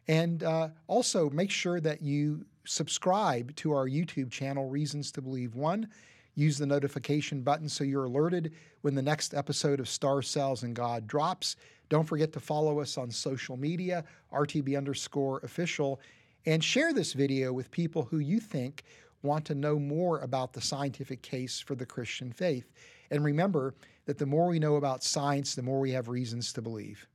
And 0.10 0.42
uh, 0.44 0.70
also 0.88 1.30
make 1.30 1.52
sure 1.52 1.80
that 1.82 2.02
you 2.02 2.44
subscribe 2.66 3.56
to 3.58 3.74
our 3.74 3.88
YouTube 3.88 4.32
channel, 4.32 4.68
Reasons 4.68 5.12
to 5.12 5.22
Believe 5.22 5.54
One. 5.54 5.88
Use 6.34 6.58
the 6.58 6.66
notification 6.66 7.44
button 7.44 7.70
so 7.70 7.84
you're 7.84 8.06
alerted 8.06 8.54
when 8.82 8.96
the 8.96 9.04
next 9.04 9.36
episode 9.36 9.80
of 9.80 9.88
Star 9.88 10.24
Cells 10.24 10.64
and 10.64 10.76
God 10.76 11.06
drops. 11.06 11.58
Don't 11.90 12.06
forget 12.06 12.34
to 12.34 12.40
follow 12.40 12.80
us 12.80 12.98
on 12.98 13.12
social 13.12 13.56
media, 13.56 14.04
RTB 14.34 14.76
underscore 14.76 15.42
official, 15.44 16.02
and 16.48 16.64
share 16.64 16.92
this 16.92 17.14
video 17.14 17.54
with 17.54 17.70
people 17.70 18.02
who 18.02 18.18
you 18.18 18.40
think 18.40 18.86
want 19.22 19.46
to 19.46 19.54
know 19.54 19.78
more 19.78 20.22
about 20.22 20.54
the 20.54 20.62
scientific 20.62 21.22
case 21.22 21.60
for 21.60 21.76
the 21.76 21.86
Christian 21.86 22.32
faith. 22.32 22.72
And 23.12 23.24
remember 23.24 23.76
that 24.06 24.18
the 24.18 24.26
more 24.26 24.48
we 24.48 24.58
know 24.58 24.78
about 24.78 25.04
science, 25.04 25.54
the 25.54 25.62
more 25.62 25.80
we 25.80 25.92
have 25.92 26.08
reasons 26.08 26.52
to 26.54 26.64
believe. 26.64 27.08